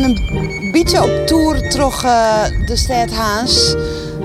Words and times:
gaan 0.00 0.16
een 0.16 0.70
beetje 0.72 1.02
op 1.02 1.26
tour 1.26 1.68
terug 1.68 2.04
uh, 2.04 2.44
de 2.66 2.76
stad 2.76 3.10
Haans. 3.10 3.74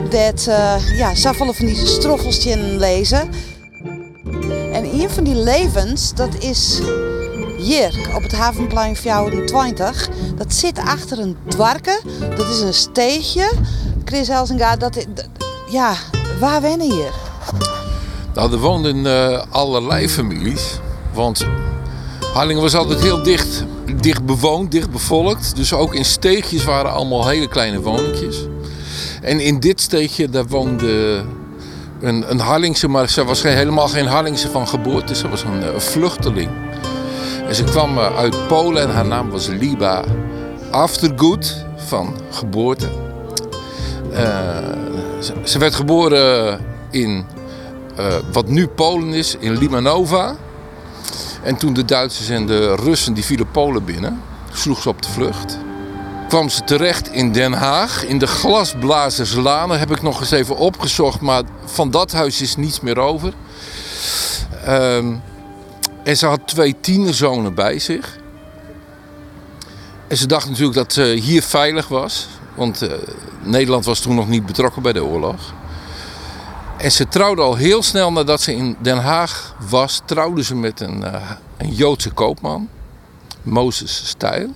Dat 0.09 0.45
uh, 0.49 0.97
ja, 0.97 1.15
zoveel 1.15 1.53
van 1.53 1.65
die 1.65 1.85
stroffeltjes 1.85 2.57
lezen. 2.77 3.29
En 4.71 4.83
een 4.83 5.09
van 5.09 5.23
die 5.23 5.35
levens, 5.35 6.13
dat 6.13 6.35
is 6.39 6.79
hier 7.57 8.09
op 8.15 8.23
het 8.23 8.31
Havenplein 8.31 8.95
24. 8.95 10.09
Dat 10.35 10.53
zit 10.53 10.79
achter 10.79 11.19
een 11.19 11.37
dwarken. 11.47 11.99
Dat 12.37 12.49
is 12.49 12.61
een 12.61 12.73
steegje. 12.73 13.51
Chris 14.05 14.29
Elsinga, 14.29 14.75
dat, 14.75 15.05
ja, 15.69 15.93
waar 16.39 16.61
wennen 16.61 16.91
hier? 16.91 17.11
Nou, 18.33 18.51
er 18.51 18.59
woonden 18.59 19.05
uh, 19.05 19.41
allerlei 19.49 20.09
families. 20.09 20.79
Want 21.13 21.45
Harlingen 22.33 22.61
was 22.61 22.75
altijd 22.75 23.01
heel 23.01 23.23
dicht, 23.23 23.63
dicht 23.97 24.25
bewoond, 24.25 24.71
dicht 24.71 24.91
bevolkt. 24.91 25.55
Dus 25.55 25.73
ook 25.73 25.95
in 25.95 26.05
steegjes 26.05 26.63
waren 26.63 26.91
allemaal 26.91 27.27
hele 27.27 27.47
kleine 27.47 27.81
woningjes. 27.81 28.47
En 29.21 29.39
in 29.39 29.59
dit 29.59 29.81
steegje, 29.81 30.29
daar 30.29 30.47
woonde 30.47 31.23
een, 32.01 32.31
een 32.31 32.39
Harlingse, 32.39 32.87
maar 32.87 33.09
ze 33.09 33.23
was 33.23 33.41
geen, 33.41 33.55
helemaal 33.55 33.87
geen 33.87 34.07
Harlingse 34.07 34.49
van 34.49 34.67
geboorte. 34.67 35.15
Ze 35.15 35.29
was 35.29 35.43
een, 35.43 35.73
een 35.73 35.81
vluchteling. 35.81 36.49
En 37.47 37.55
ze 37.55 37.63
kwam 37.63 37.97
eh, 37.97 38.17
uit 38.17 38.47
Polen 38.47 38.81
en 38.81 38.89
haar 38.89 39.05
naam 39.05 39.29
was 39.29 39.47
Liba 39.47 40.03
Aftergood 40.71 41.65
van 41.75 42.15
geboorte. 42.31 42.87
Uh, 44.11 44.17
ze, 45.43 45.59
werd 45.59 45.75
geboren 45.75 46.59
in 46.91 47.25
wat 48.31 48.47
nu 48.47 48.67
Polen 48.67 49.13
is, 49.13 49.35
in 49.39 49.57
Limanova. 49.57 50.35
En 51.43 51.57
toen 51.57 51.73
de 51.73 51.85
Duitsers 51.85 52.29
en 52.29 52.45
de 52.45 52.75
Russen 52.75 53.13
die 53.13 53.25
vielen 53.25 53.51
Polen 53.51 53.85
binnen, 53.85 54.21
sloeg 54.51 54.81
ze 54.81 54.89
op 54.89 55.01
de 55.01 55.09
vlucht. 55.09 55.57
Kwam 56.27 56.49
ze 56.49 56.63
terecht 56.63 57.11
in 57.11 57.31
Den 57.31 57.53
Haag, 57.53 58.05
in 58.05 58.17
de 58.17 58.27
Glasblazerslaan. 58.27 59.71
heb 59.71 59.91
ik 59.91 60.01
nog 60.01 60.19
eens 60.19 60.31
even 60.31 60.57
opgezocht, 60.57 61.21
maar 61.21 61.43
van 61.65 61.91
dat 61.91 62.11
huis 62.11 62.41
is 62.41 62.55
niets 62.55 62.79
meer 62.79 62.97
over. 62.97 63.33
Um, 64.67 65.21
en 66.03 66.17
ze 66.17 66.25
had 66.25 66.39
twee 66.45 66.75
tienerzonen 66.81 67.53
bij 67.53 67.79
zich. 67.79 68.17
En 70.07 70.17
ze 70.17 70.27
dacht 70.27 70.49
natuurlijk 70.49 70.75
dat 70.75 70.93
ze 70.93 71.03
hier 71.03 71.43
veilig 71.43 71.87
was. 71.87 72.27
Want 72.55 72.83
uh, 72.83 72.91
Nederland 73.43 73.85
was 73.85 73.99
toen 73.99 74.15
nog 74.15 74.27
niet 74.27 74.45
betrokken 74.45 74.81
bij 74.81 74.93
de 74.93 75.03
oorlog. 75.03 75.53
En 76.79 76.91
ze 76.91 77.07
trouwde 77.07 77.41
al 77.41 77.55
heel 77.55 77.83
snel 77.83 78.11
nadat 78.11 78.41
ze 78.41 78.55
in 78.55 78.77
Den 78.81 78.97
Haag 78.97 79.55
was, 79.69 80.01
trouwde 80.05 80.43
ze 80.43 80.55
met 80.55 80.79
een, 80.79 81.01
uh, 81.01 81.31
een 81.57 81.73
Joodse 81.73 82.11
koopman, 82.11 82.69
Mozes 83.41 84.07
Stijl. 84.07 84.49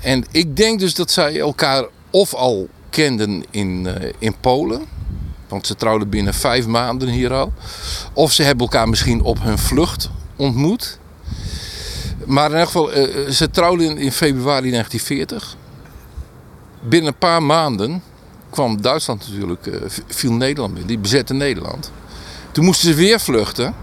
En 0.00 0.24
ik 0.30 0.56
denk 0.56 0.80
dus 0.80 0.94
dat 0.94 1.10
zij 1.10 1.40
elkaar 1.40 1.84
of 2.10 2.34
al 2.34 2.68
kenden 2.90 3.44
in, 3.50 3.84
uh, 3.86 4.12
in 4.18 4.34
Polen, 4.40 4.86
want 5.48 5.66
ze 5.66 5.74
trouwden 5.74 6.08
binnen 6.08 6.34
vijf 6.34 6.66
maanden 6.66 7.08
hier 7.08 7.32
al, 7.32 7.52
of 8.12 8.32
ze 8.32 8.42
hebben 8.42 8.66
elkaar 8.66 8.88
misschien 8.88 9.22
op 9.22 9.42
hun 9.42 9.58
vlucht 9.58 10.10
ontmoet. 10.36 10.98
Maar 12.26 12.50
in 12.50 12.56
elk 12.56 12.66
geval, 12.66 12.96
uh, 12.96 13.28
ze 13.28 13.50
trouwden 13.50 13.98
in 13.98 14.12
februari 14.12 14.70
1940. 14.70 15.56
Binnen 16.80 17.08
een 17.12 17.18
paar 17.18 17.42
maanden 17.42 18.02
kwam 18.52 18.82
Duitsland 18.82 19.28
natuurlijk, 19.28 19.66
uh, 19.66 19.74
viel 20.06 20.32
Nederland 20.32 20.72
binnen. 20.72 20.88
Die 20.88 20.98
bezette 20.98 21.34
Nederland. 21.34 21.90
Toen 22.50 22.64
moesten 22.64 22.88
ze 22.88 22.94
weer 22.94 23.20
vluchten. 23.20 23.74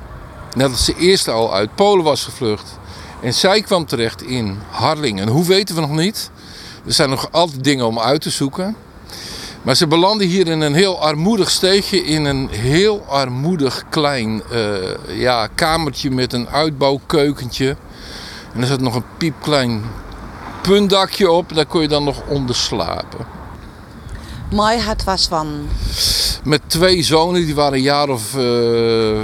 Nadat 0.56 0.80
ze 0.80 0.96
eerst 0.96 1.28
al 1.28 1.54
uit 1.54 1.76
Polen 1.76 2.04
was 2.04 2.24
gevlucht. 2.24 2.78
En 3.22 3.34
zij 3.34 3.62
kwam 3.62 3.86
terecht 3.86 4.22
in 4.22 4.58
Harlingen. 4.70 5.28
Hoe 5.28 5.46
weten 5.46 5.76
we 5.76 5.82
nog 5.82 5.92
niet. 5.92 6.32
Er 6.86 6.94
zijn 6.94 7.10
nog 7.10 7.32
altijd 7.32 7.64
dingen 7.64 7.86
om 7.86 8.00
uit 8.00 8.22
te 8.22 8.30
zoeken. 8.30 8.76
Maar 9.62 9.76
ze 9.76 9.88
belanden 9.88 10.28
hier 10.28 10.48
in 10.48 10.62
een 10.62 10.74
heel 10.74 11.02
armoedig 11.02 11.50
steegje. 11.50 12.04
In 12.04 12.26
een 12.26 12.50
heel 12.50 13.06
armoedig 13.08 13.84
klein 13.90 14.42
uh, 14.52 14.76
ja, 15.08 15.48
kamertje 15.48 16.12
met 16.12 16.34
een 16.34 16.50
uitbouwkeukentje. 16.50 17.76
En 18.54 18.62
er 18.62 18.68
zat 18.68 18.82
nog 18.82 18.96
een 18.96 19.18
piepklein 19.18 19.84
puntdakje 20.62 21.32
op. 21.32 21.54
Daar 21.54 21.66
kon 21.66 21.82
je 21.82 21.88
dan 21.88 22.04
nog 22.04 22.22
onder 22.28 22.56
slapen. 22.56 23.39
Maar 24.52 24.86
het 24.86 25.04
was 25.04 25.28
van... 25.28 25.68
Met 26.44 26.62
twee 26.68 27.04
zonen, 27.04 27.46
die 27.46 27.56
waren 27.56 27.74
een 27.74 27.82
jaar 27.82 28.10
of 28.10 28.36
uh, 28.36 29.22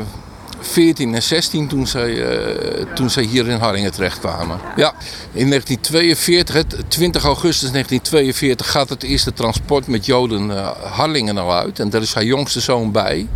14 0.59 1.15
en 1.15 1.23
16 1.23 1.67
toen 1.67 1.87
zij, 1.87 2.09
uh, 2.09 2.85
toen 2.93 3.09
zij 3.09 3.23
hier 3.23 3.47
in 3.47 3.59
Harlingen 3.59 3.91
terechtkwamen. 3.91 4.59
Ja, 4.75 4.93
in 5.31 5.49
1942, 5.49 6.81
20 6.87 7.23
augustus 7.23 7.71
1942, 7.71 8.71
gaat 8.71 8.89
het 8.89 9.03
eerste 9.03 9.33
transport 9.33 9.87
met 9.87 10.05
Joden 10.05 10.49
uh, 10.49 10.67
Harlingen 10.81 11.37
al 11.37 11.53
uit. 11.53 11.79
En 11.79 11.89
daar 11.89 12.01
is 12.01 12.13
haar 12.13 12.23
jongste 12.23 12.59
zoon 12.59 12.91
bij. 12.91 13.27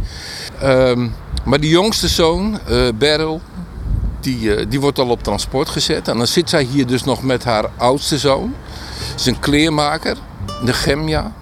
Um, 0.63 1.13
maar 1.45 1.59
die 1.59 1.69
jongste 1.69 2.07
zoon, 2.07 2.59
Beryl, 2.95 3.41
die, 4.19 4.67
die 4.67 4.79
wordt 4.79 4.99
al 4.99 5.09
op 5.09 5.23
transport 5.23 5.69
gezet. 5.69 6.07
En 6.07 6.17
dan 6.17 6.27
zit 6.27 6.49
zij 6.49 6.63
hier 6.63 6.87
dus 6.87 7.03
nog 7.03 7.23
met 7.23 7.43
haar 7.43 7.65
oudste 7.77 8.17
zoon. 8.17 8.55
Dat 9.11 9.19
is 9.19 9.25
een 9.25 9.39
kleermaker, 9.39 10.17
Gemja. 10.65 11.33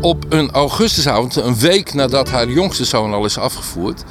Op 0.00 0.24
een 0.28 0.50
augustusavond, 0.50 1.36
een 1.36 1.58
week 1.58 1.94
nadat 1.94 2.30
haar 2.30 2.48
jongste 2.48 2.84
zoon 2.84 3.12
al 3.12 3.24
is 3.24 3.38
afgevoerd, 3.38 4.04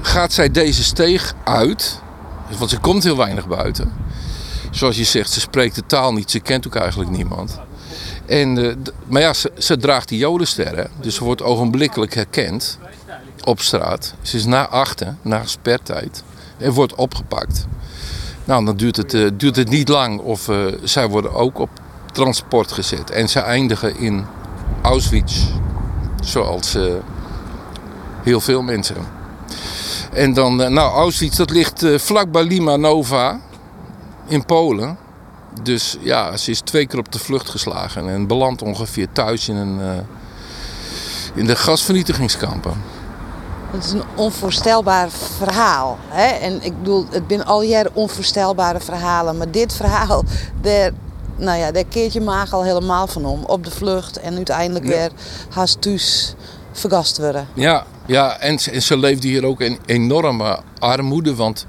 gaat 0.00 0.32
zij 0.32 0.50
deze 0.50 0.84
steeg 0.84 1.34
uit. 1.44 2.00
Want 2.58 2.70
ze 2.70 2.78
komt 2.78 3.04
heel 3.04 3.16
weinig 3.16 3.48
buiten. 3.48 3.92
Zoals 4.70 4.96
je 4.96 5.04
zegt, 5.04 5.30
ze 5.30 5.40
spreekt 5.40 5.74
de 5.74 5.86
taal 5.86 6.12
niet, 6.12 6.30
ze 6.30 6.40
kent 6.40 6.66
ook 6.66 6.74
eigenlijk 6.74 7.10
niemand. 7.10 7.60
En, 8.26 8.56
uh, 8.56 8.74
maar 9.06 9.22
ja, 9.22 9.32
ze, 9.32 9.52
ze, 9.58 9.76
draagt 9.76 10.08
die 10.08 10.18
jodensterren, 10.18 10.90
dus 11.00 11.14
ze 11.14 11.24
wordt 11.24 11.42
ogenblikkelijk 11.42 12.14
herkend 12.14 12.78
op 13.44 13.60
straat. 13.60 14.14
Ze 14.22 14.36
is 14.36 14.44
na 14.44 14.68
achten, 14.68 15.18
na 15.22 15.42
spertijd, 15.44 16.22
en 16.58 16.72
wordt 16.72 16.94
opgepakt. 16.94 17.66
Nou, 18.44 18.64
dan 18.64 18.76
duurt 18.76 18.96
het, 18.96 19.14
uh, 19.14 19.30
duurt 19.34 19.56
het 19.56 19.68
niet 19.68 19.88
lang 19.88 20.20
of 20.20 20.48
uh, 20.48 20.66
zij 20.82 21.08
worden 21.08 21.32
ook 21.32 21.58
op 21.58 21.70
transport 22.12 22.72
gezet. 22.72 23.10
En 23.10 23.28
ze 23.28 23.40
eindigen 23.40 23.98
in 23.98 24.26
Auschwitz. 24.82 25.46
Zoals 26.20 26.74
uh, 26.74 26.92
heel 28.22 28.40
veel 28.40 28.62
mensen. 28.62 28.96
En 30.12 30.34
dan, 30.34 30.60
uh, 30.60 30.68
nou, 30.68 30.92
Auschwitz 30.92 31.36
dat 31.36 31.50
ligt 31.50 31.82
uh, 31.82 31.98
vlakbij 31.98 32.44
Lima 32.44 32.76
Nova 32.76 33.40
in 34.26 34.44
Polen. 34.44 34.98
Dus 35.62 35.96
ja, 36.00 36.36
ze 36.36 36.50
is 36.50 36.60
twee 36.60 36.86
keer 36.86 36.98
op 36.98 37.12
de 37.12 37.18
vlucht 37.18 37.48
geslagen 37.48 38.08
en 38.08 38.26
belandt 38.26 38.62
ongeveer 38.62 39.08
thuis 39.12 39.48
in, 39.48 39.56
een, 39.56 40.06
in 41.34 41.46
de 41.46 41.56
gasvernietigingskampen. 41.56 42.72
Het 43.70 43.84
is 43.84 43.92
een 43.92 44.02
onvoorstelbaar 44.14 45.10
verhaal. 45.10 45.98
Hè? 46.08 46.26
En 46.26 46.62
ik 46.62 46.78
bedoel, 46.78 47.06
het 47.10 47.22
zijn 47.28 47.44
al 47.44 47.62
jaren 47.62 47.94
onvoorstelbare 47.94 48.80
verhalen. 48.80 49.36
Maar 49.36 49.50
dit 49.50 49.72
verhaal, 49.74 50.24
daar, 50.60 50.90
nou 51.40 51.58
ja, 51.58 51.72
daar 51.72 51.84
keert 51.84 52.12
je 52.12 52.20
maag 52.20 52.52
al 52.52 52.64
helemaal 52.64 53.06
van 53.06 53.24
om. 53.24 53.44
Op 53.44 53.64
de 53.64 53.70
vlucht 53.70 54.16
en 54.16 54.36
uiteindelijk 54.36 54.84
ja. 54.84 54.90
weer 54.90 55.10
haast 55.50 55.82
thuis 55.82 56.34
vergast 56.72 57.18
worden. 57.18 57.48
Ja, 57.54 57.86
ja 58.06 58.38
en, 58.38 58.58
en 58.72 58.82
ze 58.82 58.96
leefde 58.96 59.28
hier 59.28 59.44
ook 59.44 59.60
in 59.60 59.78
enorme 59.86 60.60
armoede. 60.78 61.34
Want 61.34 61.66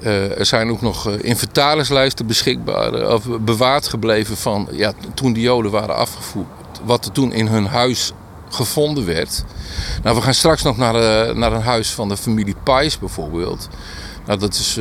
uh, 0.00 0.38
er 0.38 0.46
zijn 0.46 0.70
ook 0.70 0.80
nog 0.80 1.08
uh, 1.08 1.14
inventarislijsten 1.20 2.26
beschikbaar 2.26 2.94
uh, 2.94 3.08
of 3.08 3.24
bewaard 3.40 3.88
gebleven 3.88 4.36
van 4.36 4.68
ja, 4.70 4.92
toen 5.14 5.32
de 5.32 5.40
Joden 5.40 5.70
waren 5.70 5.96
afgevoerd. 5.96 6.46
Wat 6.84 7.04
er 7.04 7.12
toen 7.12 7.32
in 7.32 7.46
hun 7.46 7.66
huis 7.66 8.12
gevonden 8.48 9.06
werd. 9.06 9.44
Nou, 10.02 10.16
we 10.16 10.22
gaan 10.22 10.34
straks 10.34 10.62
nog 10.62 10.76
naar, 10.76 10.94
naar 11.36 11.52
een 11.52 11.62
huis 11.62 11.90
van 11.90 12.08
de 12.08 12.16
familie 12.16 12.54
Pais 12.64 12.98
bijvoorbeeld. 12.98 13.68
Nou, 14.26 14.38
dat 14.38 14.54
is 14.54 14.78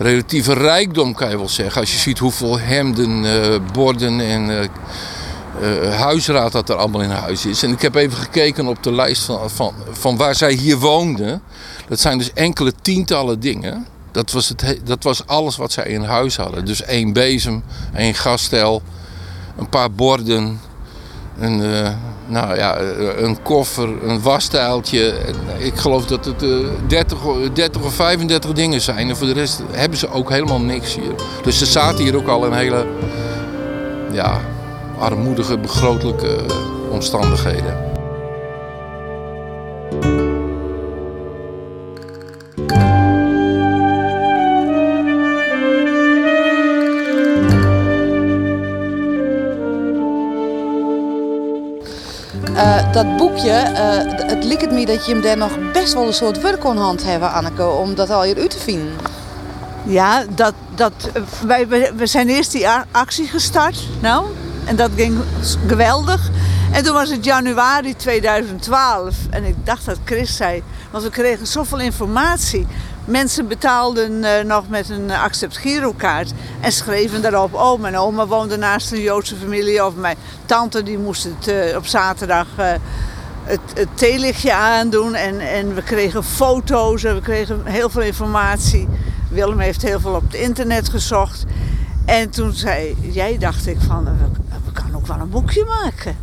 relatieve 0.00 0.52
rijkdom, 0.52 1.14
kan 1.14 1.30
je 1.30 1.36
wel 1.36 1.48
zeggen. 1.48 1.80
Als 1.80 1.92
je 1.92 1.98
ziet 1.98 2.18
hoeveel 2.18 2.58
hemden, 2.58 3.24
uh, 3.24 3.56
borden 3.72 4.20
en 4.20 4.48
uh, 4.48 4.60
uh, 5.62 5.94
huisraad 5.94 6.52
dat 6.52 6.68
er 6.68 6.74
allemaal 6.74 7.00
in 7.00 7.10
huis 7.10 7.46
is. 7.46 7.62
En 7.62 7.70
ik 7.70 7.82
heb 7.82 7.94
even 7.94 8.18
gekeken 8.18 8.66
op 8.66 8.82
de 8.82 8.92
lijst 8.92 9.24
van, 9.24 9.50
van, 9.50 9.74
van 9.90 10.16
waar 10.16 10.34
zij 10.34 10.52
hier 10.52 10.78
woonden. 10.78 11.42
Dat 11.88 12.00
zijn 12.00 12.18
dus 12.18 12.32
enkele 12.32 12.72
tientallen 12.82 13.40
dingen. 13.40 13.86
Dat 14.12 14.30
was, 14.30 14.48
het, 14.48 14.80
dat 14.84 15.02
was 15.02 15.26
alles 15.26 15.56
wat 15.56 15.72
zij 15.72 15.86
in 15.86 16.02
huis 16.02 16.36
hadden. 16.36 16.64
Dus 16.64 16.82
één 16.82 17.12
bezem, 17.12 17.62
één 17.94 18.14
gasstel, 18.14 18.82
een 19.58 19.68
paar 19.68 19.90
borden, 19.90 20.60
een, 21.40 21.60
uh, 21.60 21.88
nou 22.26 22.56
ja, 22.56 22.78
een 23.16 23.42
koffer, 23.42 23.88
een 24.02 24.22
wasstijltje. 24.22 25.14
Ik 25.58 25.76
geloof 25.76 26.06
dat 26.06 26.24
het 26.24 26.42
uh, 26.42 26.68
30, 26.86 27.18
30 27.52 27.82
of 27.82 27.94
35 27.94 28.52
dingen 28.52 28.80
zijn. 28.80 29.08
En 29.08 29.16
voor 29.16 29.26
de 29.26 29.32
rest 29.32 29.62
hebben 29.70 29.98
ze 29.98 30.10
ook 30.10 30.30
helemaal 30.30 30.60
niks 30.60 30.94
hier. 30.94 31.14
Dus 31.42 31.58
ze 31.58 31.66
zaten 31.66 32.04
hier 32.04 32.16
ook 32.16 32.28
al 32.28 32.46
in 32.46 32.52
hele 32.52 32.86
ja, 34.12 34.40
armoedige, 34.98 35.58
begrotelijke 35.58 36.36
omstandigheden. 36.90 37.89
Dat 52.92 53.16
boekje, 53.16 53.70
uh, 53.72 54.28
het 54.28 54.44
lijkt 54.44 54.70
me 54.70 54.86
dat 54.86 55.06
je 55.06 55.12
hem 55.12 55.22
daar 55.22 55.36
nog 55.36 55.72
best 55.72 55.92
wel 55.92 56.06
een 56.06 56.12
soort 56.12 56.40
werk 56.40 56.60
kon 56.60 56.76
hand 56.76 57.04
hebben, 57.04 57.32
Anneke, 57.32 57.66
om 57.68 57.94
dat 57.94 58.10
al 58.10 58.22
hier 58.22 58.36
uit 58.36 58.50
te 58.50 58.58
vinden. 58.58 58.92
Ja, 59.84 60.24
dat, 60.34 60.54
dat, 60.74 60.92
wij, 61.46 61.68
we 61.96 62.06
zijn 62.06 62.28
eerst 62.28 62.52
die 62.52 62.68
actie 62.90 63.26
gestart. 63.26 63.86
Nou, 64.00 64.26
en 64.64 64.76
dat 64.76 64.90
ging 64.96 65.18
geweldig. 65.66 66.30
En 66.72 66.84
toen 66.84 66.94
was 66.94 67.10
het 67.10 67.24
januari 67.24 67.96
2012. 67.96 69.14
En 69.30 69.44
ik 69.44 69.54
dacht 69.64 69.84
dat 69.86 69.98
Chris 70.04 70.36
zei, 70.36 70.62
want 70.90 71.04
we 71.04 71.10
kregen 71.10 71.46
zoveel 71.46 71.80
informatie. 71.80 72.66
Mensen 73.10 73.48
betaalden 73.48 74.12
uh, 74.12 74.40
nog 74.44 74.68
met 74.68 74.88
een 74.88 75.10
accept 75.10 75.56
girokaart 75.56 76.32
en 76.60 76.72
schreven 76.72 77.22
daarop: 77.22 77.54
Oh, 77.54 77.80
mijn 77.80 77.96
oma 77.96 78.26
woonde 78.26 78.56
naast 78.56 78.92
een 78.92 79.00
Joodse 79.00 79.36
familie. 79.36 79.84
Of 79.86 79.94
mijn 79.94 80.16
tante 80.46 80.82
die 80.82 80.98
moest 80.98 81.24
het 81.24 81.48
uh, 81.48 81.76
op 81.76 81.86
zaterdag 81.86 82.46
uh, 82.58 82.72
het, 83.44 83.60
het 83.74 83.88
theelichtje 83.94 84.54
aandoen. 84.54 85.14
En, 85.14 85.40
en 85.40 85.74
we 85.74 85.82
kregen 85.82 86.24
foto's 86.24 87.04
en 87.04 87.14
we 87.14 87.20
kregen 87.20 87.66
heel 87.66 87.90
veel 87.90 88.02
informatie. 88.02 88.88
Willem 89.30 89.58
heeft 89.58 89.82
heel 89.82 90.00
veel 90.00 90.14
op 90.14 90.22
het 90.22 90.34
internet 90.34 90.88
gezocht. 90.88 91.44
En 92.04 92.30
toen 92.30 92.52
zei 92.52 92.96
jij, 93.00 93.38
dacht 93.38 93.66
ik 93.66 93.76
van, 93.86 94.04
we, 94.04 94.10
we 94.64 94.72
kunnen 94.72 94.94
ook 94.94 95.06
wel 95.06 95.20
een 95.20 95.30
boekje 95.30 95.64
maken. 95.64 96.16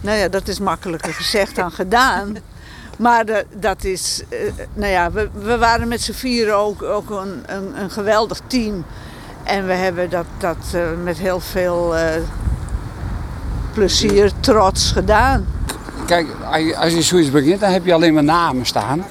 Nou 0.00 0.18
ja, 0.18 0.28
dat 0.28 0.48
is 0.48 0.58
makkelijker 0.58 1.14
gezegd 1.14 1.56
dan 1.56 1.70
gedaan. 1.70 2.36
Maar 2.98 3.24
de, 3.24 3.46
dat 3.54 3.84
is, 3.84 4.22
uh, 4.30 4.38
nou 4.74 4.92
ja, 4.92 5.10
we, 5.10 5.28
we 5.32 5.58
waren 5.58 5.88
met 5.88 6.00
z'n 6.00 6.12
vieren 6.12 6.56
ook, 6.56 6.82
ook 6.82 7.10
een, 7.10 7.42
een, 7.46 7.80
een, 7.80 7.90
geweldig 7.90 8.40
team. 8.46 8.84
En 9.42 9.66
we 9.66 9.72
hebben 9.72 10.10
dat, 10.10 10.24
dat 10.38 10.56
uh, 10.74 10.82
met 11.04 11.18
heel 11.18 11.40
veel 11.40 11.96
uh, 11.96 12.02
plezier, 13.72 14.32
trots 14.40 14.92
gedaan. 14.92 15.46
Kijk, 16.06 16.26
als 16.78 16.92
je 16.92 17.02
zoiets 17.02 17.30
begint, 17.30 17.60
dan 17.60 17.70
heb 17.70 17.84
je 17.84 17.94
alleen 17.94 18.14
maar 18.14 18.24
namen 18.24 18.66
staan. 18.66 19.04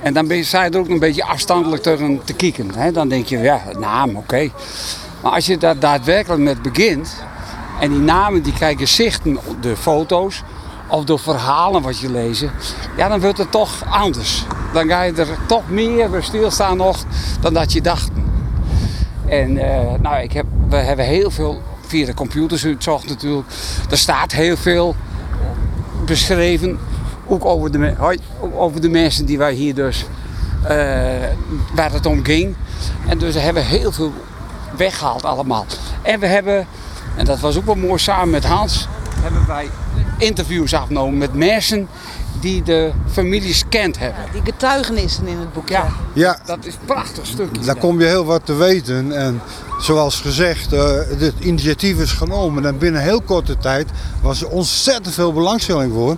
En 0.00 0.12
dan 0.12 0.26
ben 0.26 0.36
je, 0.36 0.44
sta 0.44 0.64
er 0.64 0.78
ook 0.78 0.88
een 0.88 0.98
beetje 0.98 1.24
afstandelijk 1.24 1.82
tegen 1.82 2.20
te 2.24 2.32
kijken. 2.32 2.70
Hè? 2.74 2.92
Dan 2.92 3.08
denk 3.08 3.26
je, 3.26 3.38
ja, 3.38 3.60
naam, 3.78 4.16
oké. 4.16 4.50
Maar 5.22 5.32
als 5.32 5.46
je 5.46 5.58
daar 5.58 5.78
daadwerkelijk 5.78 6.42
met 6.42 6.62
begint, 6.62 7.14
en 7.80 7.90
die 7.90 8.00
namen 8.00 8.42
die 8.42 8.52
krijgen 8.52 8.88
zichten 8.88 9.38
de 9.60 9.76
foto's 9.76 10.42
of 10.88 11.04
door 11.04 11.18
verhalen 11.18 11.82
wat 11.82 11.98
je 11.98 12.10
lezen, 12.10 12.50
ja, 12.96 13.08
dan 13.08 13.20
wordt 13.20 13.38
het 13.38 13.50
toch 13.50 13.84
anders. 13.90 14.44
Dan 14.72 14.88
ga 14.88 15.02
je 15.02 15.12
er 15.12 15.38
toch 15.46 15.68
meer 15.68 16.10
bij 16.10 16.22
stilstaan 16.22 16.76
nog 16.76 17.04
dan 17.40 17.54
dat 17.54 17.72
je 17.72 17.80
dacht. 17.80 18.10
En 19.26 19.56
uh, 19.56 19.62
nou, 20.00 20.22
ik 20.22 20.32
heb, 20.32 20.46
we 20.68 20.76
hebben 20.76 21.04
heel 21.04 21.30
veel 21.30 21.62
via 21.86 22.06
de 22.06 22.14
computers 22.14 22.64
uitzocht 22.64 23.08
natuurlijk. 23.08 23.48
Er 23.90 23.98
staat 23.98 24.32
heel 24.32 24.56
veel 24.56 24.94
beschreven, 26.04 26.78
ook 27.26 27.44
over 27.44 27.70
de, 27.70 27.94
over 28.56 28.80
de 28.80 28.88
mensen 28.88 29.24
die 29.24 29.38
wij 29.38 29.52
hier 29.52 29.74
dus, 29.74 30.06
uh, 30.62 30.68
waar 31.74 31.92
het 31.92 32.06
om 32.06 32.24
ging. 32.24 32.54
En 33.08 33.18
dus 33.18 33.34
we 33.34 33.40
hebben 33.40 33.64
heel 33.64 33.92
veel 33.92 34.12
weggehaald 34.76 35.24
allemaal. 35.24 35.66
En 36.02 36.20
we 36.20 36.26
hebben, 36.26 36.66
en 37.16 37.24
dat 37.24 37.40
was 37.40 37.56
ook 37.56 37.64
wel 37.64 37.74
mooi 37.74 37.98
samen 37.98 38.30
met 38.30 38.44
Hans, 38.44 38.88
hebben 39.20 39.46
wij 39.46 39.70
interviews 40.18 40.74
afgenomen 40.74 41.18
met 41.18 41.34
mensen 41.34 41.88
die 42.40 42.62
de 42.62 42.92
families 43.10 43.64
kent 43.68 43.98
hebben. 43.98 44.22
Ja, 44.26 44.32
die 44.32 44.42
getuigenissen 44.44 45.26
in 45.26 45.38
het 45.38 45.52
boek. 45.52 45.68
Ja, 45.68 45.88
ja. 46.12 46.38
dat 46.44 46.64
is 46.64 46.74
een 46.74 46.84
prachtig 46.84 47.26
stukje. 47.26 47.64
Daar 47.64 47.76
kom 47.76 48.00
je 48.00 48.06
heel 48.06 48.24
wat 48.24 48.46
te 48.46 48.54
weten. 48.54 49.12
En 49.12 49.40
zoals 49.80 50.20
gezegd, 50.20 50.72
uh, 50.72 50.90
dit 51.18 51.32
initiatief 51.38 51.98
is 51.98 52.12
genomen. 52.12 52.66
En 52.66 52.78
binnen 52.78 53.02
heel 53.02 53.20
korte 53.20 53.58
tijd 53.58 53.88
was 54.22 54.40
er 54.40 54.48
ontzettend 54.48 55.14
veel 55.14 55.32
belangstelling 55.32 55.92
voor. 55.92 56.16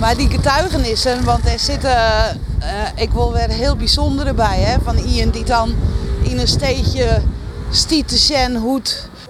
Maar 0.00 0.16
die 0.16 0.30
getuigenissen, 0.30 1.24
want 1.24 1.48
er 1.48 1.58
zitten, 1.58 1.90
uh, 1.90 2.66
ik 2.94 3.10
wil 3.10 3.32
weer 3.32 3.48
heel 3.48 3.76
bijzondere 3.76 4.34
bij, 4.34 4.58
hè, 4.58 4.76
van 4.84 4.96
Ian 4.96 5.30
die 5.30 5.44
dan 5.44 5.74
in 6.22 6.38
een 6.38 6.48
steedje 6.48 7.22
stiet 7.70 8.08
te 8.08 8.16
zijn 8.16 8.56
hoe 8.56 8.80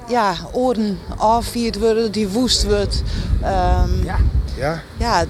ja, 0.09 0.35
oren 0.53 0.99
afvierd 1.17 1.79
worden, 1.79 2.13
die 2.13 2.29
woest 2.29 2.65
wordt. 2.65 3.03
Um, 3.43 4.05
ja. 4.05 4.17
Ja. 4.57 4.83
ja 4.97 5.25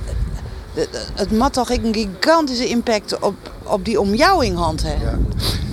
het 1.15 1.33
mat 1.33 1.53
toch 1.53 1.71
een 1.71 1.95
gigantische 1.95 2.69
impact 2.69 3.19
op, 3.19 3.35
op 3.63 3.85
die 3.85 4.01
omjouwing 4.01 4.57
hand. 4.57 4.83
Hè? 4.83 4.93
Ja. 4.93 5.19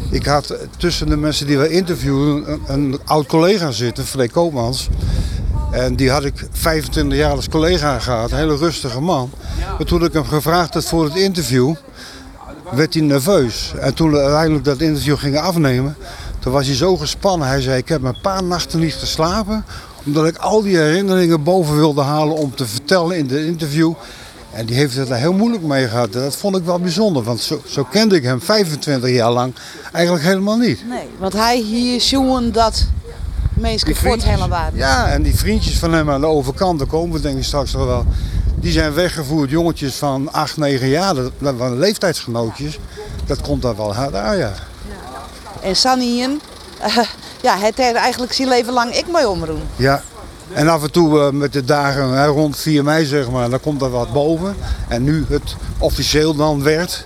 Ik 0.09 0.25
had 0.25 0.57
tussen 0.77 1.09
de 1.09 1.17
mensen 1.17 1.47
die 1.47 1.57
we 1.57 1.69
interviewen 1.69 2.51
een, 2.51 2.61
een 2.67 2.99
oud 3.05 3.25
collega 3.25 3.71
zitten, 3.71 4.05
Freek 4.05 4.31
Koopmans. 4.31 4.89
En 5.71 5.95
die 5.95 6.11
had 6.11 6.23
ik 6.25 6.47
25 6.51 7.17
jaar 7.17 7.31
als 7.31 7.49
collega 7.49 7.99
gehad, 7.99 8.31
een 8.31 8.37
hele 8.37 8.57
rustige 8.57 8.99
man. 8.99 9.31
Maar 9.77 9.85
toen 9.85 10.03
ik 10.03 10.13
hem 10.13 10.25
gevraagd 10.25 10.73
had 10.73 10.85
voor 10.85 11.03
het 11.03 11.15
interview, 11.15 11.75
werd 12.71 12.93
hij 12.93 13.03
nerveus. 13.03 13.73
En 13.79 13.93
toen 13.93 14.11
we 14.11 14.19
uiteindelijk 14.19 14.63
dat 14.63 14.81
interview 14.81 15.17
gingen 15.17 15.41
afnemen, 15.41 15.95
toen 16.41 16.51
was 16.53 16.65
hij 16.65 16.75
zo 16.75 16.97
gespannen. 16.97 17.47
Hij 17.47 17.61
zei, 17.61 17.77
ik 17.77 17.87
heb 17.87 18.03
een 18.03 18.21
paar 18.21 18.43
nachten 18.43 18.79
niet 18.79 18.93
geslapen. 18.93 19.65
Omdat 20.05 20.27
ik 20.27 20.37
al 20.37 20.61
die 20.61 20.77
herinneringen 20.77 21.43
boven 21.43 21.75
wilde 21.75 22.01
halen 22.01 22.35
om 22.35 22.55
te 22.55 22.65
vertellen 22.65 23.17
in 23.17 23.27
de 23.27 23.45
interview. 23.45 23.93
En 24.51 24.65
die 24.65 24.75
heeft 24.75 24.95
het 24.95 25.09
er 25.09 25.15
heel 25.15 25.33
moeilijk 25.33 25.63
mee 25.63 25.87
gehad. 25.87 26.13
Dat 26.13 26.35
vond 26.35 26.57
ik 26.57 26.63
wel 26.63 26.79
bijzonder, 26.79 27.23
want 27.23 27.39
zo, 27.39 27.61
zo 27.67 27.83
kende 27.83 28.15
ik 28.15 28.23
hem 28.23 28.41
25 28.41 29.09
jaar 29.09 29.31
lang 29.31 29.53
eigenlijk 29.91 30.25
helemaal 30.25 30.57
niet. 30.57 30.87
Nee, 30.87 31.07
want 31.19 31.33
hij 31.33 31.57
hier 31.57 32.01
zoen 32.01 32.51
dat 32.51 32.85
mensen 33.53 33.95
voort 33.95 34.23
helemaal 34.23 34.69
Ja, 34.73 35.07
en 35.07 35.21
die 35.21 35.35
vriendjes 35.35 35.79
van 35.79 35.93
hem 35.93 36.09
aan 36.09 36.21
de 36.21 36.27
overkant, 36.27 36.79
daar 36.79 36.87
komen 36.87 37.15
we 37.15 37.21
denk 37.21 37.37
ik 37.37 37.43
straks 37.43 37.73
nog 37.73 37.85
wel. 37.85 38.05
Die 38.55 38.71
zijn 38.71 38.93
weggevoerd, 38.93 39.49
jongetjes 39.49 39.95
van 39.95 40.31
8, 40.31 40.57
9 40.57 40.87
jaar, 40.87 41.15
dat 41.15 41.55
waren 41.57 41.79
leeftijdsgenootjes. 41.79 42.79
Dat 43.25 43.41
komt 43.41 43.61
daar 43.61 43.75
wel 43.75 43.95
hard 43.95 44.15
aan, 44.15 44.37
ja. 44.37 44.53
En 45.61 45.75
Sanien, 45.75 46.41
uh, 46.85 46.97
ja, 47.41 47.57
het 47.57 47.77
heeft 47.77 47.95
eigenlijk 47.95 48.33
zijn 48.33 48.47
leven 48.47 48.73
lang 48.73 48.95
ik 48.95 49.07
mee 49.11 49.29
omroen. 49.29 49.61
Ja, 49.75 50.03
en 50.53 50.67
af 50.67 50.83
en 50.83 50.91
toe 50.91 51.19
uh, 51.19 51.29
met 51.29 51.53
de 51.53 51.63
dagen 51.63 52.09
hè, 52.09 52.25
rond 52.25 52.57
4 52.57 52.83
mei 52.83 53.05
zeg 53.05 53.29
maar, 53.29 53.49
dan 53.49 53.59
komt 53.59 53.81
er 53.81 53.89
wat 53.89 54.13
boven. 54.13 54.55
En 54.87 55.03
nu 55.03 55.25
het 55.29 55.55
officieel 55.77 56.35
dan 56.35 56.63
werd, 56.63 57.05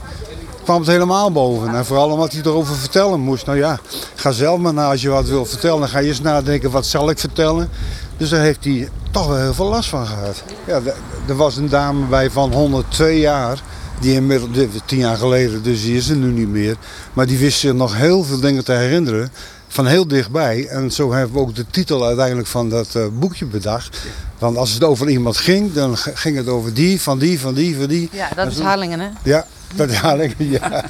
kwam 0.64 0.80
het 0.80 0.88
helemaal 0.88 1.32
boven. 1.32 1.76
En 1.76 1.86
vooral 1.86 2.10
omdat 2.10 2.32
hij 2.32 2.42
erover 2.42 2.76
vertellen 2.76 3.20
moest. 3.20 3.46
Nou 3.46 3.58
ja, 3.58 3.80
ga 4.16 4.32
zelf 4.32 4.60
maar 4.60 4.74
na 4.74 4.90
als 4.90 5.02
je 5.02 5.10
wat 5.10 5.28
wil 5.28 5.46
vertellen. 5.46 5.80
Dan 5.80 5.90
ga 5.90 6.00
je 6.00 6.08
eens 6.08 6.22
nadenken, 6.22 6.72
wat 6.72 6.86
zal 6.86 7.10
ik 7.10 7.20
vertellen? 7.20 7.70
Dus 8.18 8.30
daar 8.30 8.42
heeft 8.42 8.64
hij 8.64 8.90
toch 9.12 9.28
wel 9.28 9.38
heel 9.38 9.54
veel 9.54 9.70
last 9.70 9.90
van 9.90 10.08
gehad. 10.08 10.44
Ja, 10.66 10.80
er 11.28 11.36
was 11.36 11.58
een 11.58 11.70
dame 11.70 12.06
bij 12.06 12.30
van 12.30 12.54
102 12.54 13.20
jaar. 13.20 13.62
Die 14.00 14.14
inmiddels, 14.14 14.68
tien 14.86 14.98
jaar 14.98 15.18
geleden, 15.18 15.64
dus 15.64 15.82
die 15.82 15.98
is 15.98 16.10
er 16.10 16.16
nu 16.16 16.32
niet 16.32 16.50
meer. 16.50 16.75
Maar 17.14 17.25
die 17.25 17.38
wist 17.38 17.60
zich 17.60 17.74
nog 17.74 17.98
heel 17.98 18.24
veel 18.24 18.40
dingen 18.40 18.64
te 18.64 18.72
herinneren. 18.72 19.32
Van 19.68 19.88
heel 19.88 20.08
dichtbij. 20.08 20.68
En 20.68 20.92
zo 20.92 21.14
hebben 21.14 21.34
we 21.34 21.40
ook 21.40 21.56
de 21.56 21.66
titel 21.72 22.06
uiteindelijk 22.06 22.48
van 22.48 22.70
dat 22.70 22.94
uh, 22.98 23.06
boekje 23.14 23.46
bedacht. 23.46 23.98
Want 24.40 24.58
als 24.58 24.72
het 24.72 24.84
over 24.84 25.10
iemand 25.10 25.38
ging, 25.38 25.74
dan 25.74 25.98
ging 25.98 26.38
het 26.38 26.48
over 26.48 26.74
die, 26.74 27.02
van 27.02 27.20
die, 27.20 27.40
van 27.40 27.54
die, 27.54 27.75
van 27.78 27.88
die. 27.88 28.10
Ja, 28.12 28.30
dat 28.36 28.52
is 28.52 28.60
Harlingen, 28.60 29.00
hè? 29.00 29.08
Ja, 29.24 29.46
dat 29.75 29.90
is 29.90 29.98
Harlingen, 29.98 30.36
ja. 30.38 30.84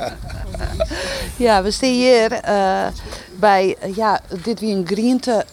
ja, 1.45 1.63
we 1.63 1.71
staan 1.71 1.89
hier 1.89 2.31
uh, 2.31 2.85
bij 3.39 3.75
ja, 3.95 4.21
dit 4.43 4.59
wie 4.59 4.75
een 4.75 4.87
groente 4.87 5.45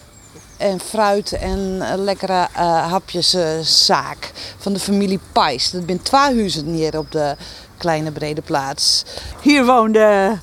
en 0.63 0.81
fruit 0.81 1.33
en 1.33 1.83
lekkere 1.97 2.49
uh, 2.57 2.91
hapjeszaak 2.91 4.33
van 4.59 4.73
de 4.73 4.79
familie 4.79 5.21
Pijs. 5.33 5.71
Dat 5.71 5.87
twee 5.87 6.21
huizen 6.21 6.67
hier 6.67 6.99
op 6.99 7.13
de 7.13 7.37
kleine 7.77 8.11
brede 8.11 8.43
plaats. 8.43 9.05
Hier 9.41 9.65
woonde 9.65 10.39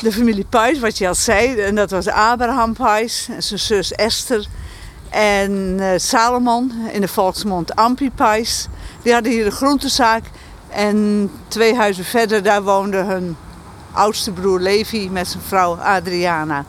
de 0.00 0.12
familie 0.12 0.46
Pijs, 0.48 0.78
wat 0.78 0.98
je 0.98 1.08
al 1.08 1.14
zei. 1.14 1.60
En 1.60 1.74
dat 1.74 1.90
was 1.90 2.08
Abraham 2.08 2.72
Pijs 2.72 3.28
en 3.30 3.42
zijn 3.42 3.60
zus 3.60 3.92
Esther. 3.92 4.46
En 5.10 5.80
Salomon, 5.96 6.72
in 6.92 7.00
de 7.00 7.08
volksmond 7.08 7.76
Ampi 7.76 8.10
Pijs. 8.10 8.66
Die 9.02 9.12
hadden 9.12 9.32
hier 9.32 9.46
een 9.46 9.52
groentezaak. 9.52 10.24
En 10.68 11.30
twee 11.48 11.74
huizen 11.74 12.04
verder, 12.04 12.42
daar 12.42 12.62
woonde 12.62 12.96
hun 12.96 13.36
oudste 13.92 14.30
broer 14.30 14.60
Levi 14.60 15.10
met 15.10 15.28
zijn 15.28 15.42
vrouw 15.42 15.74
Adriana. 15.74 16.64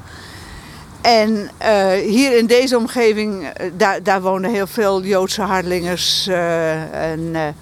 En 1.05 1.49
uh, 1.61 1.91
hier 1.91 2.37
in 2.37 2.45
deze 2.45 2.77
omgeving, 2.77 3.43
uh, 3.43 3.49
daar, 3.73 4.03
daar 4.03 4.21
woonden 4.21 4.51
heel 4.51 4.67
veel 4.67 5.03
Joodse 5.03 5.41
hardlingers. 5.41 6.27
Uh, 6.27 7.11
en 7.11 7.55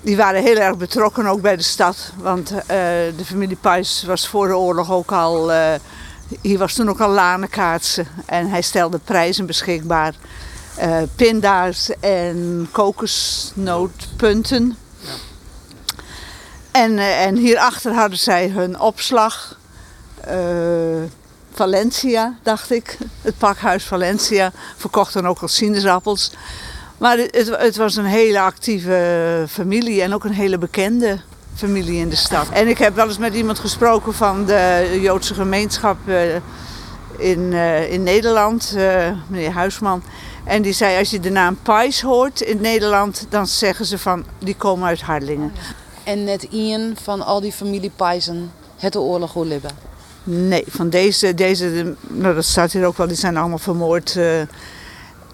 die 0.00 0.16
waren 0.16 0.42
heel 0.42 0.56
erg 0.56 0.76
betrokken 0.76 1.26
ook 1.26 1.40
bij 1.40 1.56
de 1.56 1.62
stad. 1.62 2.12
Want 2.16 2.48
de 3.16 3.24
familie 3.24 3.56
Pijs 3.56 4.04
was 4.06 4.28
voor 4.28 4.46
de 4.46 4.56
oorlog 4.56 4.92
ook 4.92 5.12
al... 5.12 5.52
hier 6.40 6.58
was 6.58 6.74
toen 6.74 6.88
ook 6.88 7.00
al 7.00 7.10
lanenkaartsen. 7.10 8.06
En 8.26 8.50
hij 8.50 8.62
stelde 8.62 8.98
prijzen 8.98 9.46
beschikbaar. 9.46 10.14
pinda's 11.16 11.90
en 12.00 12.68
kokosnootpunten. 12.70 14.76
Ja. 15.00 15.10
En, 16.70 16.98
en 16.98 17.36
hierachter 17.36 17.92
hadden 17.92 18.18
zij 18.18 18.48
hun 18.48 18.80
opslag... 18.80 19.58
Valencia, 21.54 22.36
dacht 22.42 22.70
ik. 22.70 22.98
Het 23.20 23.38
pakhuis 23.38 23.84
Valencia 23.84 24.52
verkocht 24.76 25.12
dan 25.12 25.26
ook 25.26 25.38
al 25.38 25.48
sinaasappels. 25.48 26.32
Maar 26.98 27.18
het, 27.18 27.56
het 27.58 27.76
was 27.76 27.96
een 27.96 28.04
hele 28.04 28.40
actieve 28.40 29.44
familie 29.48 30.02
en 30.02 30.14
ook 30.14 30.24
een 30.24 30.32
hele 30.32 30.58
bekende 30.58 31.20
familie 31.54 32.00
in 32.00 32.08
de 32.08 32.16
stad. 32.16 32.48
En 32.48 32.68
ik 32.68 32.78
heb 32.78 32.94
wel 32.94 33.06
eens 33.06 33.18
met 33.18 33.34
iemand 33.34 33.58
gesproken 33.58 34.14
van 34.14 34.44
de 34.44 34.98
Joodse 35.00 35.34
gemeenschap 35.34 35.96
eh, 36.06 36.34
in, 37.16 37.52
eh, 37.52 37.92
in 37.92 38.02
Nederland, 38.02 38.74
eh, 38.76 39.10
meneer 39.26 39.50
Huisman. 39.50 40.02
En 40.44 40.62
die 40.62 40.72
zei, 40.72 40.98
als 40.98 41.10
je 41.10 41.20
de 41.20 41.30
naam 41.30 41.58
Pais 41.62 42.00
hoort 42.00 42.40
in 42.40 42.60
Nederland, 42.60 43.26
dan 43.28 43.46
zeggen 43.46 43.86
ze 43.86 43.98
van, 43.98 44.24
die 44.38 44.56
komen 44.56 44.88
uit 44.88 45.00
Harlingen. 45.00 45.52
En 46.04 46.24
net 46.24 46.42
Ian 46.42 46.96
van 47.02 47.22
al 47.22 47.40
die 47.40 47.52
familie 47.52 47.92
Pijzen 47.96 48.52
het 48.76 48.92
de 48.92 49.00
oorlog 49.00 49.36
oorlibben. 49.36 49.70
Nee, 50.24 50.64
van 50.68 50.90
deze, 50.90 51.34
deze 51.34 51.94
nou 52.08 52.34
dat 52.34 52.44
staat 52.44 52.72
hier 52.72 52.86
ook 52.86 52.96
wel, 52.96 53.06
die 53.06 53.16
zijn 53.16 53.36
allemaal 53.36 53.58
vermoord. 53.58 54.16
eh. 54.16 54.40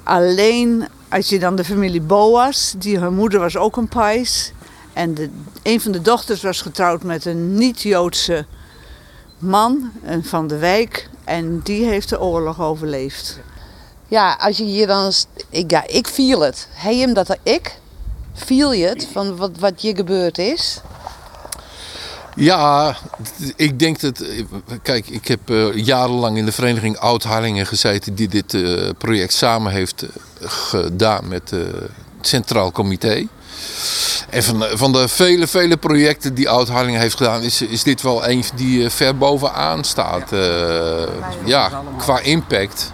alleen 0.02 0.88
als 1.08 1.28
je 1.28 1.38
dan 1.38 1.56
de 1.56 1.64
familie 1.64 2.00
Boas, 2.00 2.74
die 2.78 2.98
haar 2.98 3.12
moeder 3.12 3.40
was 3.40 3.56
ook 3.56 3.76
een 3.76 3.88
Pais. 3.88 4.52
En 4.92 5.14
een 5.62 5.80
van 5.80 5.92
de 5.92 6.00
dochters 6.00 6.42
was 6.42 6.60
getrouwd 6.60 7.02
met 7.02 7.24
een 7.24 7.54
niet-Joodse 7.54 8.46
man 9.38 9.90
van 10.22 10.46
de 10.46 10.56
wijk. 10.56 11.08
En 11.24 11.60
die 11.64 11.84
heeft 11.84 12.08
de 12.08 12.20
oorlog 12.20 12.60
overleefd. 12.60 13.38
Ja, 14.08 14.36
als 14.40 14.56
je 14.56 14.64
hier 14.64 14.86
dan... 14.86 15.12
Ik, 15.50 15.70
ja, 15.70 15.86
ik 15.86 16.08
viel 16.08 16.40
het. 16.40 16.68
Hij 16.72 16.96
hem 16.96 17.14
dat 17.14 17.36
ik? 17.42 17.78
Viel 18.34 18.72
je 18.72 18.86
het 18.86 19.08
van 19.12 19.36
wat, 19.36 19.50
wat 19.58 19.82
je 19.82 19.96
gebeurd 19.96 20.38
is? 20.38 20.80
Ja, 22.38 22.96
ik 23.56 23.78
denk 23.78 24.00
dat. 24.00 24.22
Kijk, 24.82 25.08
ik 25.08 25.28
heb 25.28 25.50
eh, 25.50 25.74
jarenlang 25.74 26.36
in 26.36 26.44
de 26.44 26.52
vereniging 26.52 26.98
Oud-Harlingen 26.98 27.66
gezeten. 27.66 28.14
die 28.14 28.28
dit 28.28 28.54
eh, 28.54 28.88
project 28.98 29.32
samen 29.32 29.72
heeft 29.72 30.02
eh, 30.02 30.08
gedaan 30.50 31.28
met 31.28 31.50
het 31.50 31.90
Centraal 32.20 32.72
Comité. 32.72 33.26
En 34.30 34.42
van, 34.42 34.64
van 34.72 34.92
de 34.92 35.08
vele, 35.08 35.46
vele 35.46 35.76
projecten 35.76 36.34
die 36.34 36.48
Oud-Harlingen 36.48 37.00
heeft 37.00 37.16
gedaan. 37.16 37.42
Is, 37.42 37.62
is 37.62 37.82
dit 37.82 38.02
wel 38.02 38.28
een 38.28 38.44
die 38.54 38.90
ver 38.90 39.16
bovenaan 39.16 39.84
staat. 39.84 40.30
ja, 41.44 41.82
qua 41.98 42.20
impact. 42.20 42.92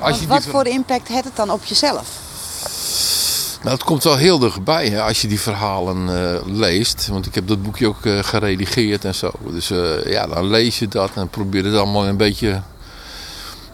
Als 0.00 0.20
je 0.20 0.26
wat 0.26 0.44
voor 0.44 0.66
impact 0.66 1.08
heeft 1.08 1.24
het 1.24 1.36
dan 1.36 1.50
op 1.50 1.64
jezelf? 1.64 2.08
Nou, 3.64 3.76
het 3.76 3.84
komt 3.84 4.04
wel 4.04 4.16
heel 4.16 4.38
dichtbij 4.38 4.88
hè, 4.88 5.02
als 5.02 5.20
je 5.20 5.28
die 5.28 5.40
verhalen 5.40 6.08
eh, 6.08 6.46
leest. 6.46 7.08
Want 7.08 7.26
ik 7.26 7.34
heb 7.34 7.48
dat 7.48 7.62
boekje 7.62 7.88
ook 7.88 8.04
eh, 8.04 8.18
geredigeerd 8.18 9.04
en 9.04 9.14
zo. 9.14 9.30
Dus 9.50 9.70
eh, 9.70 10.04
ja, 10.12 10.26
dan 10.26 10.46
lees 10.46 10.78
je 10.78 10.88
dat 10.88 11.10
en 11.14 11.28
probeer 11.28 11.64
het 11.64 11.74
allemaal 11.74 12.06
een 12.06 12.16
beetje 12.16 12.60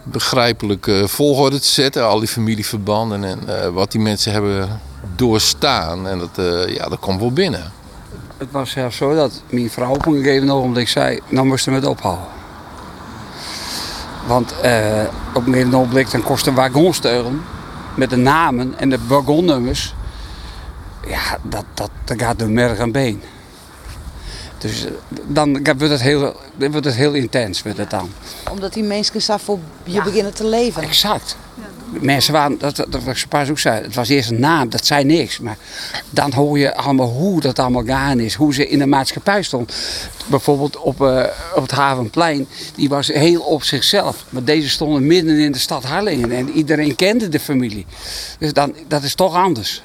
begrijpelijk 0.03 0.91
volgorde 1.05 1.59
te 1.59 1.67
zetten. 1.67 2.07
Al 2.07 2.19
die 2.19 2.27
familieverbanden 2.27 3.23
en 3.23 3.73
wat 3.73 3.91
die 3.91 4.01
mensen 4.01 4.31
hebben 4.31 4.81
doorstaan. 5.15 6.07
En 6.07 6.19
dat, 6.19 6.45
ja, 6.67 6.87
dat 6.87 6.99
komt 6.99 7.19
wel 7.19 7.33
binnen. 7.33 7.71
Het 8.37 8.51
was 8.51 8.69
zelfs 8.69 8.97
zo 8.97 9.15
dat 9.15 9.41
mijn 9.49 9.69
vrouw 9.69 9.93
op 9.93 10.05
een 10.05 10.23
gegeven 10.23 10.51
ogenblik 10.51 10.87
zei, 10.87 11.19
nou 11.27 11.47
moesten 11.47 11.71
we 11.71 11.79
het 11.79 11.87
ophouden. 11.87 12.25
Want 14.27 14.53
op 15.33 15.47
een 15.47 15.53
gegeven 15.53 16.11
dan 16.11 16.23
kost 16.23 16.47
een 16.47 16.55
wagonsteuren 16.55 17.41
met 17.95 18.09
de 18.09 18.15
namen 18.15 18.73
en 18.77 18.89
de 18.89 18.99
wagonnummers. 19.07 19.95
Ja, 21.07 21.37
dat, 21.41 21.65
dat, 21.73 21.91
dat 22.03 22.21
gaat 22.21 22.39
door 22.39 22.49
merg 22.49 22.77
en 22.77 22.91
been. 22.91 23.21
Dus 24.61 24.85
eh, 24.85 24.91
dan 25.27 25.63
wordt 25.63 25.81
het 25.81 26.01
heel, 26.01 26.35
wordt 26.57 26.85
het 26.85 26.95
heel 26.95 27.13
intens 27.13 27.63
met 27.63 27.77
het 27.77 27.89
dan. 27.89 28.09
Omdat 28.51 28.73
die 28.73 28.83
mensen 28.83 29.21
zo 29.21 29.37
voor 29.37 29.59
je 29.83 30.01
beginnen 30.01 30.33
te 30.33 30.45
leven. 30.45 30.83
Exact. 30.83 31.37
Mensen 31.99 32.33
waren, 32.33 32.57
dat, 32.57 32.75
dat 32.75 33.01
ik 33.07 33.25
pas 33.29 33.49
ook 33.49 33.59
zei, 33.59 33.81
het 33.81 33.95
was 33.95 34.09
eerst 34.09 34.29
een 34.29 34.39
naam, 34.39 34.69
dat 34.69 34.85
zei 34.85 35.03
niks. 35.03 35.39
Maar 35.39 35.57
dan 36.09 36.33
hoor 36.33 36.59
je 36.59 36.75
allemaal 36.75 37.07
hoe 37.07 37.41
dat 37.41 37.59
allemaal 37.59 37.83
gaan 37.85 38.19
is, 38.19 38.33
hoe 38.33 38.53
ze 38.53 38.67
in 38.67 38.79
de 38.79 38.85
maatschappij 38.85 39.43
stond. 39.43 39.73
Bijvoorbeeld 40.27 40.77
op, 40.77 41.01
eh, 41.01 41.23
op 41.55 41.61
het 41.61 41.71
Havenplein, 41.71 42.47
die 42.75 42.89
was 42.89 43.07
heel 43.07 43.41
op 43.41 43.63
zichzelf. 43.63 44.25
Maar 44.29 44.43
deze 44.43 44.69
stonden 44.69 45.07
midden 45.07 45.39
in 45.39 45.51
de 45.51 45.59
stad 45.59 45.83
Harlingen 45.83 46.31
en 46.31 46.49
iedereen 46.49 46.95
kende 46.95 47.29
de 47.29 47.39
familie. 47.39 47.85
Dus 48.39 48.53
dan, 48.53 48.75
dat 48.87 49.03
is 49.03 49.15
toch 49.15 49.35
anders. 49.35 49.83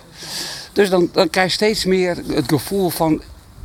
Dus 0.73 0.90
dan, 0.90 1.09
dan 1.12 1.30
krijg 1.30 1.47
je 1.47 1.52
steeds 1.52 1.85
meer 1.85 2.16
het 2.33 2.45
gevoel 2.47 2.90
van, 2.90 3.23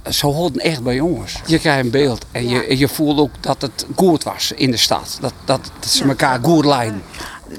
ze 0.10 0.25
hoorden 0.27 0.62
echt 0.62 0.84
bij 0.84 0.96
jongens. 0.96 1.39
Je 1.46 1.60
krijgt 1.60 1.84
een 1.86 1.91
beeld 1.91 2.25
en 2.31 2.50
je, 2.50 2.77
je 2.77 2.88
voelt 2.88 3.20
ook 3.20 3.31
dat 3.39 3.62
het 3.62 3.86
goed 3.96 4.24
was 4.24 4.51
in 4.51 4.72
de 4.72 4.77
stad. 4.77 5.17
Dat, 5.22 5.34
dat, 5.46 5.72
dat 5.79 5.89
ze 5.89 6.03
elkaar 6.03 6.39
goed 6.43 6.65
leiden. 6.65 7.03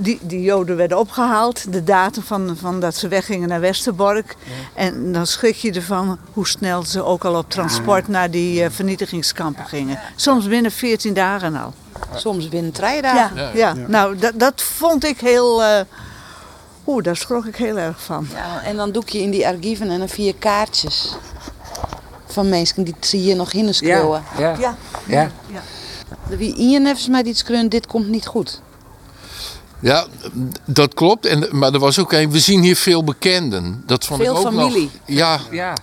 Die, 0.00 0.18
die 0.22 0.42
Joden 0.42 0.76
werden 0.76 0.98
opgehaald, 0.98 1.72
de 1.72 1.84
datum 1.84 2.22
van, 2.22 2.56
van 2.60 2.80
dat 2.80 2.94
ze 2.96 3.08
weggingen 3.08 3.48
naar 3.48 3.60
Westerbork. 3.60 4.36
En 4.74 5.12
dan 5.12 5.26
schrik 5.26 5.54
je 5.56 5.72
ervan 5.72 6.18
hoe 6.32 6.46
snel 6.48 6.82
ze 6.84 7.04
ook 7.04 7.24
al 7.24 7.34
op 7.38 7.50
transport 7.50 8.08
naar 8.08 8.30
die 8.30 8.64
eh, 8.64 8.70
vernietigingskampen 8.70 9.64
gingen. 9.66 9.98
Soms 10.16 10.48
binnen 10.48 10.70
14 10.72 11.14
dagen 11.14 11.56
al. 11.56 11.72
Soms 12.14 12.48
binnen 12.48 12.72
drie 12.72 12.94
Ja, 12.94 13.00
dagen. 13.00 13.56
ja. 13.56 13.74
nou 13.86 14.16
dat, 14.16 14.32
dat 14.36 14.62
vond 14.62 15.04
ik 15.04 15.20
heel. 15.20 15.62
eh 15.62 15.80
Oeh, 16.86 17.02
daar 17.04 17.16
schrok 17.16 17.44
ik 17.46 17.56
heel 17.56 17.78
erg 17.78 18.02
van. 18.02 18.26
Ja, 18.34 18.62
en 18.62 18.76
dan 18.76 18.92
doe 18.92 19.02
je 19.06 19.18
in 19.18 19.30
die 19.30 19.46
archieven 19.46 19.90
en 19.90 19.98
dan 19.98 20.08
vier 20.08 20.34
kaartjes. 20.34 21.16
Van 22.32 22.48
mensen 22.48 22.84
die 22.84 22.94
zie 23.00 23.24
je 23.24 23.34
nog 23.34 23.52
in 23.52 23.74
schreeuwen. 23.74 24.22
ja. 24.38 24.56
Ja, 24.58 24.76
ja. 25.06 25.30
Wie 26.28 26.54
Ian 26.56 26.84
heeft 26.84 27.08
mij 27.08 27.22
iets 27.22 27.44
dit 27.68 27.86
komt 27.86 28.08
niet 28.08 28.26
goed. 28.26 28.60
Ja, 29.80 30.06
dat 30.64 30.94
klopt. 30.94 31.26
En, 31.26 31.48
maar 31.50 31.72
er 31.72 31.78
was 31.78 31.98
ook 31.98 32.12
een, 32.12 32.30
we 32.30 32.38
zien 32.38 32.62
hier 32.62 32.76
veel 32.76 33.04
bekenden. 33.04 33.82
Dat 33.86 34.04
vond 34.04 34.22
Veel 34.22 34.32
ik 34.32 34.38
ook 34.38 34.52
familie. 34.52 34.90
Nog, 35.06 35.16
ja, 35.16 35.40
ja. 35.50 35.74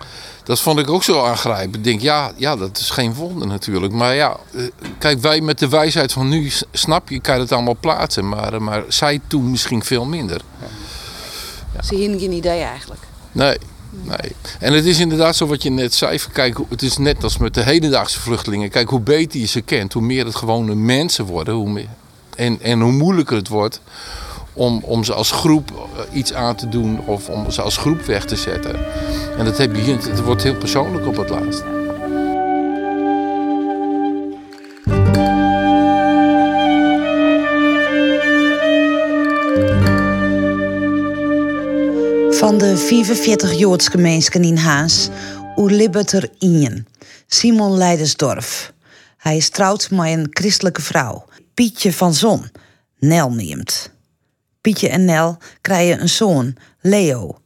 Dat 0.44 0.60
vond 0.60 0.78
ik 0.78 0.90
ook 0.90 1.02
zo 1.02 1.24
aangrijpend. 1.24 1.76
Ik 1.76 1.84
denk, 1.84 2.00
ja, 2.00 2.32
ja, 2.36 2.56
dat 2.56 2.78
is 2.78 2.90
geen 2.90 3.14
wonder 3.14 3.46
natuurlijk. 3.46 3.92
Maar 3.92 4.14
ja, 4.14 4.36
eh, 4.54 4.64
kijk, 4.98 5.20
wij 5.20 5.40
met 5.40 5.58
de 5.58 5.68
wijsheid 5.68 6.12
van 6.12 6.28
nu 6.28 6.50
snap 6.72 7.08
je, 7.08 7.20
kan 7.20 7.34
je 7.34 7.40
het 7.40 7.52
allemaal 7.52 7.76
plaatsen. 7.80 8.28
Maar, 8.28 8.52
eh, 8.52 8.60
maar 8.60 8.82
zij 8.88 9.20
toen 9.26 9.50
misschien 9.50 9.84
veel 9.84 10.04
minder. 10.04 10.40
Ze 11.82 11.94
hadden 11.96 12.18
geen 12.20 12.32
idee 12.32 12.62
eigenlijk. 12.62 13.00
Nee, 13.32 13.58
nee. 13.90 14.32
En 14.58 14.72
het 14.72 14.84
is 14.84 15.00
inderdaad 15.00 15.36
zo 15.36 15.46
wat 15.46 15.62
je 15.62 15.70
net 15.70 15.94
zei. 15.94 16.18
Kijk, 16.32 16.58
het 16.68 16.82
is 16.82 16.96
net 16.96 17.24
als 17.24 17.38
met 17.38 17.54
de 17.54 17.62
hedendaagse 17.62 18.20
vluchtelingen. 18.20 18.70
Kijk, 18.70 18.88
hoe 18.88 19.00
beter 19.00 19.40
je 19.40 19.46
ze 19.46 19.60
kent, 19.60 19.92
hoe 19.92 20.02
meer 20.02 20.24
het 20.24 20.36
gewone 20.36 20.74
mensen 20.74 21.24
worden. 21.24 21.54
Hoe 21.54 21.70
meer, 21.70 21.88
en, 22.36 22.60
en 22.62 22.80
hoe 22.80 22.92
moeilijker 22.92 23.36
het 23.36 23.48
wordt 23.48 23.80
om, 24.52 24.80
om 24.84 25.04
ze 25.04 25.12
als 25.12 25.30
groep 25.30 25.70
eh, 25.70 26.18
iets 26.18 26.32
aan 26.32 26.56
te 26.56 26.68
doen 26.68 27.00
of 27.06 27.28
om 27.28 27.50
ze 27.50 27.62
als 27.62 27.76
groep 27.76 28.00
weg 28.00 28.24
te 28.24 28.36
zetten. 28.36 28.74
En 29.38 29.44
dat 29.44 29.58
heb 29.58 29.76
je 29.76 29.82
het 29.82 30.22
wordt 30.22 30.42
heel 30.42 30.56
persoonlijk 30.56 31.06
op 31.06 31.16
het 31.16 31.28
laatst. 31.28 31.79
Van 42.40 42.58
de 42.58 42.76
45 42.76 43.58
Joodse 43.58 43.90
gemeenschappen 43.90 44.50
in 44.50 44.56
Haas, 44.56 45.08
oerlibbet 45.56 46.12
er 46.12 46.30
Simon 47.26 47.76
Leidersdorf. 47.76 48.72
Hij 49.16 49.36
is 49.36 49.48
trouwd 49.48 49.90
met 49.90 50.06
een 50.06 50.26
christelijke 50.30 50.82
vrouw, 50.82 51.24
Pietje 51.54 51.92
van 51.92 52.14
Zon, 52.14 52.50
Nel 52.98 53.32
neemt. 53.32 53.92
Pietje 54.60 54.88
en 54.88 55.04
Nel 55.04 55.38
krijgen 55.60 56.00
een 56.00 56.08
zoon, 56.08 56.56
Leo. 56.80 57.38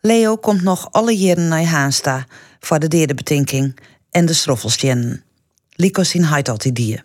Leo 0.00 0.36
komt 0.36 0.62
nog 0.62 0.92
alle 0.92 1.16
jaren 1.16 1.48
naar 1.48 1.64
Haansta 1.64 2.26
voor 2.60 2.78
de 2.78 2.88
derde 2.88 3.14
betinking 3.14 3.78
en 4.10 4.26
de 4.26 4.32
stroffelsjennen. 4.32 5.24
Lico 5.70 6.02
zien 6.02 6.24
heid 6.24 6.48
altijd 6.48 6.74
die. 6.74 7.02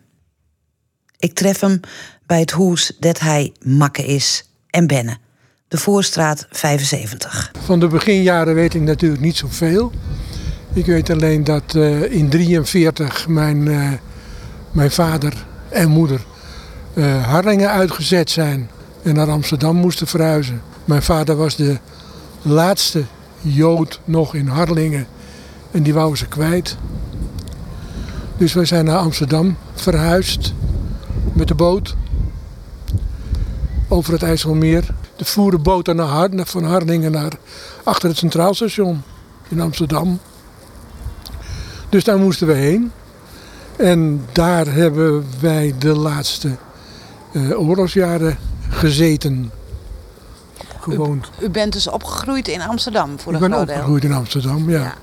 Ik 1.18 1.34
tref 1.34 1.60
hem 1.60 1.80
bij 2.26 2.40
het 2.40 2.52
hoes 2.52 2.92
dat 3.00 3.20
hij 3.20 3.54
makke 3.62 4.06
is 4.06 4.50
en 4.70 4.88
benne. 4.88 5.18
De 5.74 5.80
Voorstraat 5.80 6.48
75. 6.50 7.52
Van 7.66 7.80
de 7.80 7.88
beginjaren 7.88 8.56
weet 8.56 8.74
ik 8.74 8.82
natuurlijk 8.82 9.22
niet 9.22 9.38
zoveel. 9.38 9.92
Ik 10.74 10.86
weet 10.86 11.10
alleen 11.10 11.44
dat 11.44 11.64
eh, 11.76 11.84
in 11.92 12.30
1943 12.30 13.28
mijn, 13.28 13.68
eh, 13.68 13.92
mijn 14.72 14.92
vader 14.92 15.46
en 15.70 15.90
moeder 15.90 16.22
eh, 16.94 17.28
Harlingen 17.28 17.70
uitgezet 17.70 18.30
zijn 18.30 18.70
en 19.04 19.16
naar 19.16 19.30
Amsterdam 19.30 19.76
moesten 19.76 20.08
verhuizen. 20.08 20.62
Mijn 20.86 21.04
vader 21.04 21.36
was 21.36 21.56
de 21.56 21.78
laatste 22.42 23.04
Jood 23.42 24.00
nog 24.06 24.36
in 24.36 24.48
Harlingen 24.48 25.08
en 25.72 25.84
die 25.84 25.94
wou 25.94 26.16
ze 26.16 26.28
kwijt. 26.28 26.78
Dus 28.38 28.54
wij 28.54 28.66
zijn 28.66 28.86
naar 28.86 28.98
Amsterdam 28.98 29.58
verhuisd 29.74 30.54
met 31.34 31.48
de 31.48 31.56
boot 31.56 31.96
over 33.88 34.14
het 34.14 34.24
IJsselmeer. 34.24 34.94
De 35.16 35.26
voeren 35.26 35.62
boten 35.62 35.96
naar 35.96 36.06
Har 36.06 36.30
van 36.34 36.64
Harlingen 36.64 37.12
naar 37.12 37.32
achter 37.84 38.10
het 38.10 38.18
Centraal 38.18 38.54
Station 38.54 39.04
in 39.48 39.62
Amsterdam. 39.62 40.20
Dus 41.90 42.04
daar 42.04 42.18
moesten 42.18 42.48
we 42.48 42.54
heen. 42.54 42.92
En 43.76 44.26
daar 44.32 44.66
hebben 44.66 45.26
wij 45.40 45.74
de 45.80 45.96
laatste 45.96 46.56
eh, 47.32 47.60
oorlogsjaren 47.60 48.38
gezeten. 48.70 49.52
gewoond. 50.80 51.30
U 51.40 51.50
bent 51.50 51.74
dus 51.74 51.88
opgegroeid 51.88 52.48
in 52.48 52.62
Amsterdam 52.62 53.20
voor 53.20 53.34
ik 53.34 53.42
een 53.42 53.48
ben 53.48 53.56
groot 53.56 53.68
deel. 53.68 53.76
opgegroeid 53.76 54.04
in 54.04 54.14
Amsterdam, 54.14 54.70
ja. 54.70 54.80
Ja. 54.80 54.94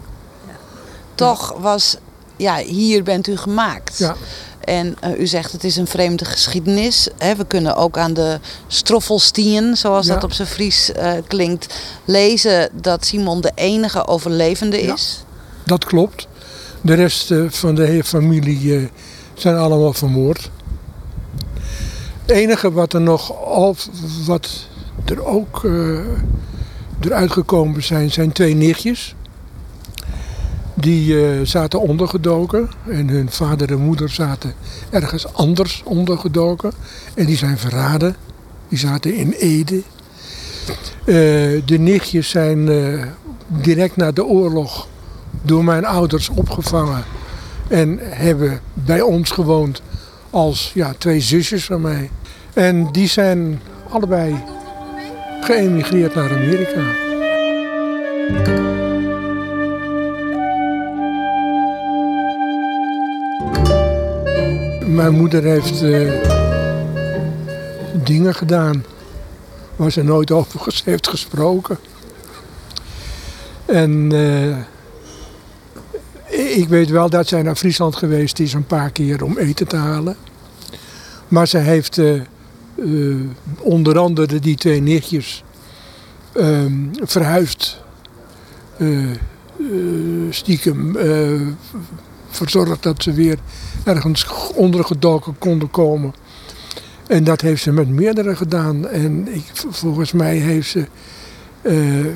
Toch 1.14 1.54
was, 1.58 1.96
ja, 2.36 2.56
hier 2.56 3.02
bent 3.02 3.26
u 3.26 3.36
gemaakt. 3.36 3.98
Ja. 3.98 4.14
En 4.70 4.96
eh, 5.00 5.20
u 5.20 5.26
zegt 5.26 5.52
het 5.52 5.64
is 5.64 5.76
een 5.76 5.86
vreemde 5.86 6.24
geschiedenis. 6.24 7.08
Hè, 7.18 7.36
we 7.36 7.46
kunnen 7.46 7.76
ook 7.76 7.98
aan 7.98 8.14
de 8.14 8.38
stroffelstien, 8.66 9.76
zoals 9.76 10.06
Ja. 10.06 10.14
dat 10.14 10.24
op 10.24 10.32
zijn 10.32 10.48
Fries 10.48 10.92
eh, 10.92 11.12
klinkt, 11.26 11.74
lezen 12.04 12.68
dat 12.72 13.04
Simon 13.06 13.40
de 13.40 13.52
enige 13.54 14.06
overlevende 14.06 14.82
Ja. 14.82 14.94
is. 14.94 15.24
Dat 15.64 15.84
klopt. 15.84 16.26
De 16.80 16.94
rest 16.94 17.30
eh, 17.30 17.44
van 17.48 17.74
de 17.74 17.84
hele 17.84 18.04
familie 18.04 18.90
zijn 19.34 19.56
allemaal 19.56 19.92
vermoord. 19.92 20.50
Het 22.20 22.30
enige 22.30 22.72
wat 22.72 22.92
er 22.92 23.00
nog 23.00 23.44
al, 23.44 23.76
wat 24.26 24.66
er 25.04 25.24
ook 25.24 25.64
eruit 27.00 27.30
gekomen 27.32 27.82
zijn, 27.82 28.10
zijn 28.10 28.32
twee 28.32 28.54
nichtjes. 28.54 29.14
Die 30.80 31.24
eh, 31.24 31.40
zaten 31.42 31.80
ondergedoken 31.80 32.70
en 32.88 33.08
hun 33.08 33.30
vader 33.30 33.70
en 33.70 33.78
moeder 33.78 34.08
zaten 34.08 34.52
ergens 34.90 35.34
anders 35.34 35.82
ondergedoken. 35.84 36.72
En 37.14 37.26
die 37.26 37.36
zijn 37.36 37.58
verraden. 37.58 38.16
Die 38.68 38.78
zaten 38.78 39.14
in 39.14 39.30
Ede. 39.30 39.82
Eh, 41.04 41.14
de 41.64 41.78
nichtjes 41.78 42.28
zijn 42.28 42.68
eh, 42.68 43.06
direct 43.46 43.96
na 43.96 44.12
de 44.12 44.24
oorlog 44.24 44.88
door 45.42 45.64
mijn 45.64 45.84
ouders 45.84 46.28
opgevangen. 46.28 47.04
En 47.68 47.98
hebben 48.00 48.60
bij 48.74 49.00
ons 49.00 49.30
gewoond 49.30 49.82
als 50.30 50.70
ja, 50.74 50.94
twee 50.98 51.20
zusjes 51.20 51.64
van 51.64 51.80
mij. 51.80 52.10
En 52.52 52.92
die 52.92 53.08
zijn 53.08 53.60
allebei 53.88 54.44
geëmigreerd 55.40 56.14
naar 56.14 56.30
Amerika. 56.32 57.08
Mijn 64.90 65.14
moeder 65.14 65.42
heeft 65.42 65.82
eh, 65.82 66.12
dingen 68.04 68.34
gedaan 68.34 68.84
waar 69.76 69.90
ze 69.90 70.02
nooit 70.02 70.30
over 70.30 70.80
heeft 70.84 71.08
gesproken. 71.08 71.78
En 73.64 74.12
eh, 74.12 74.56
ik 76.58 76.68
weet 76.68 76.90
wel 76.90 77.10
dat 77.10 77.28
zij 77.28 77.42
naar 77.42 77.56
Friesland 77.56 77.96
geweest 77.96 78.38
is 78.38 78.52
een 78.52 78.66
paar 78.66 78.90
keer 78.90 79.24
om 79.24 79.38
eten 79.38 79.68
te 79.68 79.76
halen. 79.76 80.16
Maar 81.28 81.48
ze 81.48 81.58
heeft 81.58 81.98
eh, 81.98 82.20
onder 83.60 83.98
andere 83.98 84.38
die 84.38 84.56
twee 84.56 84.80
nichtjes 84.80 85.44
ehm, 86.32 86.72
verhuisd. 86.92 87.80
stiekem 90.30 90.96
verzorgd 92.30 92.82
dat 92.82 93.02
ze 93.02 93.12
weer 93.12 93.38
ergens 93.84 94.26
ondergedoken 94.54 95.38
konden 95.38 95.70
komen. 95.70 96.14
En 97.06 97.24
dat 97.24 97.40
heeft 97.40 97.62
ze 97.62 97.72
met 97.72 97.88
meerdere 97.88 98.36
gedaan. 98.36 98.88
En 98.88 99.34
ik, 99.34 99.44
volgens 99.70 100.12
mij 100.12 100.36
heeft 100.36 100.70
ze 100.70 100.86
eh, 101.62 102.06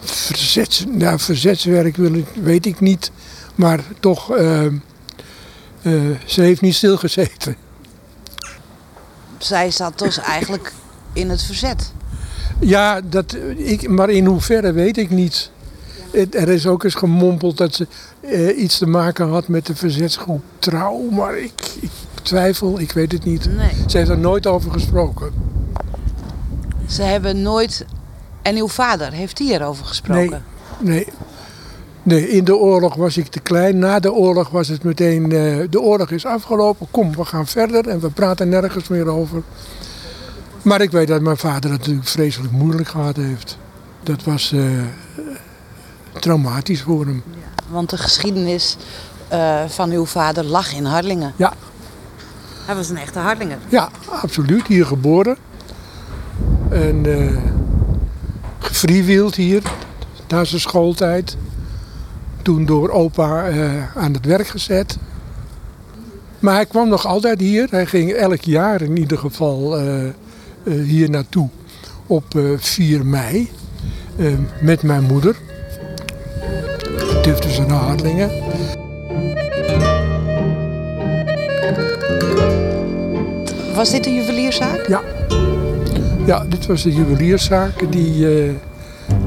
verzets, 0.00 0.84
nou, 0.88 1.18
verzetswerk 1.18 1.96
wil 1.96 2.14
ik, 2.14 2.26
weet 2.42 2.66
ik 2.66 2.80
niet. 2.80 3.10
Maar 3.54 3.80
toch, 4.00 4.36
eh, 4.36 4.64
eh, 4.66 4.72
ze 6.24 6.40
heeft 6.40 6.60
niet 6.60 6.74
stilgezeten. 6.74 7.56
Zij 9.38 9.70
zat 9.70 9.98
dus 9.98 10.18
eigenlijk 10.18 10.72
in 11.12 11.30
het 11.30 11.42
verzet. 11.42 11.92
Ja, 12.60 13.00
dat, 13.00 13.36
ik, 13.56 13.88
maar 13.88 14.10
in 14.10 14.26
hoeverre 14.26 14.72
weet 14.72 14.96
ik 14.96 15.10
niet. 15.10 15.50
Het- 16.14 16.34
Er 16.34 16.48
is 16.48 16.66
ook 16.66 16.84
eens 16.84 16.94
gemompeld 16.94 17.56
dat 17.56 17.74
ze 17.74 17.86
eh, 18.20 18.58
iets 18.62 18.78
te 18.78 18.86
maken 18.86 19.28
had 19.28 19.48
met 19.48 19.66
de 19.66 19.76
verzetsgroep 19.76 20.42
Trouw. 20.58 21.00
Maar 21.10 21.38
ik, 21.38 21.52
ik 21.80 21.90
twijfel, 22.22 22.80
ik 22.80 22.92
weet 22.92 23.12
het 23.12 23.24
niet. 23.24 23.56
Nee. 23.56 23.70
Ze 23.86 23.96
heeft 23.96 24.10
er 24.10 24.18
nooit 24.18 24.46
over 24.46 24.70
gesproken. 24.72 25.32
Ze 26.88 27.02
hebben 27.02 27.42
nooit. 27.42 27.86
En 28.42 28.56
uw 28.56 28.68
vader, 28.68 29.12
heeft 29.12 29.38
hij 29.38 29.48
erover 29.48 29.84
gesproken? 29.86 30.44
Nee. 30.80 31.06
Nee, 32.02 32.28
in 32.28 32.44
de 32.44 32.56
oorlog 32.56 32.94
was 32.94 33.16
ik 33.16 33.26
te 33.26 33.40
klein. 33.40 33.78
Na 33.78 34.00
de 34.00 34.12
oorlog 34.12 34.48
was 34.48 34.68
het 34.68 34.82
meteen, 34.82 35.22
eh, 35.32 35.56
de 35.70 35.80
oorlog 35.80 36.10
is 36.10 36.26
afgelopen. 36.26 36.86
Kom, 36.90 37.14
we 37.16 37.24
gaan 37.24 37.46
verder 37.46 37.88
en 37.88 38.00
we 38.00 38.10
praten 38.10 38.48
nergens 38.48 38.88
meer 38.88 39.06
over. 39.08 39.42
Maar 40.62 40.80
ik 40.80 40.90
weet 40.90 41.08
dat 41.08 41.20
mijn 41.20 41.36
vader 41.36 41.70
het 41.70 41.78
natuurlijk 41.80 42.08
vreselijk 42.08 42.52
moeilijk 42.52 42.88
gehad 42.88 43.16
heeft. 43.16 43.58
Dat 44.02 44.24
was 44.24 44.52
eh, 44.52 44.60
traumatisch 46.20 46.82
voor 46.82 47.04
hem. 47.04 47.22
Want 47.68 47.90
de 47.90 47.98
geschiedenis 47.98 48.76
eh, 49.28 49.64
van 49.68 49.90
uw 49.90 50.04
vader 50.04 50.44
lag 50.44 50.74
in 50.74 50.84
Harlingen. 50.84 51.32
Ja. 51.36 51.52
Hij 52.66 52.74
was 52.74 52.88
een 52.88 52.96
echte 52.96 53.18
Harlinger. 53.18 53.58
Ja, 53.68 53.88
absoluut. 54.08 54.66
Hier 54.66 54.86
geboren. 54.86 55.36
En 56.70 57.06
gefreewield 58.58 59.34
hier. 59.34 59.62
Na 60.28 60.44
zijn 60.44 60.60
schooltijd. 60.60 61.36
Toen 62.42 62.66
door 62.66 62.90
opa 62.90 63.48
eh, 63.48 63.96
aan 63.96 64.12
het 64.12 64.26
werk 64.26 64.46
gezet. 64.46 64.96
Maar 66.38 66.54
hij 66.54 66.66
kwam 66.66 66.88
nog 66.88 67.06
altijd 67.06 67.40
hier. 67.40 67.68
Hij 67.70 67.86
ging 67.86 68.12
elk 68.12 68.40
jaar 68.40 68.82
in 68.82 68.98
ieder 68.98 69.18
geval 69.18 69.78
hier 70.64 71.10
naartoe. 71.10 71.48
Op 72.06 72.36
eh, 72.36 72.42
4 72.56 73.06
mei. 73.06 73.50
met 74.60 74.82
mijn 74.82 75.02
moeder. 75.02 75.36
Durfde 77.24 77.52
ze 77.52 77.62
naar 77.62 77.78
Harlingen. 77.78 78.30
Was 83.74 83.90
dit 83.90 84.06
een 84.06 84.14
juwelierszaak? 84.14 84.86
Ja. 84.86 85.02
Ja, 86.26 86.44
dit 86.44 86.66
was 86.66 86.82
de 86.82 86.92
juwelierszaak 86.92 87.92
die, 87.92 88.44
eh, 88.44 88.52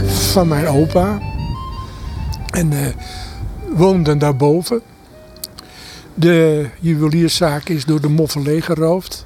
van 0.05 0.47
mijn 0.47 0.67
opa. 0.67 1.19
En 2.53 2.73
eh 2.73 2.87
woonden 3.75 4.17
daarboven. 4.17 4.81
De 6.13 6.67
juwelierszaak 6.79 7.69
is 7.69 7.85
door 7.85 8.01
de 8.01 8.09
moffen 8.09 8.41
leeggeroofd. 8.41 9.25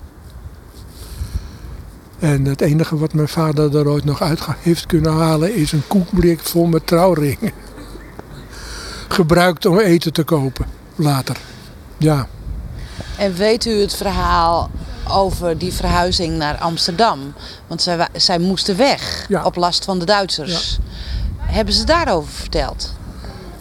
En 2.19 2.45
het 2.45 2.61
enige 2.61 2.97
wat 2.97 3.13
mijn 3.13 3.27
vader 3.27 3.77
er 3.77 3.87
ooit 3.87 4.05
nog 4.05 4.21
uit 4.21 4.39
heeft 4.61 4.85
kunnen 4.85 5.13
halen 5.13 5.55
is 5.55 5.71
een 5.71 5.87
koekblik 5.87 6.39
vol 6.39 6.65
met 6.65 6.87
trouwringen. 6.87 7.51
Gebruikt 9.11 9.65
om 9.65 9.79
eten 9.79 10.13
te 10.13 10.23
kopen 10.23 10.65
later. 10.95 11.37
Ja. 11.97 12.27
En 13.17 13.33
weet 13.33 13.65
u 13.65 13.71
het 13.81 13.95
verhaal 13.95 14.69
over 15.09 15.57
die 15.57 15.73
verhuizing 15.73 16.37
naar 16.37 16.57
Amsterdam? 16.57 17.33
Want 17.67 17.81
zij, 17.81 18.07
zij 18.13 18.39
moesten 18.39 18.77
weg 18.77 19.25
Ja. 19.27 19.43
op 19.45 19.55
last 19.55 19.85
van 19.85 19.99
de 19.99 20.05
Duitsers. 20.05 20.79
Hebben 21.37 21.73
ze 21.73 21.83
daarover 21.85 22.31
verteld? 22.33 22.93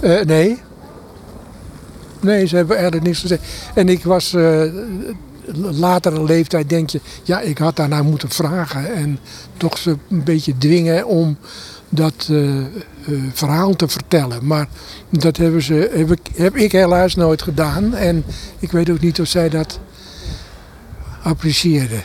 Eh, 0.00 0.20
nee. 0.20 0.62
Nee, 2.20 2.46
ze 2.46 2.56
hebben 2.56 2.78
er 2.78 3.02
niks 3.02 3.18
gezegd. 3.20 3.42
En 3.74 3.88
ik 3.88 4.04
was 4.04 4.32
eh 4.34 4.62
latere 5.72 6.24
leeftijd 6.24 6.68
denk 6.68 6.90
je, 6.90 7.00
ja, 7.22 7.40
ik 7.40 7.58
had 7.58 7.76
daarna 7.76 8.02
moeten 8.02 8.30
vragen. 8.30 8.94
En 8.94 9.18
toch 9.56 9.78
ze 9.78 9.96
een 10.10 10.24
beetje 10.24 10.58
dwingen 10.58 11.06
om 11.06 11.38
dat 11.90 12.26
eh, 12.30 12.58
eh, 12.58 12.66
verhaal 13.32 13.76
te 13.76 13.88
vertellen. 13.88 14.46
Maar 14.46 14.68
dat 15.08 15.36
hebben 15.36 15.62
ze, 15.62 15.90
heb, 15.94 16.12
ik, 16.12 16.20
heb 16.34 16.56
ik 16.56 16.72
helaas 16.72 17.14
nooit 17.14 17.42
gedaan. 17.42 17.94
En 17.94 18.24
ik 18.58 18.72
weet 18.72 18.90
ook 18.90 19.00
niet 19.00 19.20
of 19.20 19.26
zij 19.26 19.48
dat 19.48 19.78
apprecieerden. 21.22 22.02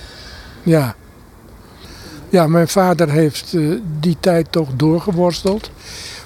Ja. 0.63 0.95
Ja, 2.30 2.48
mijn 2.48 2.67
vader 2.67 3.10
heeft 3.10 3.54
eh, 3.54 3.62
die 4.00 4.17
tijd 4.19 4.52
toch 4.52 4.69
doorgeworsteld. 4.76 5.71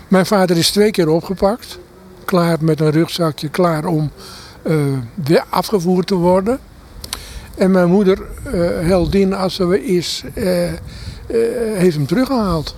Mijn 0.08 0.26
vader 0.26 0.58
is 0.58 0.72
twee 0.72 0.92
keer 0.92 1.10
opgepakt. 1.10 1.80
Klaar 2.26 2.58
met 2.62 2.80
een 2.80 2.92
rugzakje, 2.92 3.50
klaar 3.50 3.86
om 3.86 4.12
weer 5.14 5.44
afgevoerd 5.50 6.08
te 6.08 6.16
worden. 6.16 6.60
En 7.56 7.72
mijn 7.72 7.90
moeder, 7.90 8.20
heldin 8.86 9.34
als 9.34 9.56
ze 9.56 9.84
is, 9.86 10.24
heeft 11.74 11.96
hem 11.96 12.06
teruggehaald. 12.06 12.76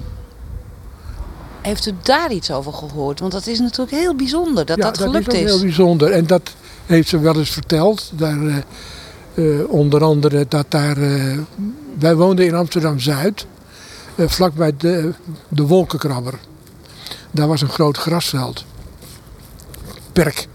Heeft 1.61 1.85
u 1.85 1.93
daar 2.01 2.31
iets 2.31 2.51
over 2.51 2.73
gehoord? 2.73 3.19
Want 3.19 3.31
dat 3.31 3.47
is 3.47 3.59
natuurlijk 3.59 3.91
heel 3.91 4.15
bijzonder 4.15 4.65
dat 4.65 4.77
ja, 4.77 4.83
dat 4.83 4.97
gelukt 4.97 5.33
is. 5.33 5.39
ook 5.39 5.45
is. 5.45 5.51
heel 5.51 5.61
bijzonder. 5.61 6.11
En 6.11 6.27
dat 6.27 6.55
heeft 6.85 7.09
ze 7.09 7.19
wel 7.19 7.37
eens 7.37 7.49
verteld. 7.49 8.11
Daar, 8.13 8.47
eh, 8.47 8.57
eh, 9.33 9.69
onder 9.69 10.03
andere 10.03 10.45
dat 10.47 10.65
daar... 10.69 10.97
eh, 10.97 11.37
wij 11.99 12.15
woonden 12.15 12.45
in 12.45 12.55
Amsterdam-Zuid. 12.55 13.45
vlakbij 14.17 14.73
de, 14.77 15.13
de 15.47 15.63
Wolkenkrabber. 15.63 16.33
Daar 17.31 17.47
was 17.47 17.61
een 17.61 17.69
groot 17.69 17.97
grasveld. 17.97 18.65
Perk. 20.13 20.47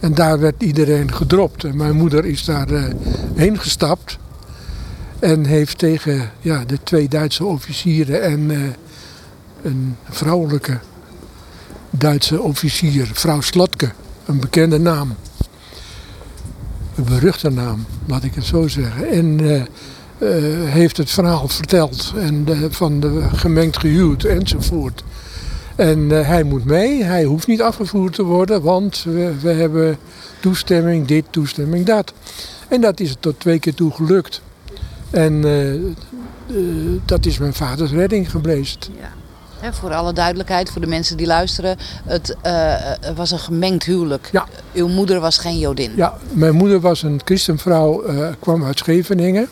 En 0.00 0.14
daar 0.14 0.38
werd 0.38 0.62
iedereen 0.62 1.12
gedropt. 1.12 1.64
En 1.64 1.76
mijn 1.76 1.96
moeder 1.96 2.24
is 2.24 2.44
daar 2.44 2.68
heen 3.34 3.58
gestapt. 3.58 4.18
En 5.18 5.44
heeft 5.44 5.78
tegen 5.78 6.30
ja, 6.40 6.64
de 6.66 6.78
twee 6.82 7.08
Duitse 7.08 7.44
officieren 7.44 8.22
en 8.22 8.50
een 9.62 9.96
vrouwelijke 10.08 10.78
Duitse 11.90 12.40
officier, 12.40 13.10
vrouw 13.12 13.40
Slotke, 13.40 13.90
een 14.26 14.40
bekende 14.40 14.78
naam. 14.78 15.14
Een 16.94 17.04
beruchte 17.04 17.50
naam, 17.50 17.86
laat 18.06 18.24
ik 18.24 18.34
het 18.34 18.44
zo 18.44 18.68
zeggen. 18.68 19.08
En 19.08 19.40
eh, 19.40 19.60
eh, 19.60 20.70
heeft 20.72 20.96
het 20.96 21.10
verhaal 21.10 21.48
verteld 21.48 22.12
en 22.16 22.44
eh, 22.46 22.58
van 22.68 23.00
de 23.00 23.22
gemengd 23.32 23.78
gehuwd 23.78 24.24
enzovoort. 24.24 25.04
En 25.76 26.08
hij 26.08 26.42
moet 26.42 26.64
mee, 26.64 27.04
hij 27.04 27.24
hoeft 27.24 27.46
niet 27.46 27.62
afgevoerd 27.62 28.14
te 28.14 28.22
worden, 28.22 28.62
want 28.62 29.02
we, 29.02 29.34
we 29.40 29.50
hebben 29.50 29.98
toestemming 30.40 31.06
dit, 31.06 31.24
toestemming 31.30 31.86
dat. 31.86 32.12
En 32.68 32.80
dat 32.80 33.00
is 33.00 33.16
tot 33.20 33.40
twee 33.40 33.58
keer 33.58 33.74
toe 33.74 33.92
gelukt. 33.92 34.40
En 35.10 35.40
dat 37.04 37.26
is 37.26 37.38
mijn 37.38 37.54
vaders 37.54 37.90
redding 37.90 38.30
geblezen. 38.30 38.78
Voor 39.72 39.94
alle 39.94 40.12
duidelijkheid, 40.12 40.70
voor 40.70 40.80
de 40.80 40.86
mensen 40.86 41.16
die 41.16 41.26
luisteren. 41.26 41.76
Het 42.04 42.36
eh, 42.42 42.52
het 43.00 43.16
was 43.16 43.30
een 43.30 43.38
gemengd 43.38 43.84
huwelijk. 43.84 44.28
Ja. 44.32 44.46
Uw 44.74 44.88
moeder 44.88 45.20
was 45.20 45.38
geen 45.38 45.58
Jodin. 45.58 45.92
Ja, 45.96 46.14
mijn 46.32 46.54
moeder 46.54 46.80
was 46.80 47.02
een 47.02 47.20
christenvrouw, 47.24 48.02
eh, 48.02 48.28
kwam 48.38 48.64
uit 48.64 48.78
Scheveningen. 48.78 49.48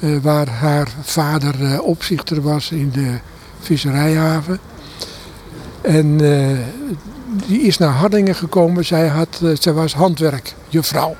eh, 0.00 0.16
waar 0.22 0.48
haar 0.48 0.88
vader 1.02 1.64
eh, 1.72 1.80
opzichter 1.82 2.42
was 2.42 2.70
in 2.70 2.90
de 2.90 3.18
visserijhaven. 3.60 4.58
En 5.80 6.20
eh, 6.20 6.58
die 7.46 7.60
is 7.60 7.78
naar 7.78 7.92
Hardingen 7.92 8.34
gekomen. 8.34 8.84
Zij, 8.84 9.06
had, 9.08 9.40
eh, 9.42 9.50
zij 9.60 9.72
was 9.72 9.94
handwerkjuffrouw. 9.94 11.16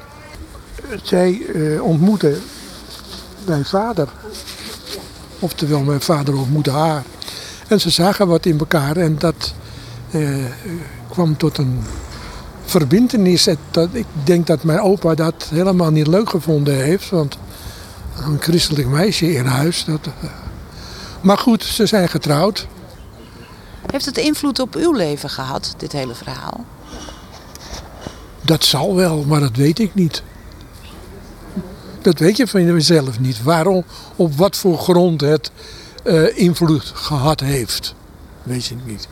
Zij 1.02 1.42
eh, 1.54 1.82
ontmoette 1.82 2.36
mijn 3.46 3.64
vader. 3.64 4.08
Oftewel, 5.38 5.80
mijn 5.80 6.00
vader 6.00 6.36
ontmoette 6.36 6.70
haar. 6.70 7.02
En 7.68 7.80
ze 7.80 7.90
zagen 7.90 8.26
wat 8.26 8.46
in 8.46 8.58
elkaar 8.58 8.96
en 8.96 9.18
dat 9.18 9.54
eh, 10.10 10.44
kwam 11.08 11.36
tot 11.36 11.58
een 11.58 11.82
verbindenis. 12.64 13.46
Ik 13.46 14.06
denk 14.24 14.46
dat 14.46 14.62
mijn 14.62 14.80
opa 14.80 15.14
dat 15.14 15.46
helemaal 15.50 15.90
niet 15.90 16.06
leuk 16.06 16.30
gevonden 16.30 16.74
heeft. 16.74 17.10
Want 17.10 17.38
een 18.16 18.40
christelijk 18.40 18.88
meisje 18.88 19.32
in 19.32 19.44
huis. 19.46 19.84
Dat, 19.84 20.00
eh. 20.06 20.30
maar 21.20 21.38
goed, 21.38 21.64
ze 21.64 21.86
zijn 21.86 22.08
getrouwd. 22.08 22.66
Heeft 23.90 24.04
het 24.04 24.16
invloed 24.16 24.58
op 24.58 24.74
uw 24.74 24.92
leven 24.92 25.30
gehad, 25.30 25.74
dit 25.76 25.92
hele 25.92 26.14
verhaal? 26.14 26.64
Dat 28.42 28.64
zal 28.64 28.94
wel, 28.94 29.24
maar 29.24 29.40
dat 29.40 29.56
weet 29.56 29.78
ik 29.78 29.94
niet. 29.94 30.22
Dat 32.02 32.18
weet 32.18 32.36
je 32.36 32.46
van 32.46 32.64
jezelf 32.64 33.20
niet. 33.20 33.42
Waarom, 33.42 33.84
op 34.16 34.36
wat 34.36 34.56
voor 34.56 34.78
grond 34.78 35.20
het 35.20 35.50
eh, 36.08 36.38
invloed 36.38 36.92
gehad 36.94 37.40
heeft. 37.40 37.94
Weet 38.42 38.66
je 38.66 38.74
niet. 38.84 39.08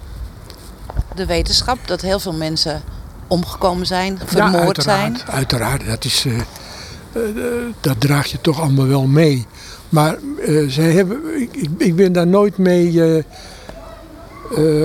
De 1.14 1.26
wetenschap 1.26 1.78
dat 1.86 2.00
heel 2.00 2.18
veel 2.20 2.32
mensen 2.32 2.82
omgekomen 3.26 3.86
zijn, 3.86 4.18
Ja, 4.20 4.26
vermoord 4.26 4.82
zijn. 4.82 4.96
uiteraard, 4.98 5.30
Uiteraard, 5.30 5.86
dat, 5.86 6.04
is, 6.04 6.24
eh, 6.26 6.38
eh, 6.38 7.22
dat 7.80 8.00
draag 8.00 8.26
je 8.26 8.40
toch 8.40 8.60
allemaal 8.60 8.86
wel 8.86 9.06
mee. 9.06 9.46
Maar 9.88 10.18
zij 10.68 10.92
hebben, 10.92 11.40
ik, 11.40 11.54
ik- 11.78 11.96
ben 11.96 12.12
daar 12.12 12.26
nooit 12.26 12.58
mee 12.58 13.24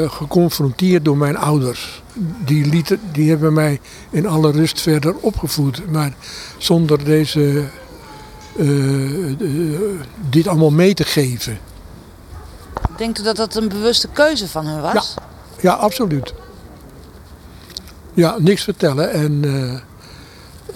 geconfronteerd 0.07 1.05
door 1.05 1.17
mijn 1.17 1.37
ouders. 1.37 2.01
Die, 2.45 2.65
lieten, 2.65 2.99
die 3.11 3.29
hebben 3.29 3.53
mij 3.53 3.79
in 4.09 4.27
alle 4.27 4.51
rust 4.51 4.81
verder 4.81 5.15
opgevoed. 5.15 5.91
Maar 5.91 6.13
zonder 6.57 7.03
deze, 7.03 7.63
dit 10.29 10.47
allemaal 10.47 10.71
mee 10.71 10.93
te 10.93 11.03
geven. 11.03 11.57
Denkt 13.01 13.19
u 13.19 13.23
dat 13.23 13.35
dat 13.35 13.55
een 13.55 13.69
bewuste 13.69 14.07
keuze 14.07 14.47
van 14.47 14.65
hun 14.65 14.81
was? 14.81 15.13
Ja, 15.61 15.73
absoluut. 15.73 16.33
Ja, 18.13 18.35
niks 18.39 18.63
vertellen 18.63 19.11
en 19.11 19.43
eh, 19.43 19.79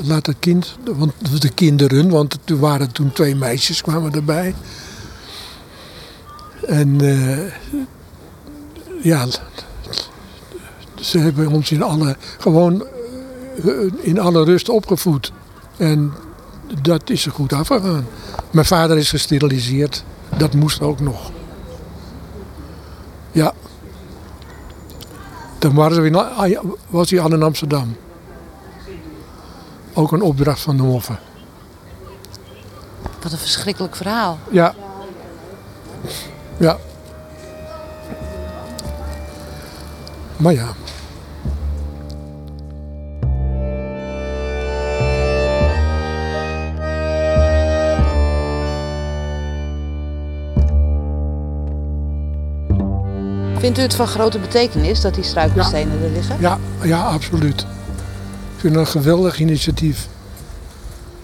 laat 0.08 0.26
het 0.26 0.36
kind, 0.40 0.78
want 0.84 1.42
de 1.42 1.50
kinderen, 1.50 2.10
want 2.10 2.38
er 2.46 2.60
waren 2.60 2.92
toen 2.92 3.12
twee 3.12 3.36
meisjes 3.36 3.82
kwamen 3.82 4.14
erbij. 4.14 4.56
En 6.68 7.02
eh, 7.02 7.54
ja, 9.02 9.26
ze 10.96 11.18
hebben 11.18 11.48
ons 11.48 11.72
in 11.72 11.84
alle, 11.84 12.18
gewoon 12.40 12.86
eh, 13.66 13.72
in 14.02 14.20
alle 14.20 14.44
rust 14.44 14.70
opgevoed. 14.70 15.32
En 15.78 16.14
dat 16.82 17.10
is 17.10 17.26
er 17.26 17.32
goed 17.32 17.54
afgegaan. 17.54 18.08
Mijn 18.52 18.66
vader 18.66 18.98
is 18.98 19.10
gesteriliseerd, 19.10 20.04
dat 20.38 20.54
moest 20.54 20.82
ook 20.82 21.00
nog. 21.00 21.32
Ja. 23.36 23.54
Toen 25.58 25.74
waren 25.76 26.02
we 26.02 26.08
in, 26.08 26.78
was 26.88 27.10
hij 27.10 27.20
al 27.20 27.34
in 27.34 27.44
Amsterdam. 27.44 27.96
Ook 29.94 30.12
een 30.12 30.22
opdracht 30.22 30.60
van 30.60 30.78
de 30.78 30.84
Moffen. 30.84 31.20
Wat 33.22 33.32
een 33.32 33.38
verschrikkelijk 33.38 33.96
verhaal. 33.96 34.40
Ja. 34.52 34.76
Ja. 36.58 36.78
Maar 40.38 40.54
ja. 40.54 40.68
Vindt 53.60 53.78
u 53.78 53.82
het 53.82 53.96
van 53.96 54.08
grote 54.08 54.40
betekenis 54.40 55.02
dat 55.02 55.16
die 55.16 55.24
struikelstenen 55.24 56.04
er 56.04 56.10
liggen? 56.10 56.38
Ja, 56.40 56.60
ja, 56.84 57.02
absoluut. 57.02 57.62
Ik 57.62 58.62
vind 58.62 58.76
het 58.76 58.86
een 58.86 58.92
geweldig 58.92 59.40
initiatief. 59.40 60.08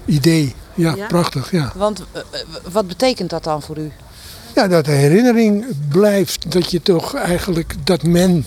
Idee. 0.05 0.55
Ja, 0.73 0.95
Ja? 0.95 1.07
prachtig. 1.07 1.51
Ja. 1.51 1.71
Want 1.75 2.03
eh, 2.11 2.21
eh, 2.21 2.39
wat 2.71 2.87
betekent 2.87 3.29
dat 3.29 3.43
dan 3.43 3.61
voor 3.61 3.77
u? 3.77 3.91
ja, 4.55 4.67
dat 4.67 4.85
de 4.85 4.91
herinnering 4.91 5.65
blijft. 5.89 6.51
Dat 6.51 6.71
je 6.71 6.81
toch 6.81 7.15
eigenlijk, 7.15 7.75
dat 7.83 8.03
men 8.03 8.45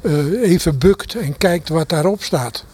eh, 0.00 0.42
even 0.42 0.78
bukt 0.78 1.14
en 1.14 1.36
kijkt 1.36 1.68
wat 1.68 1.88
daarop 1.88 2.22
staat. 2.22 2.64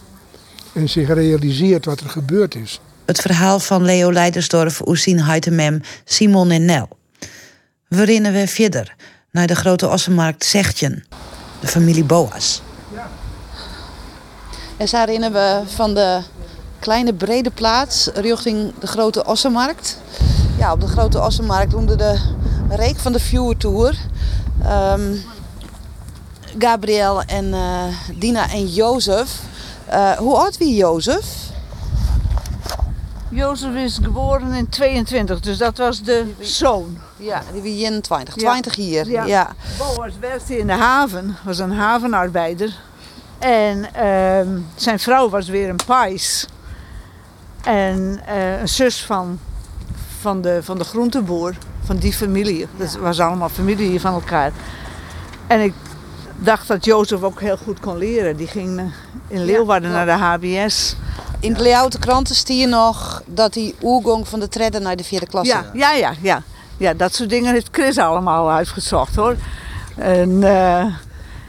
En 0.73 0.89
zich 0.89 1.07
realiseert 1.07 1.85
wat 1.85 1.99
er 1.99 2.09
gebeurd 2.09 2.55
is. 2.55 2.79
Het 3.05 3.21
verhaal 3.21 3.59
van 3.59 3.83
Leo 3.83 4.11
Leidersdorf, 4.13 4.81
Oesien 4.87 5.21
Heitemem, 5.21 5.81
Simon 6.05 6.51
en 6.51 6.65
Nel. 6.65 6.87
We 7.87 8.03
rennen 8.05 8.31
weer 8.31 8.47
verder 8.47 8.95
naar 9.35 9.47
de 9.47 9.55
grote 9.55 9.89
ossenmarkt 9.89 10.45
Zechtjen, 10.45 11.03
de 11.59 11.67
familie 11.67 12.03
Boas. 12.03 12.61
En 14.77 14.87
zo 14.87 15.03
rennen 15.05 15.33
we 15.33 15.61
van 15.65 15.93
de 15.93 16.21
kleine 16.79 17.13
brede 17.13 17.49
plaats 17.49 18.09
richting 18.13 18.73
de 18.79 18.87
grote 18.87 19.25
ossenmarkt. 19.25 19.97
Ja, 20.57 20.71
op 20.71 20.81
de 20.81 20.87
grote 20.87 21.21
ossenmarkt 21.21 21.73
onder 21.73 21.97
de 21.97 22.19
reek 22.69 22.97
van 22.97 23.11
de 23.11 23.19
Viewer 23.19 23.57
Tour. 23.57 23.97
Ehm, 24.63 25.15
Gabriel 26.57 27.21
en 27.21 27.53
eh, 27.53 27.83
Dina 28.19 28.51
en 28.51 28.67
Jozef. 28.67 29.39
Eh, 29.85 30.11
hoe 30.11 30.35
oud 30.35 30.57
wie 30.57 30.75
Jozef? 30.75 31.25
Jozef 33.35 33.75
is 33.75 33.99
geboren 34.03 34.53
in 34.53 34.69
22, 34.69 35.39
dus 35.39 35.57
dat 35.57 35.77
was 35.77 36.01
de 36.01 36.25
zoon. 36.39 36.97
Ja, 37.17 37.41
die 37.53 37.61
21, 37.61 38.35
Ja. 38.35 38.49
20 38.49 38.75
hier. 38.75 39.09
Ja. 39.09 39.25
Ja. 39.25 39.55
Boas 39.77 40.13
werkte 40.19 40.57
in 40.57 40.67
de 40.67 40.73
haven, 40.73 41.35
was 41.43 41.57
een 41.57 41.71
havenarbeider. 41.71 42.73
En 43.39 43.93
ehm, 43.93 44.59
zijn 44.75 44.99
vrouw 44.99 45.29
was 45.29 45.47
weer 45.47 45.69
een 45.69 45.79
pais. 45.85 46.47
En 47.63 48.21
eh, 48.25 48.59
een 48.59 48.69
zus 48.69 49.03
van, 49.03 49.39
van, 50.19 50.41
de, 50.41 50.59
van 50.63 50.77
de 50.77 50.83
groenteboer, 50.83 51.53
van 51.83 51.97
die 51.97 52.13
familie. 52.13 52.67
Dat 52.77 52.95
was 52.95 53.19
allemaal 53.19 53.49
familie 53.49 54.01
van 54.01 54.13
elkaar. 54.13 54.51
En 55.47 55.61
ik 55.61 55.73
dacht 56.37 56.67
dat 56.67 56.85
Jozef 56.85 57.23
ook 57.23 57.41
heel 57.41 57.57
goed 57.57 57.79
kon 57.79 57.97
leren. 57.97 58.35
Die 58.37 58.47
ging 58.47 58.79
eh, 58.79 58.85
in 59.27 59.45
Leeuwarden 59.45 59.91
naar 59.91 60.05
de 60.05 60.11
HBS. 60.11 60.95
In 61.45 61.53
de 61.53 61.61
Leeuwarden 61.61 61.99
kranten 61.99 62.35
zie 62.35 62.57
je 62.57 62.67
nog 62.67 63.21
dat 63.25 63.55
hij 63.55 63.73
oergong 63.81 64.27
van 64.27 64.39
de 64.39 64.47
tredde 64.47 64.79
naar 64.79 64.95
de 64.95 65.03
vierde 65.03 65.27
klasse. 65.27 65.53
Ja, 65.53 65.65
ja, 65.73 65.91
ja, 65.91 66.13
ja. 66.21 66.43
Ja, 66.77 66.93
dat 66.93 67.15
soort 67.15 67.29
dingen 67.29 67.53
heeft 67.53 67.67
Chris 67.71 67.97
allemaal 67.97 68.51
uitgezocht 68.51 69.15
hoor. 69.15 69.35
En, 69.95 70.43
eh, 70.43 70.85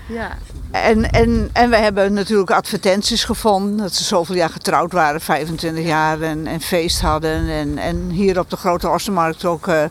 ja. 0.06 0.38
en, 0.70 1.10
en, 1.10 1.50
en 1.52 1.70
we 1.70 1.76
hebben 1.76 2.12
natuurlijk 2.12 2.50
advertenties 2.50 3.24
gevonden. 3.24 3.76
Dat 3.76 3.94
ze 3.94 4.04
zoveel 4.04 4.34
jaar 4.34 4.50
getrouwd 4.50 4.92
waren, 4.92 5.20
25 5.20 5.84
jaar. 5.84 6.20
En, 6.20 6.46
en 6.46 6.60
feest 6.60 7.00
hadden. 7.00 7.48
En, 7.48 7.78
en 7.78 8.10
hier 8.10 8.38
op 8.38 8.50
de 8.50 8.56
Grote 8.56 8.88
Ossenmarkt 8.88 9.44
ook 9.44 9.68
eh, 9.68 9.84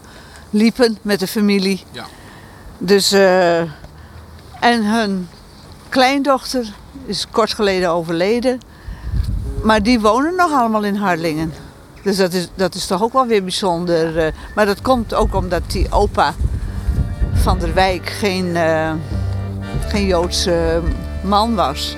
liepen 0.50 0.98
met 1.02 1.20
de 1.20 1.28
familie. 1.28 1.84
Ja. 1.92 2.06
Dus, 2.78 3.12
eh, 3.12 3.60
en 4.60 4.86
hun 4.86 5.30
kleindochter 5.90 6.74
is 7.06 7.28
kort 7.32 7.54
geleden 7.54 7.90
overleden. 7.90 8.60
Maar 9.66 9.84
die 9.84 10.00
wonen 10.00 10.36
nog 10.36 10.52
allemaal 10.52 10.84
in 10.84 10.96
Harlingen. 10.96 11.54
Dus 12.02 12.18
dat 12.18 12.34
is, 12.34 12.50
dat 12.56 12.76
is 12.76 12.86
toch 12.86 13.04
ook 13.04 13.14
wel 13.14 13.26
weer 13.26 13.44
bijzonder. 13.44 14.18
eh. 14.18 14.32
maar 14.56 14.66
dat 14.66 14.82
komt 14.82 15.14
ook 15.14 15.36
omdat 15.36 15.62
die 15.68 15.92
opa 15.92 16.34
van 17.34 17.60
der 17.60 17.74
Wijk 17.74 18.10
geen, 18.10 18.56
eh, 18.56 18.92
geen 19.88 20.06
Joodse 20.06 20.82
man 21.24 21.56
was. 21.56 21.96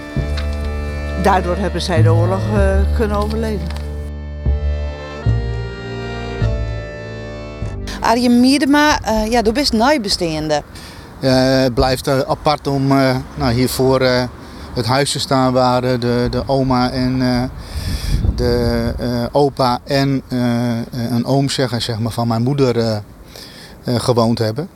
Daardoor 1.23 1.55
hebben 1.55 1.81
zij 1.81 2.01
de 2.01 2.13
oorlog 2.13 2.41
eh, 2.55 2.77
kunnen 2.97 3.17
overleven. 3.17 3.67
Arjen 7.99 8.39
Miedema, 8.39 9.01
eh, 9.01 9.31
ja, 9.31 9.41
du 9.41 9.51
bist 9.51 9.73
nabestaande. 9.73 10.63
Eh, 11.19 11.59
het 11.61 11.73
blijft 11.73 12.07
apart 12.27 12.67
om 12.67 12.91
eh, 12.91 13.15
nou, 13.35 13.53
hier 13.53 13.69
voor 13.69 14.01
eh, 14.01 14.23
het 14.77 14.85
huis 14.85 15.11
te 15.11 15.19
staan 15.19 15.53
waar 15.53 15.83
eh, 15.83 15.99
de, 15.99 16.27
de 16.29 16.43
oma 16.45 16.91
en 16.91 17.21
eh, 17.21 17.43
de 18.35 18.93
eh, 18.99 19.23
opa 19.31 19.79
en 19.83 20.21
eh, 20.27 20.39
een 21.09 21.25
oom 21.25 21.49
zeggen, 21.49 21.81
zeg 21.81 21.99
maar, 21.99 22.11
van 22.11 22.27
mijn 22.27 22.41
moeder 22.43 23.01
gewoond 23.85 24.37
hebben. 24.39 24.69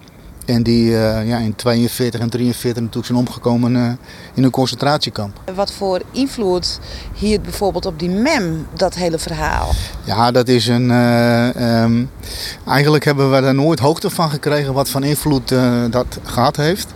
En 0.45 0.63
die 0.63 0.89
ja, 0.91 1.37
in 1.37 1.55
42 1.55 2.19
en 2.19 2.29
43 2.29 2.81
natuurlijk 2.81 3.05
zijn 3.05 3.17
omgekomen 3.19 3.99
in 4.33 4.43
een 4.43 4.49
concentratiekamp. 4.49 5.39
Wat 5.55 5.71
voor 5.71 6.01
invloed 6.11 6.79
hier 7.13 7.41
bijvoorbeeld 7.41 7.85
op 7.85 7.99
die 7.99 8.09
mem, 8.09 8.67
dat 8.73 8.93
hele 8.95 9.19
verhaal? 9.19 9.69
Ja, 10.03 10.31
dat 10.31 10.47
is 10.47 10.67
een. 10.67 10.91
eh, 10.91 11.81
ehm, 11.83 12.03
eigenlijk 12.67 13.05
hebben 13.05 13.31
we 13.31 13.41
daar 13.41 13.55
nooit 13.55 13.79
hoogte 13.79 14.09
van 14.09 14.29
gekregen 14.29 14.73
wat 14.73 14.89
voor 14.89 15.03
invloed 15.05 15.49
dat 15.89 16.19
gehad 16.23 16.55
heeft. 16.55 16.93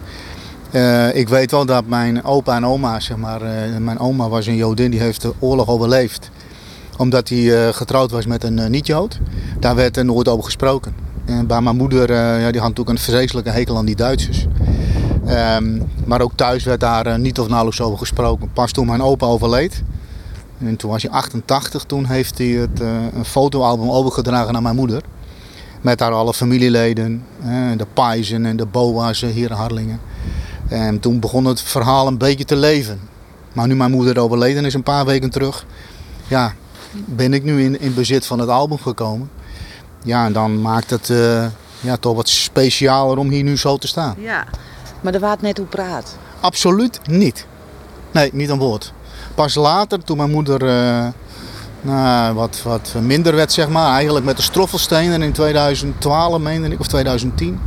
Eh, 0.71 1.15
ik 1.15 1.29
weet 1.29 1.51
wel 1.51 1.65
dat 1.65 1.85
mijn 1.85 2.23
opa 2.23 2.55
en 2.55 2.65
oma, 2.65 2.99
zeg 2.99 3.17
maar, 3.17 3.41
eh, 3.41 3.77
mijn 3.77 3.99
oma 3.99 4.29
was 4.29 4.45
een 4.45 4.55
Jodin, 4.55 4.91
die 4.91 4.99
heeft 4.99 5.21
de 5.21 5.33
oorlog 5.39 5.67
overleefd. 5.67 6.29
Omdat 6.97 7.29
hij 7.29 7.67
eh, 7.67 7.73
getrouwd 7.73 8.11
was 8.11 8.25
met 8.25 8.43
een 8.43 8.71
niet-Jood. 8.71 9.19
Daar 9.59 9.75
werd 9.75 9.97
er 9.97 10.05
nooit 10.05 10.27
over 10.27 10.43
gesproken. 10.43 10.95
En 11.25 11.47
bij 11.47 11.61
mijn 11.61 11.75
moeder, 11.75 12.13
ja, 12.13 12.51
die 12.51 12.61
had 12.61 12.69
natuurlijk 12.69 12.89
een 12.89 13.03
vreselijke 13.03 13.49
hekel 13.49 13.77
aan 13.77 13.85
die 13.85 13.95
Duitsers. 13.95 14.45
Ehm, 15.25 15.81
maar 16.05 16.21
ook 16.21 16.31
thuis 16.35 16.63
werd 16.63 16.79
daar 16.79 17.19
niet 17.19 17.39
of 17.39 17.47
nauwelijks 17.47 17.81
over 17.81 17.97
gesproken. 17.97 18.51
Pas 18.53 18.71
toen 18.71 18.85
mijn 18.85 19.01
opa 19.01 19.25
overleed, 19.25 19.83
en 20.59 20.75
toen 20.75 20.91
was 20.91 21.01
hij 21.01 21.11
88, 21.11 21.83
toen 21.83 22.05
heeft 22.05 22.37
hij 22.37 22.47
het, 22.47 22.79
een 23.15 23.25
fotoalbum 23.25 23.89
overgedragen 23.89 24.53
naar 24.53 24.61
mijn 24.61 24.75
moeder. 24.75 25.01
Met 25.81 25.97
daar 25.97 26.11
alle 26.11 26.33
familieleden, 26.33 27.23
de 27.77 27.87
Paizen 27.93 28.45
en 28.45 28.57
de 28.57 28.65
Boa's 28.65 29.21
hier 29.21 29.49
in 29.49 29.55
Harlingen. 29.55 29.99
En 30.67 30.99
toen 30.99 31.19
begon 31.19 31.45
het 31.45 31.61
verhaal 31.61 32.07
een 32.07 32.17
beetje 32.17 32.45
te 32.45 32.55
leven. 32.55 32.99
Maar 33.53 33.67
nu 33.67 33.75
mijn 33.75 33.91
moeder 33.91 34.19
overleden 34.19 34.65
is 34.65 34.73
een 34.73 34.83
paar 34.83 35.05
weken 35.05 35.29
terug, 35.29 35.65
ja, 36.27 36.53
ben 36.91 37.33
ik 37.33 37.43
nu 37.43 37.63
in, 37.63 37.79
in 37.79 37.93
bezit 37.93 38.25
van 38.25 38.39
het 38.39 38.49
album 38.49 38.77
gekomen. 38.77 39.29
Ja, 40.03 40.25
en 40.25 40.33
dan 40.33 40.61
maakt 40.61 40.89
het 40.89 41.09
eh, 41.09 41.45
ja, 41.79 41.97
toch 41.97 42.15
wat 42.15 42.29
specialer 42.29 43.17
om 43.17 43.29
hier 43.29 43.43
nu 43.43 43.57
zo 43.57 43.77
te 43.77 43.87
staan. 43.87 44.15
Ja. 44.17 44.45
Maar 45.01 45.13
er 45.13 45.19
waard 45.19 45.41
net 45.41 45.57
hoe 45.57 45.67
praat. 45.67 46.17
Absoluut 46.39 46.99
niet. 47.07 47.45
Nee, 48.11 48.29
niet 48.33 48.49
een 48.49 48.57
woord. 48.57 48.93
Pas 49.35 49.55
later, 49.55 50.03
toen 50.03 50.17
mijn 50.17 50.31
moeder 50.31 50.67
eh, 50.67 51.07
nou, 51.81 52.33
wat, 52.33 52.61
wat 52.63 52.93
minder 53.01 53.35
werd, 53.35 53.51
zeg 53.51 53.69
maar, 53.69 53.93
eigenlijk 53.93 54.25
met 54.25 54.37
de 54.37 54.43
stroffelstenen 54.43 55.21
in 55.21 55.31
2012, 55.31 56.39
meende 56.39 56.67
ik, 56.67 56.79
of 56.79 56.87
2010. 56.87 57.59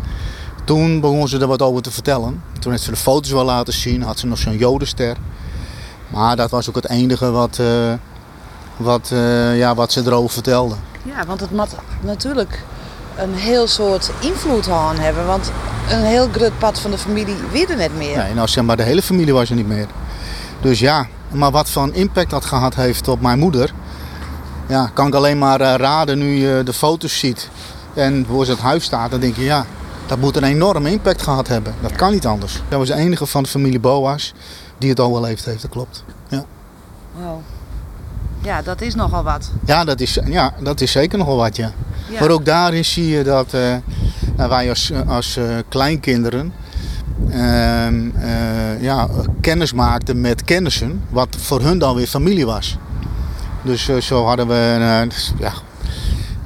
Toen 0.68 1.00
begon 1.00 1.28
ze 1.28 1.38
er 1.38 1.46
wat 1.46 1.62
over 1.62 1.83
te 1.83 1.90
vertellen. 1.90 2.42
Toen 2.61 2.72
heeft 2.72 2.85
ze 2.85 2.90
de 2.90 2.96
foto's 2.96 3.31
wel 3.31 3.44
laten 3.44 3.72
zien, 3.72 4.02
had 4.02 4.18
ze 4.18 4.26
nog 4.26 4.38
zo'n 4.38 4.57
jodenster. 4.57 5.16
Maar 6.09 6.37
dat 6.37 6.50
was 6.50 6.68
ook 6.68 6.74
het 6.74 6.88
enige 6.88 7.31
wat, 7.31 7.59
eh, 7.59 7.92
wat, 8.76 9.11
eh, 9.12 9.59
ja, 9.59 9.74
wat 9.74 9.92
ze 9.92 10.02
erover 10.04 10.31
vertelde. 10.31 10.74
Ja, 11.02 11.26
want 11.26 11.40
het 11.40 11.50
moet 11.50 11.74
natuurlijk 12.00 12.62
een 13.16 13.35
heel 13.35 13.66
soort 13.66 14.11
invloed 14.20 14.68
aan 14.68 14.98
hebben. 14.98 15.26
Want 15.26 15.52
een 15.90 16.04
heel 16.04 16.28
groot 16.33 16.59
pad 16.59 16.81
van 16.81 16.90
de 16.90 16.98
familie 16.98 17.37
weer 17.52 17.70
er 17.70 17.76
net 17.76 17.96
meer. 17.96 18.16
Nee, 18.16 18.35
nou 18.35 18.48
zeg 18.48 18.64
maar, 18.64 18.76
de 18.76 18.83
hele 18.83 19.02
familie 19.02 19.33
was 19.33 19.50
er 19.50 19.57
niet 19.57 19.68
meer. 19.68 19.87
Dus 20.61 20.78
ja, 20.78 21.07
maar 21.31 21.50
wat 21.50 21.70
voor 21.70 21.90
impact 21.92 22.31
dat 22.31 22.44
gehad 22.44 22.74
heeft 22.74 23.09
op 23.09 23.20
mijn 23.20 23.38
moeder, 23.38 23.72
ja, 24.66 24.90
kan 24.94 25.07
ik 25.07 25.14
alleen 25.14 25.38
maar 25.38 25.61
eh, 25.61 25.74
raden 25.74 26.18
nu 26.18 26.46
je 26.46 26.62
de 26.64 26.72
foto's 26.72 27.18
ziet 27.18 27.50
en 27.94 28.26
voor 28.28 28.44
ze 28.44 28.50
het 28.50 28.61
huis 28.61 28.85
staat. 28.85 29.11
Dan 29.11 29.20
denk 29.20 29.37
je, 29.37 29.44
ja, 29.44 29.66
dat 30.08 30.18
moet 30.18 30.36
een 30.36 30.44
enorme 30.44 30.90
impact 30.90 31.22
gehad 31.22 31.48
hebben. 31.48 31.74
Dat 31.80 31.92
kan 31.92 32.12
niet 32.12 32.26
anders. 32.26 32.62
Dat 32.68 32.78
was 32.78 32.88
de 32.88 32.94
enige 32.94 33.26
van 33.26 33.42
de 33.42 33.48
familie 33.48 33.80
Boas 33.80 34.34
die 34.78 34.90
het 34.90 35.00
overleefd 35.00 35.44
heeft, 35.44 35.62
dat 35.62 35.70
klopt. 35.70 36.04
Ja, 36.28 36.44
Wow. 37.20 37.40
Ja, 38.42 38.62
dat 38.62 38.80
is 38.80 38.94
nogal 38.94 39.22
wat. 39.22 39.50
ja, 39.64 39.84
dat, 39.84 40.00
is, 40.00 40.18
ja 40.24 40.54
dat 40.60 40.80
is 40.80 40.92
zeker 40.92 41.18
nogal 41.18 41.36
wat, 41.36 41.56
ja. 41.56 41.72
Ja. 42.10 42.20
Maar 42.20 42.30
ook 42.30 42.44
daarin 42.44 42.84
zie 42.84 43.08
je 43.08 43.24
dat 43.24 43.54
eh, 43.54 43.76
nou, 44.36 44.48
wij 44.48 44.68
als, 44.68 44.92
als 45.06 45.36
eh, 45.36 45.44
kleinkinderen 45.68 46.52
ehm, 47.30 48.10
eh, 48.16 48.82
ja, 48.82 49.08
kennis 49.40 49.72
maakten 49.72 50.20
met 50.20 50.44
kennissen, 50.44 51.02
wat 51.10 51.36
voor 51.38 51.60
hun 51.60 51.78
dan 51.78 51.94
weer 51.94 52.06
familie 52.06 52.46
was. 52.46 52.78
Dus 53.62 53.90
zo 54.00 54.24
hadden 54.24 54.48
we, 54.48 55.08
ja, 55.38 55.52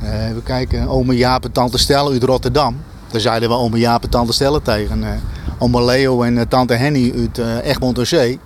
even 0.03 0.43
kijken, 0.43 0.89
ome 0.89 1.17
Jaap 1.17 1.45
en 1.45 1.53
tante 1.53 1.79
Stella 1.79 2.11
uit 2.11 2.23
Rotterdam. 2.23 2.77
Daar 3.13 3.21
zeiden 3.21 3.49
we 3.49 3.55
ome 3.55 3.79
Jaap 3.79 4.03
en 4.03 4.11
tante 4.11 4.33
Stella 4.33 4.59
tegen. 4.59 5.05
eh 5.05 5.11
ome 5.59 5.85
Leo 5.85 6.23
en 6.23 6.39
eh, 6.39 6.45
tante 6.49 6.75
Henny 6.75 7.13
uit 7.17 7.39
eh, 7.39 7.71
Egmond 7.71 7.99
aan 7.99 8.07
Zee. 8.07 8.41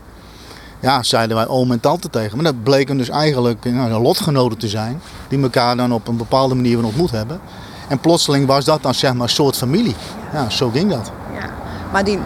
Ja, 0.80 1.02
zeiden 1.02 1.36
wij 1.36 1.46
oom 1.46 1.72
en 1.72 1.80
tante 1.80 2.10
tegen. 2.10 2.36
Maar 2.36 2.44
dat 2.44 2.62
bleken 2.62 2.96
dus 2.96 3.08
eigenlijk 3.08 3.64
nou, 3.64 4.02
lotgenoten 4.02 4.58
te 4.58 4.68
zijn. 4.68 5.00
Die 5.28 5.42
elkaar 5.42 5.76
dan 5.76 5.92
op 5.92 6.08
een 6.08 6.16
bepaalde 6.16 6.54
manier 6.54 6.84
ontmoet 6.84 7.10
hebben. 7.10 7.40
En 7.88 7.98
plotseling 7.98 8.46
was 8.46 8.64
dat 8.64 8.82
dan 8.82 8.94
zeg 8.94 9.12
maar 9.12 9.22
een 9.22 9.28
soort 9.28 9.56
familie. 9.56 9.94
Ja, 10.32 10.50
zo 10.50 10.70
ging 10.70 10.90
dat. 10.90 11.10
Ja. 11.34 11.50
Maar 11.92 12.04
die 12.04 12.18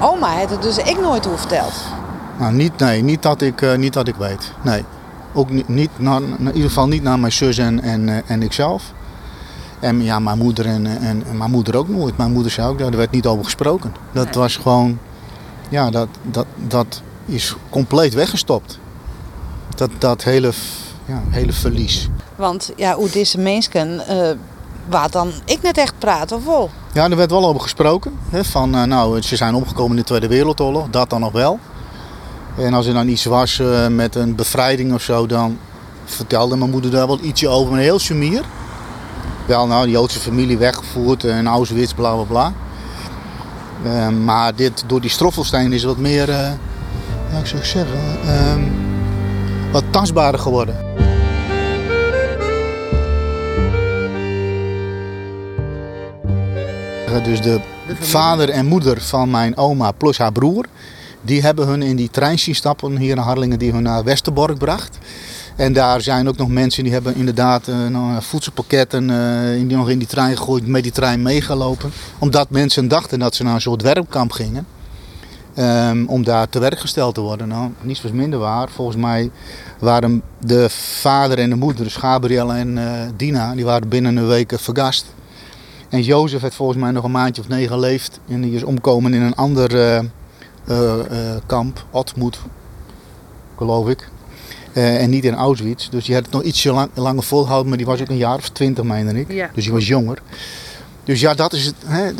oma 0.00 0.28
heeft 0.30 0.50
het 0.50 0.62
dus 0.62 0.76
ik 0.78 1.00
nooit 1.00 1.24
hoe 1.24 1.36
verteld. 1.36 1.72
Nou, 2.38 2.52
niet, 2.52 2.78
nee, 2.78 3.02
niet 3.02 3.22
dat 3.22 3.40
ik, 3.40 3.76
niet 3.76 3.92
dat 3.92 4.08
ik 4.08 4.14
weet. 4.14 4.52
Nee. 4.62 4.84
Ook 5.32 5.50
niet, 5.50 5.68
niet 5.68 5.90
naar, 5.96 6.22
in 6.22 6.46
ieder 6.46 6.68
geval 6.68 6.88
niet 6.88 7.02
naar 7.02 7.18
mijn 7.18 7.32
zus 7.32 7.58
en, 7.58 7.82
en, 7.82 8.22
en 8.26 8.42
ikzelf. 8.42 8.92
En 9.84 10.02
ja, 10.02 10.18
mijn 10.18 10.38
moeder 10.38 10.66
en, 10.66 10.86
en, 10.86 11.22
en 11.28 11.36
mijn 11.36 11.50
moeder 11.50 11.76
ook 11.76 11.88
nooit. 11.88 12.16
Mijn 12.16 12.32
moeder 12.32 12.52
zei 12.52 12.68
ook, 12.68 12.78
daar 12.78 12.96
werd 12.96 13.10
niet 13.10 13.26
over 13.26 13.44
gesproken. 13.44 13.94
Dat 14.12 14.24
Nee. 14.24 14.34
was 14.34 14.56
gewoon, 14.56 14.98
ja, 15.68 15.90
dat, 15.90 16.08
dat, 16.22 16.46
dat 16.56 17.02
is 17.26 17.54
compleet 17.70 18.14
weggestopt. 18.14 18.78
Dat, 19.74 19.90
dat 19.98 20.22
hele, 20.24 20.52
ja, 21.06 21.22
hele 21.30 21.52
verlies. 21.52 22.08
Want 22.36 22.72
ja, 22.76 22.94
hoe 22.94 23.10
deze 23.10 23.38
mensen, 23.38 24.06
eh 24.06 24.36
waar 24.88 25.10
dan 25.10 25.32
ik 25.44 25.62
net 25.62 25.78
echt 25.78 25.94
praat, 25.98 26.32
of 26.32 26.44
wel? 26.44 26.70
Ja, 26.92 27.10
er 27.10 27.16
werd 27.16 27.30
wel 27.30 27.46
over 27.46 27.60
gesproken. 27.60 28.12
Hè, 28.30 28.44
van, 28.44 28.74
eh, 28.74 28.82
nou, 28.82 29.22
ze 29.22 29.36
zijn 29.36 29.54
omgekomen 29.54 29.90
in 29.90 29.96
de 29.96 30.04
Tweede 30.04 30.28
Wereldoorlog, 30.28 30.86
dat 30.90 31.10
dan 31.10 31.20
nog 31.20 31.32
wel. 31.32 31.58
En 32.58 32.74
als 32.74 32.86
er 32.86 32.94
dan 32.94 33.08
iets 33.08 33.24
was 33.24 33.58
eh, 33.58 33.86
met 33.88 34.14
een 34.14 34.34
bevrijding 34.34 34.92
of 34.94 35.02
zo, 35.02 35.26
dan 35.26 35.58
vertelde 36.04 36.56
mijn 36.56 36.70
moeder 36.70 36.90
daar 36.90 37.06
wel 37.06 37.18
ietsje 37.22 37.48
over. 37.48 37.70
Maar 37.72 37.80
heel 37.80 37.98
sumier. 37.98 38.44
Wel, 39.46 39.66
nou, 39.66 39.84
de 39.84 39.90
Joodse 39.90 40.18
familie 40.18 40.58
weggevoerd 40.58 41.24
en 41.24 41.46
Auschwitz, 41.46 41.92
bla 41.92 42.14
bla 42.14 42.24
bla. 42.24 42.52
Eh, 43.84 44.08
maar 44.08 44.54
dit, 44.54 44.84
door 44.86 45.00
die 45.00 45.10
stroffelsteen 45.10 45.72
is 45.72 45.84
wat 45.84 45.98
meer, 45.98 46.30
eh, 46.30 46.52
ja, 47.30 47.38
ik 47.38 47.46
zou 47.46 47.64
zeggen, 47.64 47.98
ehm, 48.26 48.62
wat 49.72 49.84
tastbaarder 49.90 50.40
geworden. 50.40 50.92
Dus 57.24 57.40
de 57.40 57.60
vader 58.00 58.50
en 58.50 58.66
moeder 58.66 59.00
van 59.00 59.30
mijn 59.30 59.56
oma 59.56 59.92
plus 59.92 60.18
haar 60.18 60.32
broer, 60.32 60.64
die 61.22 61.42
hebben 61.42 61.66
hun 61.66 61.82
in 61.82 61.96
die 61.96 62.10
trein 62.10 62.38
zien 62.38 62.54
stappen 62.54 62.96
hier 62.96 63.16
naar 63.16 63.24
Harlingen 63.24 63.58
die 63.58 63.72
hun 63.72 63.82
naar 63.82 64.04
Westerbork 64.04 64.58
bracht. 64.58 64.98
En 65.56 65.72
daar 65.72 66.00
zijn 66.00 66.28
ook 66.28 66.36
nog 66.36 66.48
mensen 66.48 66.84
die 66.84 66.92
hebben 66.92 67.14
inderdaad 67.14 67.68
eh, 67.68 67.86
nou, 67.86 68.22
voedselpakketten 68.22 69.10
eh, 69.10 69.50
die 69.68 69.76
nog 69.76 69.90
in 69.90 69.98
die 69.98 70.08
trein 70.08 70.36
gegooid, 70.36 70.66
met 70.66 70.82
die 70.82 70.92
trein 70.92 71.22
meegelopen. 71.22 71.90
Omdat 72.18 72.50
mensen 72.50 72.88
dachten 72.88 73.18
dat 73.18 73.34
ze 73.34 73.42
naar 73.42 73.54
een 73.54 73.60
soort 73.60 73.82
werkkamp 73.82 74.32
gingen. 74.32 74.66
ehm, 75.54 76.04
om 76.06 76.24
daar 76.24 76.48
te 76.48 76.58
werk 76.58 76.78
gesteld 76.78 77.14
te 77.14 77.20
worden. 77.20 77.48
Nou, 77.48 77.70
niets 77.80 78.02
was 78.02 78.12
minder 78.12 78.38
waar. 78.38 78.68
Volgens 78.70 78.96
mij 78.96 79.30
waren 79.78 80.22
de 80.38 80.66
vader 81.00 81.38
en 81.38 81.50
de 81.50 81.56
moeder, 81.56 81.84
dus 81.84 81.96
Gabriel 81.96 82.52
en 82.52 82.78
eh, 82.78 83.08
Dina, 83.16 83.54
die 83.54 83.64
waren 83.64 83.88
binnen 83.88 84.16
een 84.16 84.26
week 84.26 84.52
eh, 84.52 84.58
vergast. 84.58 85.14
En 85.88 86.02
Jozef 86.02 86.40
heeft 86.40 86.54
volgens 86.54 86.78
mij 86.78 86.90
nog 86.90 87.04
een 87.04 87.10
maandje 87.10 87.42
of 87.42 87.48
negen 87.48 87.68
geleefd. 87.68 88.20
En 88.28 88.40
die 88.40 88.54
is 88.54 88.62
omkomen 88.62 89.14
in 89.14 89.22
een 89.22 89.34
ander 89.34 89.74
eh, 89.74 89.98
eh, 90.64 91.00
eh, 91.00 91.42
kamp, 91.46 91.84
Otmoed, 91.90 92.38
geloof 93.56 93.88
ik. 93.88 94.08
Eh, 94.74 95.02
en 95.02 95.10
niet 95.10 95.24
in 95.24 95.34
Auschwitz. 95.34 95.88
Dus 95.88 96.04
die 96.04 96.14
had 96.14 96.24
het 96.24 96.32
nog 96.32 96.42
ietsje 96.42 96.72
lang, 96.72 96.90
langer 96.94 97.22
volgehouden, 97.22 97.68
maar 97.68 97.78
die 97.78 97.86
was 97.86 98.00
ook 98.00 98.08
een 98.08 98.16
jaar 98.16 98.36
of 98.36 98.48
twintig, 98.48 98.84
meen 98.84 99.16
ik. 99.16 99.32
Ja. 99.32 99.50
Dus 99.54 99.64
die 99.64 99.72
was 99.72 99.86
jonger. 99.86 100.22
Dus 101.04 101.20
ja, 101.20 101.34
dat 101.34 101.52
is 101.52 101.66
het. 101.66 101.74
Hè, 101.86 102.10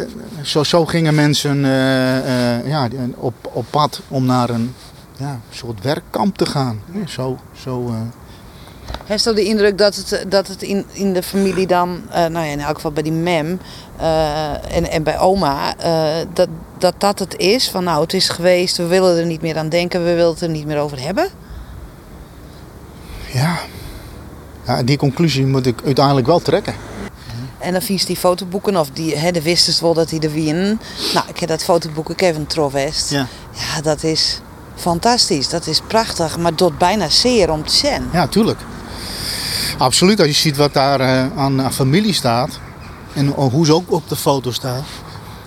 zo, 0.42 0.62
zo 0.62 0.84
gingen 0.84 1.14
mensen 1.14 1.64
eh, 1.64 2.56
eh, 2.56 2.66
ja, 2.66 2.88
op, 3.16 3.34
op 3.42 3.64
pad 3.70 4.00
om 4.08 4.24
naar 4.24 4.50
een 4.50 4.74
ja, 5.16 5.40
soort 5.50 5.82
werkkamp 5.82 6.36
te 6.36 6.46
gaan. 6.46 6.80
Ja, 6.92 7.06
zo, 7.06 7.38
zo, 7.62 7.94
Heeft 9.04 9.26
u 9.26 9.34
de 9.34 9.44
indruk 9.44 9.78
dat 9.78 9.96
het, 9.96 10.24
dat 10.28 10.48
het 10.48 10.62
in, 10.62 10.84
in 10.92 11.12
de 11.12 11.22
familie 11.22 11.66
dan, 11.66 12.02
nou 12.10 12.32
ja, 12.32 12.52
in 12.52 12.60
elk 12.60 12.74
geval 12.74 12.92
bij 12.92 13.02
die 13.02 13.12
mem 13.12 13.60
en, 14.68 14.90
en 14.90 15.02
bij 15.02 15.18
oma, 15.18 15.74
dat, 16.32 16.48
dat 16.78 16.94
dat 16.98 17.18
het 17.18 17.36
is? 17.36 17.70
Van 17.70 17.84
nou, 17.84 18.02
het 18.02 18.12
is 18.12 18.28
geweest, 18.28 18.76
we 18.76 18.86
willen 18.86 19.18
er 19.18 19.26
niet 19.26 19.42
meer 19.42 19.58
aan 19.58 19.68
denken, 19.68 20.04
we 20.04 20.14
willen 20.14 20.32
het 20.32 20.40
er 20.40 20.48
niet 20.48 20.66
meer 20.66 20.78
over 20.78 21.00
hebben? 21.00 21.28
Ja. 23.35 23.59
ja, 24.66 24.83
die 24.83 24.97
conclusie 24.97 25.47
moet 25.47 25.66
ik 25.66 25.81
uiteindelijk 25.85 26.27
wel 26.27 26.40
trekken. 26.40 26.75
En 27.59 27.73
dan 27.73 27.83
vies 27.83 28.05
die 28.05 28.16
fotoboeken, 28.16 28.77
of 28.77 28.90
die, 28.92 29.16
hè, 29.16 29.31
de 29.31 29.42
wist 29.42 29.66
het 29.66 29.81
wel 29.81 29.94
dat 29.94 30.11
hij 30.11 30.18
er 30.18 30.33
wien. 30.33 30.81
Nou, 31.14 31.29
ik 31.29 31.38
heb 31.38 31.49
dat 31.49 31.64
fotoboek 31.64 32.11
ook 32.11 32.20
even 32.20 32.47
trofest. 32.47 33.11
Ja. 33.11 33.27
ja, 33.51 33.81
dat 33.81 34.03
is 34.03 34.40
fantastisch, 34.75 35.49
dat 35.49 35.66
is 35.66 35.81
prachtig, 35.87 36.38
maar 36.38 36.55
tot 36.55 36.79
bijna 36.79 37.09
zeer 37.09 37.51
om 37.51 37.64
te 37.64 37.73
zien. 37.73 38.09
Ja, 38.12 38.27
tuurlijk. 38.27 38.61
Absoluut, 39.79 40.18
als 40.18 40.29
je 40.29 40.35
ziet 40.35 40.57
wat 40.57 40.73
daar 40.73 41.01
eh, 41.01 41.38
aan, 41.38 41.62
aan 41.62 41.73
familie 41.73 42.12
staat 42.12 42.59
en 43.12 43.27
hoe 43.27 43.66
ze 43.66 43.75
ook 43.75 43.92
op 43.92 44.09
de 44.09 44.16
foto 44.16 44.51
staat. 44.51 44.85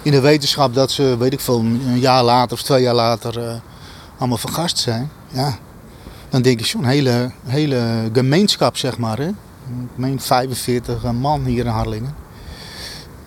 In 0.02 0.12
de 0.12 0.20
wetenschap 0.20 0.74
dat 0.74 0.92
ze, 0.92 1.18
weet 1.18 1.34
ik 1.34 1.40
veel, 1.40 1.60
een 1.60 2.00
jaar 2.00 2.24
later 2.24 2.58
of 2.58 2.64
twee 2.64 2.82
jaar 2.82 2.96
later 2.96 3.48
eh, 3.48 3.56
allemaal 4.18 4.38
vergast 4.38 4.78
zijn. 4.78 5.12
Ja, 5.32 5.58
dan 6.30 6.42
denk 6.42 6.60
je 6.60 6.66
zo'n 6.66 6.86
hele, 6.86 7.32
hele 7.46 8.10
gemeenschap, 8.14 8.78
zeg 8.78 8.98
maar. 8.98 9.18
Hè? 9.18 9.28
Ik 9.28 9.96
meen 9.96 10.20
45 10.20 11.12
man 11.12 11.46
hier 11.46 11.66
in 11.66 11.72
Harlingen. 11.72 12.16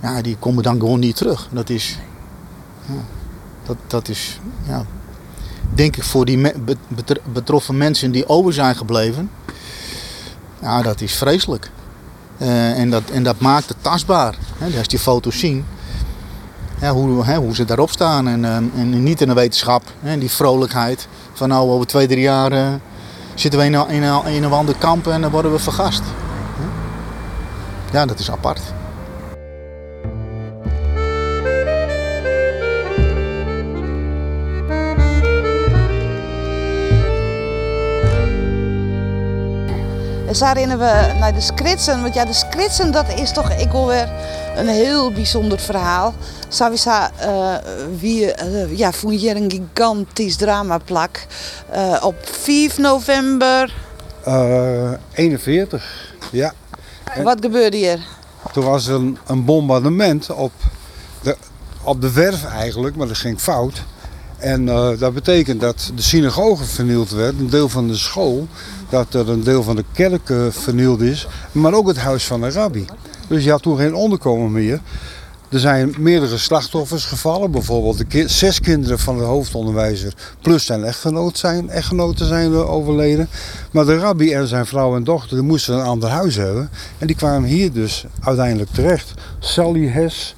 Ja, 0.02 0.22
die 0.22 0.36
komen 0.36 0.62
dan 0.62 0.80
gewoon 0.80 1.00
niet 1.00 1.16
terug. 1.16 1.48
Dat 1.50 1.68
is, 1.68 1.98
ja, 2.86 3.02
dat, 3.66 3.76
dat 3.86 4.08
is 4.08 4.40
ja, 4.66 4.84
denk 5.74 5.96
ik 5.96 6.02
voor 6.02 6.24
die 6.24 6.52
betroffen 7.32 7.76
mensen 7.76 8.10
die 8.10 8.28
over 8.28 8.52
zijn 8.52 8.76
gebleven. 8.76 9.30
Ja, 10.60 10.82
dat 10.82 11.00
is 11.00 11.14
vreselijk. 11.14 11.70
Eh, 12.38 12.78
en, 12.78 12.90
dat, 12.90 13.02
en 13.10 13.22
dat 13.22 13.40
maakt 13.40 13.68
het 13.68 13.76
tastbaar. 13.80 14.34
Hè? 14.58 14.64
Als 14.64 14.74
je 14.74 14.82
die 14.82 14.98
foto's 14.98 15.38
zien, 15.38 15.64
ja, 16.80 16.92
hoe, 16.92 17.24
hè, 17.24 17.36
hoe 17.36 17.54
ze 17.54 17.64
daarop 17.64 17.90
staan. 17.90 18.28
En, 18.28 18.44
eh, 18.44 18.56
en 18.56 19.02
niet 19.02 19.20
in 19.20 19.28
de 19.28 19.34
wetenschap, 19.34 19.82
hè? 20.00 20.18
die 20.18 20.30
vrolijkheid. 20.30 21.08
Van 21.32 21.48
nou, 21.48 21.70
over 21.70 21.86
twee, 21.86 22.06
drie 22.06 22.20
jaar 22.20 22.52
eh, 22.52 22.72
zitten 23.40 23.60
we 23.60 23.66
in 23.66 23.74
een, 23.74 23.88
in, 23.88 24.34
in 24.34 24.42
een 24.42 24.52
ander 24.52 24.74
kamp 24.78 25.06
en 25.06 25.20
dan 25.20 25.30
worden 25.30 25.52
we 25.52 25.58
vergast. 25.58 26.02
Hè? 26.56 27.98
Ja, 27.98 28.06
dat 28.06 28.18
is 28.18 28.30
apart. 28.30 28.60
En 40.26 40.36
zo 40.36 40.50
rennen 40.52 40.78
we 40.78 41.14
naar 41.18 41.34
de 41.34 41.40
Skritsen. 41.40 42.02
Want 42.02 42.14
ja, 42.14 42.24
de 42.24 42.32
Skritsen, 42.32 42.92
dat 42.92 43.08
is 43.14 43.32
toch 43.32 43.50
ik 43.50 43.70
wil 43.70 43.86
weer 43.86 44.08
een 44.56 44.68
heel 44.68 45.12
bijzonder 45.12 45.58
verhaal. 45.58 46.14
Savisa, 46.48 47.10
uh, 47.20 47.54
wie 47.98 48.24
uh, 48.24 48.78
ja, 48.78 48.92
voel 48.92 49.10
je 49.10 49.34
een 49.34 49.50
gigantisch 49.50 50.36
dramaplak. 50.36 51.26
Uh, 51.74 51.96
op 52.02 52.14
5 52.22 52.78
november. 52.78 53.74
Uh, 54.26 54.92
41, 55.12 56.14
ja. 56.32 56.52
En 57.14 57.24
wat 57.24 57.38
gebeurde 57.40 57.76
hier? 57.76 57.98
Toen 58.52 58.64
was 58.64 58.86
er 58.86 58.94
een, 58.94 59.18
een 59.26 59.44
bombardement 59.44 60.30
op 60.30 60.52
de, 61.22 61.36
op 61.82 62.00
de 62.00 62.12
werf 62.12 62.44
eigenlijk, 62.44 62.96
maar 62.96 63.06
dat 63.06 63.16
ging 63.16 63.40
fout. 63.40 63.82
En 64.38 64.66
uh, 64.66 64.88
dat 64.98 65.14
betekent 65.14 65.60
dat 65.60 65.92
de 65.94 66.02
synagoge 66.02 66.64
vernield 66.64 67.10
werd, 67.10 67.38
een 67.38 67.50
deel 67.50 67.68
van 67.68 67.88
de 67.88 67.96
school, 67.96 68.48
dat 68.88 69.14
er 69.14 69.28
een 69.28 69.44
deel 69.44 69.62
van 69.62 69.76
de 69.76 69.84
kerk 69.92 70.32
vernield 70.50 71.00
is, 71.00 71.26
maar 71.52 71.74
ook 71.74 71.88
het 71.88 71.98
huis 71.98 72.24
van 72.24 72.40
de 72.40 72.50
rabbi. 72.50 72.86
Dus 73.30 73.44
je 73.44 73.50
had 73.50 73.62
toen 73.62 73.76
geen 73.76 73.94
onderkomen 73.94 74.52
meer. 74.52 74.80
Er 75.48 75.58
zijn 75.58 75.94
meerdere 75.98 76.38
slachtoffers 76.38 77.04
gevallen, 77.04 77.50
bijvoorbeeld 77.50 78.10
de 78.10 78.28
zes 78.28 78.60
kinderen 78.60 78.98
van 78.98 79.18
de 79.18 79.24
hoofdonderwijzer 79.24 80.14
plus 80.42 80.64
zijn 80.66 80.84
echtgenoot 80.84 81.38
zijn, 81.38 81.68
echtgenoten 81.68 82.26
zijn 82.26 82.54
overleden. 82.54 83.28
Maar 83.72 83.84
de 83.84 83.98
rabbi 83.98 84.32
en 84.32 84.46
zijn 84.46 84.66
vrouw 84.66 84.96
en 84.96 85.04
dochter 85.04 85.44
moesten 85.44 85.74
een 85.74 85.84
ander 85.84 86.08
huis 86.08 86.36
hebben 86.36 86.70
en 86.98 87.06
die 87.06 87.16
kwamen 87.16 87.48
hier 87.48 87.72
dus 87.72 88.04
uiteindelijk 88.20 88.70
terecht. 88.70 89.14
Sally 89.38 89.86
Hess, 89.86 90.34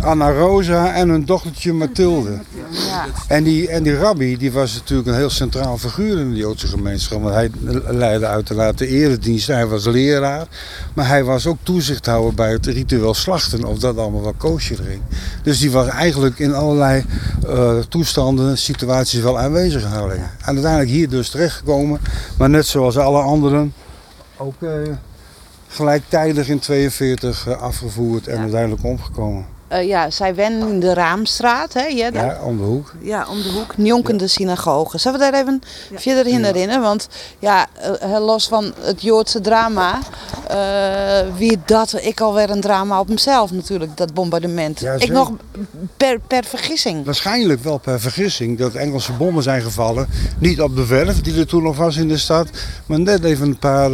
Anna 0.00 0.30
Rosa 0.30 0.94
en 0.94 1.08
hun 1.08 1.24
dochtertje 1.24 1.72
Mathilde. 1.72 2.38
Ja. 2.70 3.06
En, 3.28 3.44
die, 3.44 3.68
en 3.68 3.82
die 3.82 3.96
rabbi 3.96 4.36
die 4.36 4.52
was 4.52 4.74
natuurlijk 4.74 5.08
een 5.08 5.14
heel 5.14 5.30
centraal 5.30 5.78
figuur 5.78 6.18
in 6.18 6.30
de 6.30 6.36
Joodse 6.36 6.66
gemeenschap. 6.66 7.22
Want 7.22 7.34
hij 7.34 7.50
leidde 7.86 8.26
uiteraard 8.26 8.78
de 8.78 8.86
eredienst, 8.86 9.46
hij 9.46 9.66
was 9.66 9.86
leraar. 9.86 10.46
Maar 10.94 11.08
hij 11.08 11.24
was 11.24 11.46
ook 11.46 11.58
toezichthouder 11.62 12.34
bij 12.34 12.52
het 12.52 12.66
ritueel 12.66 13.14
slachten, 13.14 13.64
of 13.64 13.78
dat 13.78 13.98
allemaal 13.98 14.22
wel 14.22 14.34
koosje 14.36 14.76
ging. 14.76 15.02
Dus 15.42 15.58
die 15.58 15.70
was 15.70 15.86
eigenlijk 15.86 16.38
in 16.38 16.54
allerlei 16.54 17.04
uh, 17.46 17.78
toestanden, 17.88 18.58
situaties 18.58 19.20
wel 19.20 19.38
aanwezig 19.38 19.82
gehouden. 19.82 20.16
En 20.16 20.30
uiteindelijk 20.44 20.90
hier 20.90 21.08
dus 21.08 21.30
terechtgekomen. 21.30 22.00
Maar 22.38 22.50
net 22.50 22.66
zoals 22.66 22.96
alle 22.96 23.22
anderen 23.22 23.72
ook... 24.36 24.54
Uh, 24.60 24.70
gelijktijdig 25.70 26.48
in 26.48 26.58
42 26.58 27.46
uh, 27.46 27.60
afgevoerd 27.60 28.26
en 28.26 28.34
ja. 28.34 28.40
uiteindelijk 28.40 28.84
omgekomen. 28.84 29.46
Uh, 29.72 29.86
ja, 29.86 30.10
zij 30.10 30.34
wen 30.34 30.68
in 30.68 30.80
de 30.80 30.94
Raamstraat, 30.94 31.72
hè? 31.72 31.84
Ja, 31.84 32.08
ja, 32.12 32.38
om 32.42 32.56
de 32.56 32.62
hoek. 32.62 32.94
Ja, 33.00 33.26
om 33.28 33.42
de 33.42 33.48
hoek. 33.48 33.76
Njonkende 33.76 34.24
ja. 34.24 34.30
synagoge. 34.30 34.98
Zullen 34.98 35.18
we 35.18 35.30
daar 35.30 35.40
even 35.40 35.62
ja. 35.90 35.98
verder 35.98 36.26
in 36.26 36.44
herinneren? 36.44 36.82
Want 36.82 37.08
ja, 37.38 37.66
uh, 38.04 38.18
los 38.18 38.48
van 38.48 38.72
het 38.80 39.02
Joodse 39.02 39.40
drama, 39.40 39.98
uh, 40.50 41.36
wie 41.36 41.58
dat, 41.66 41.94
ik 42.00 42.20
alweer 42.20 42.50
een 42.50 42.60
drama 42.60 43.00
op 43.00 43.08
mezelf 43.08 43.50
natuurlijk, 43.50 43.96
dat 43.96 44.14
bombardement. 44.14 44.80
Ja, 44.80 44.92
ik 44.92 45.10
nog 45.10 45.30
per, 45.96 46.20
per 46.26 46.44
vergissing. 46.44 47.04
Waarschijnlijk 47.04 47.62
wel 47.62 47.78
per 47.78 48.00
vergissing 48.00 48.58
dat 48.58 48.74
Engelse 48.74 49.12
bommen 49.12 49.42
zijn 49.42 49.62
gevallen. 49.62 50.08
Niet 50.38 50.60
op 50.60 50.76
de 50.76 50.86
werf 50.86 51.20
die 51.20 51.38
er 51.38 51.46
toen 51.46 51.62
nog 51.62 51.76
was 51.76 51.96
in 51.96 52.08
de 52.08 52.18
stad, 52.18 52.48
maar 52.86 53.00
net 53.00 53.24
even 53.24 53.46
een 53.46 53.58
paar 53.58 53.90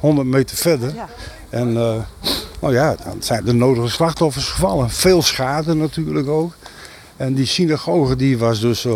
honderd 0.00 0.26
meter 0.28 0.56
verder. 0.56 0.94
Ja. 0.94 1.08
En 1.48 1.72
uh, 1.72 1.94
nou 2.72 2.78
ja, 2.78 2.96
dan 3.04 3.16
zijn 3.22 3.44
de 3.44 3.52
nodige 3.52 3.88
slachtoffers 3.88 4.48
gevallen. 4.48 4.90
Veel 4.90 5.22
schade 5.22 5.74
natuurlijk 5.74 6.28
ook. 6.28 6.52
En 7.16 7.34
die 7.34 7.46
synagoge 7.46 8.16
die 8.16 8.38
was 8.38 8.60
dus 8.60 8.84
uh, 8.84 8.94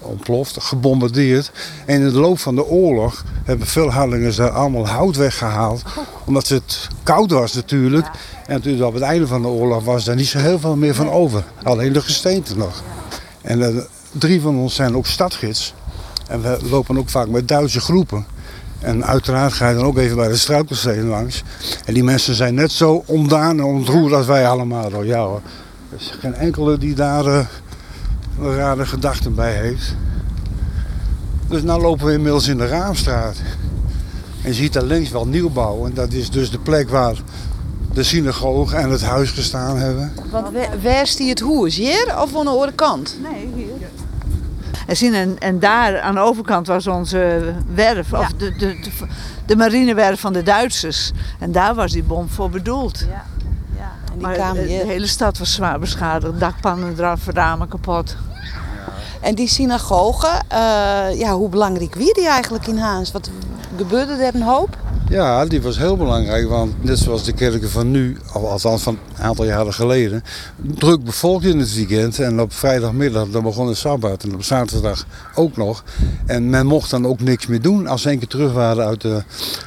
ontploft, 0.00 0.62
gebombardeerd. 0.62 1.52
En 1.86 2.00
in 2.00 2.08
de 2.08 2.18
loop 2.18 2.38
van 2.38 2.54
de 2.54 2.66
oorlog 2.66 3.24
hebben 3.44 3.66
veel 3.66 3.90
Harlingers 3.90 4.36
daar 4.36 4.50
allemaal 4.50 4.88
hout 4.88 5.16
weggehaald. 5.16 5.82
Omdat 6.24 6.48
het 6.48 6.88
koud 7.02 7.30
was 7.30 7.52
natuurlijk. 7.52 8.06
En 8.46 8.62
toen 8.62 8.84
op 8.84 8.94
het 8.94 9.02
einde 9.02 9.26
van 9.26 9.42
de 9.42 9.48
oorlog 9.48 9.84
was 9.84 10.04
daar 10.04 10.16
niet 10.16 10.28
zo 10.28 10.38
heel 10.38 10.58
veel 10.58 10.76
meer 10.76 10.94
van 10.94 11.10
over. 11.10 11.44
Alleen 11.62 11.92
de 11.92 12.00
gesteente 12.00 12.56
nog. 12.56 12.82
En 13.42 13.58
uh, 13.58 13.76
drie 14.12 14.40
van 14.40 14.56
ons 14.56 14.74
zijn 14.74 14.96
ook 14.96 15.06
stadgids. 15.06 15.74
En 16.28 16.42
we 16.42 16.58
lopen 16.70 16.98
ook 16.98 17.08
vaak 17.08 17.28
met 17.28 17.48
Duitse 17.48 17.80
groepen. 17.80 18.26
En 18.82 19.04
uiteraard 19.04 19.52
ga 19.52 19.68
je 19.68 19.74
dan 19.74 19.84
ook 19.84 19.98
even 19.98 20.16
bij 20.16 20.28
de 20.28 20.36
struikelsteen 20.36 21.06
langs. 21.06 21.42
En 21.84 21.94
die 21.94 22.04
mensen 22.04 22.34
zijn 22.34 22.54
net 22.54 22.72
zo 22.72 23.02
ontdaan 23.06 23.58
en 23.58 23.64
ontroerd 23.64 24.12
als 24.12 24.26
wij 24.26 24.46
allemaal. 24.46 25.02
Ja 25.02 25.24
hoor. 25.24 25.40
Er 25.90 25.96
is 25.98 26.14
geen 26.20 26.34
enkele 26.34 26.78
die 26.78 26.94
daar 26.94 27.26
uh, 27.26 27.46
rare 28.38 28.86
gedachten 28.86 29.34
bij 29.34 29.52
heeft. 29.52 29.94
Dus 31.48 31.62
nu 31.62 31.70
lopen 31.70 32.06
we 32.06 32.12
inmiddels 32.12 32.48
in 32.48 32.58
de 32.58 32.66
Raamstraat. 32.66 33.36
En 34.42 34.48
je 34.48 34.54
ziet 34.54 34.72
daar 34.72 34.82
links 34.82 35.10
wel 35.10 35.26
nieuwbouw. 35.26 35.86
En 35.86 35.94
dat 35.94 36.12
is 36.12 36.30
dus 36.30 36.50
de 36.50 36.58
plek 36.58 36.90
waar 36.90 37.16
de 37.92 38.02
synagoge 38.02 38.76
en 38.76 38.90
het 38.90 39.02
huis 39.02 39.30
gestaan 39.30 39.76
hebben. 39.76 40.12
Want 40.30 40.48
waar 40.82 41.02
is 41.02 41.16
die 41.16 41.28
het 41.28 41.40
huis? 41.40 41.76
Hier 41.76 42.14
of 42.20 42.36
aan 42.36 42.44
de 42.44 42.50
andere 42.50 42.72
kant? 42.72 43.16
Nee, 43.22 43.48
hier. 43.54 43.71
En, 44.86 44.96
zien, 44.96 45.14
en, 45.14 45.38
en 45.38 45.58
daar 45.58 46.00
aan 46.00 46.14
de 46.14 46.20
overkant 46.20 46.66
was 46.66 46.86
onze 46.86 47.52
werf, 47.74 48.10
ja. 48.10 48.18
of 48.18 48.28
de, 48.28 48.56
de, 48.56 48.80
de, 48.80 48.90
de, 49.46 49.56
marinewerf 49.56 50.20
van 50.20 50.32
de 50.32 50.42
Duitsers. 50.42 51.10
En 51.38 51.52
daar 51.52 51.74
was 51.74 51.92
die 51.92 52.02
bom 52.02 52.28
voor 52.28 52.50
bedoeld. 52.50 52.98
Ja. 52.98 53.24
Ja. 53.76 53.92
En 54.06 54.12
die 54.12 54.26
maar 54.26 54.54
de, 54.54 54.66
de 54.66 54.70
hele 54.86 55.06
stad 55.06 55.38
was 55.38 55.52
zwaar 55.52 55.78
beschadigd, 55.78 56.40
dakpannen 56.40 56.94
eraf, 56.98 57.26
ramen 57.26 57.68
kapot. 57.68 58.16
En 59.20 59.34
die 59.34 59.48
synagoge, 59.48 60.26
uh, 60.52 61.18
ja, 61.18 61.32
hoe 61.32 61.48
belangrijk 61.48 61.94
wie 61.94 62.14
die 62.14 62.28
eigenlijk 62.28 62.66
in 62.66 62.78
Haans? 62.78 63.12
Wat 63.12 63.30
gebeurde 63.76 64.12
er 64.12 64.34
een 64.34 64.42
hoop? 64.42 64.76
Ja, 65.12 65.46
die 65.46 65.62
was 65.62 65.78
heel 65.78 65.96
belangrijk, 65.96 66.48
want 66.48 66.84
net 66.84 66.98
zoals 66.98 67.24
de 67.24 67.32
kerken 67.32 67.70
van 67.70 67.90
nu, 67.90 68.16
althans 68.32 68.82
van 68.82 68.98
een 69.16 69.24
aantal 69.24 69.44
jaren 69.44 69.74
geleden, 69.74 70.24
druk 70.56 71.04
bevolkt 71.04 71.44
in 71.44 71.58
het 71.58 71.74
weekend. 71.74 72.18
En 72.18 72.40
op 72.40 72.52
vrijdagmiddag 72.52 73.28
dan 73.28 73.42
begon 73.42 73.66
de 73.66 73.74
sabbat 73.74 74.22
en 74.22 74.34
op 74.34 74.42
zaterdag 74.42 75.06
ook 75.34 75.56
nog. 75.56 75.84
En 76.26 76.50
men 76.50 76.66
mocht 76.66 76.90
dan 76.90 77.06
ook 77.06 77.20
niks 77.20 77.46
meer 77.46 77.60
doen. 77.60 77.86
Als 77.86 78.02
ze 78.02 78.10
een 78.10 78.18
keer 78.18 78.28
terug 78.28 78.52
waren 78.52 78.86
uit 78.86 79.00
de, 79.00 79.22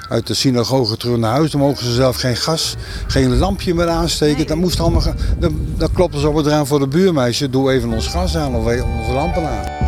uit 0.09 0.27
de 0.27 0.33
synagoge 0.33 0.97
terug 0.97 1.17
naar 1.17 1.31
huis, 1.31 1.51
dan 1.51 1.61
mogen 1.61 1.85
ze 1.85 1.93
zelf 1.93 2.15
geen 2.15 2.35
gas, 2.35 2.75
geen 3.07 3.37
lampje 3.37 3.73
meer 3.73 3.89
aansteken. 3.89 4.37
Nee. 4.37 4.45
Dan, 4.45 4.57
moest 4.57 4.79
allemaal, 4.79 5.03
dan, 5.39 5.59
dan 5.77 5.91
klopten 5.93 6.19
ze 6.19 6.29
op 6.29 6.35
het 6.35 6.47
raam 6.47 6.65
voor 6.65 6.79
de 6.79 6.87
buurmeisje, 6.87 7.49
doe 7.49 7.71
even 7.71 7.93
ons 7.93 8.07
gas 8.07 8.37
aan 8.37 8.55
of 8.55 8.65
onze 8.65 9.13
lampen 9.13 9.49
aan. 9.49 9.84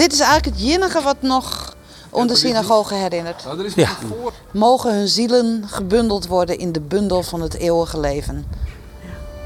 Dit 0.00 0.12
is 0.12 0.20
eigenlijk 0.20 0.56
het 0.56 0.66
enige 0.68 1.02
wat 1.02 1.16
nog 1.20 1.74
onder 2.10 2.28
de 2.28 2.40
synagoge 2.40 2.94
herinnert. 2.94 3.44
Nou, 3.44 3.64
is 3.64 3.74
Ja. 3.74 3.88
voor. 4.08 4.32
Mogen 4.50 4.94
hun 4.94 5.08
zielen 5.08 5.64
gebundeld 5.66 6.26
worden 6.26 6.58
in 6.58 6.72
de 6.72 6.80
bundel 6.80 7.22
van 7.22 7.40
het 7.40 7.54
eeuwige 7.54 8.00
leven. 8.00 8.46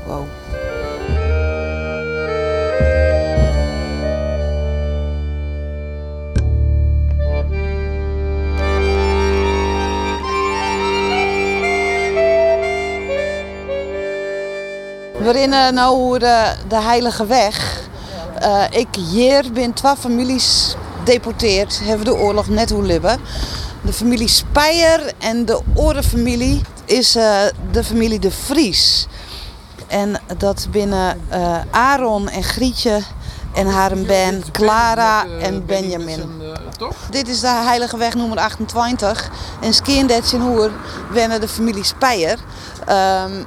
Wow. 0.07 0.23
We 15.19 15.31
rennen 15.31 15.75
nou 15.75 15.97
hoe 15.97 16.19
de, 16.19 16.55
de 16.69 16.81
Heilige 16.81 17.27
Weg. 17.27 17.84
Eh, 18.45 18.65
ik 18.71 18.89
hier 18.95 19.53
ben 19.53 19.73
twee 19.73 19.97
families 19.97 20.77
deporteerd, 21.05 21.81
hebben 21.83 22.05
de 22.05 22.15
oorlog 22.15 22.49
net 22.49 22.71
hoe 22.71 22.83
libben. 22.83 23.21
De 23.81 23.93
familie 23.93 24.29
Speyer 24.29 25.13
en 25.19 25.45
de 25.45 25.61
orenfamilie 25.75 26.63
is 26.85 27.17
eh, 27.17 27.41
de 27.71 27.85
familie 27.85 28.19
De 28.19 28.31
Vries. 28.31 29.07
En 29.87 30.21
dat 30.37 30.67
binnen 30.71 31.21
eh, 31.29 31.61
Aaron 31.71 32.29
en 32.29 32.43
Grietje 32.43 33.01
en 33.55 33.67
haar 33.67 33.93
een 33.93 34.07
ben 34.07 34.43
Clara 34.53 35.27
en 35.41 35.67
Benjamin. 35.67 36.43
Dit 37.11 37.29
is 37.29 37.41
de 37.41 37.49
Heilige 37.49 37.97
Weg 37.97 38.15
nummer 38.15 38.39
28. 38.39 39.31
En 39.61 39.75
Skeendetje 39.75 40.39
Hoer 40.39 40.71
wennen 41.11 41.41
de 41.41 41.49
familie 41.49 41.85
Speyer. 41.85 42.39
Ehm, 42.87 43.45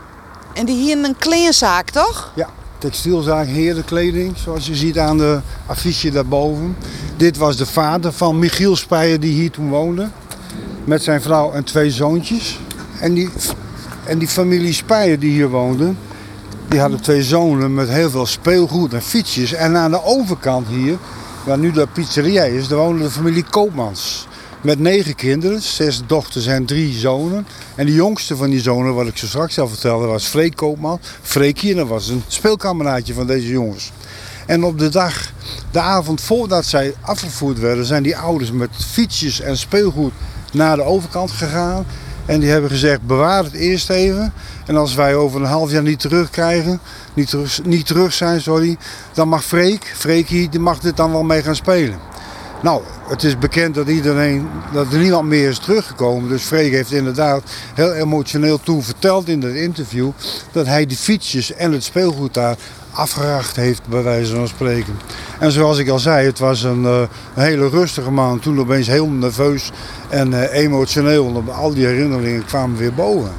en 0.54 0.66
die 0.66 0.76
hier 0.76 1.04
een 1.04 1.18
kleinzaak, 1.18 1.90
toch? 1.90 2.32
Ja, 2.36 2.50
textielzaak, 2.78 3.48
herenkleding, 3.48 4.38
zoals 4.38 4.68
je 4.68 4.76
ziet 4.76 5.00
aan 5.00 5.18
de 5.18 5.40
affiche 5.66 6.12
daarboven. 6.12 6.76
Dit 7.18 7.38
was 7.38 7.58
de 7.58 7.66
vader 7.66 8.12
van 8.12 8.40
Michiel 8.40 8.76
Speijer 8.76 9.20
die 9.20 9.34
hier 9.34 9.52
toen 9.52 9.70
woonde. 9.70 10.10
Met 10.84 11.04
zijn 11.04 11.22
vrouw 11.22 11.52
en 11.52 11.64
twee 11.64 11.92
zoontjes. 11.92 12.60
En 13.00 13.14
die, 13.14 13.30
en 14.06 14.18
die 14.18 14.28
familie 14.28 14.74
Speijer 14.74 15.20
die 15.20 15.32
hier 15.32 15.50
woonde, 15.50 15.94
die 16.68 16.80
hadden 16.80 17.02
twee 17.02 17.24
zonen 17.24 17.74
met 17.74 17.90
heel 17.90 18.10
veel 18.10 18.26
speelgoed 18.26 18.94
en 18.94 19.02
fietsjes. 19.02 19.54
En 19.54 19.78
aan 19.78 19.92
de 19.92 20.04
overkant 20.04 20.68
hier, 20.68 20.98
waar 21.46 21.58
nu 21.58 21.72
de 21.72 21.88
pizzeria 21.94 22.44
is, 22.44 22.68
daar 22.68 22.80
woonde 22.80 23.04
de 23.04 23.12
familie 23.12 23.46
Koopmans. 23.50 24.28
Met 24.68 24.80
negen 24.80 25.16
kinderen, 25.16 25.62
zes 25.62 26.02
dochters 26.08 26.46
en 26.46 26.66
drie 26.66 26.94
zonen. 26.94 27.48
En 27.76 27.86
de 27.86 27.94
jongste 27.94 28.36
van 28.36 28.50
die 28.50 28.62
zonen, 28.62 28.94
wat 28.94 29.08
ik 29.08 29.18
zo 29.18 29.26
straks 29.26 29.60
al 29.60 29.68
vertelde, 29.68 30.06
was 30.06 30.26
Freek 30.26 30.56
Koopman. 30.56 31.00
Freekje, 31.22 31.76
dat 31.76 31.88
was 31.88 32.08
een 32.08 32.24
speelkameraadje 32.28 33.14
van 33.14 33.28
deze 33.28 33.48
jongens. 33.48 33.92
En 34.46 34.64
op 34.64 34.80
de 34.80 34.90
dag, 34.90 35.32
de 35.72 35.80
avond 35.80 36.22
voordat 36.22 36.66
zij 36.66 36.94
afgevoerd 37.02 37.60
werden, 37.60 37.86
zijn 37.86 38.04
die 38.04 38.18
ouders 38.18 38.52
met 38.52 38.70
fietsjes 38.92 39.40
en 39.40 39.58
speelgoed 39.58 40.14
naar 40.54 40.76
de 40.76 40.84
overkant 40.84 41.32
gegaan. 41.32 41.86
En 42.26 42.40
die 42.40 42.50
hebben 42.50 42.70
gezegd, 42.70 43.02
bewaar 43.02 43.44
het 43.44 43.54
eerst 43.54 43.90
even. 43.90 44.34
En 44.66 44.76
als 44.76 44.96
wij 44.96 45.16
over 45.16 45.42
een 45.42 45.48
half 45.48 45.72
jaar 45.72 45.84
niet 45.84 46.00
terugkrijgen, 46.00 46.80
niet 47.14 47.30
terug, 47.30 47.64
niet 47.64 47.86
terug 47.86 48.14
zijn, 48.14 48.42
sorry, 48.42 48.78
dan 49.14 49.28
mag 49.28 49.44
Freek, 49.44 49.94
Freekie, 49.96 50.50
die 50.50 50.60
mag 50.60 50.80
dit 50.80 50.98
dan 50.98 51.12
wel 51.12 51.24
mee 51.24 51.44
gaan 51.44 51.56
spelen. 51.56 52.00
Nou, 52.62 52.82
het 53.08 53.24
is 53.24 53.38
bekend 53.38 53.76
dat 53.76 53.88
iedereen, 53.88 54.48
dat 54.74 54.94
er 54.94 55.00
niemand 55.00 55.28
meer 55.28 55.50
is 55.50 55.60
teruggekomen. 55.60 56.30
Dus 56.30 56.44
Freek 56.44 56.72
heeft 56.72 56.92
inderdaad 56.92 57.44
heel 57.74 57.94
emotioneel 57.94 58.60
toen 58.60 58.84
verteld 58.84 59.28
in 59.28 59.40
dat 59.40 59.52
interview 59.52 60.10
dat 60.52 60.66
hij 60.66 60.86
die 60.86 60.98
fietsjes 60.98 61.54
en 61.54 61.72
het 61.72 61.84
speelgoed 61.84 62.34
daar 62.34 62.56
afgeracht 62.92 63.56
heeft, 63.56 63.82
bij 63.88 64.04
wijze 64.04 64.36
van 64.36 64.48
spreken. 64.48 65.00
En 65.40 65.52
zoals 65.52 65.78
ik 65.78 65.90
al 65.90 66.00
zei, 66.00 66.26
het 66.26 66.40
was 66.40 66.64
een, 66.64 66.86
eh, 66.86 67.02
hele 67.34 67.70
rustige 67.70 68.12
man. 68.12 68.40
Toen 68.40 68.60
opeens 68.60 68.88
heel 68.88 69.08
nerveus 69.08 69.72
en 70.10 70.34
eh, 70.34 70.64
emotioneel. 70.64 71.34
want 71.34 71.50
Al 71.50 71.74
die 71.74 71.86
herinneringen 71.86 72.46
kwamen 72.46 72.78
weer 72.78 72.94
boven. 72.94 73.32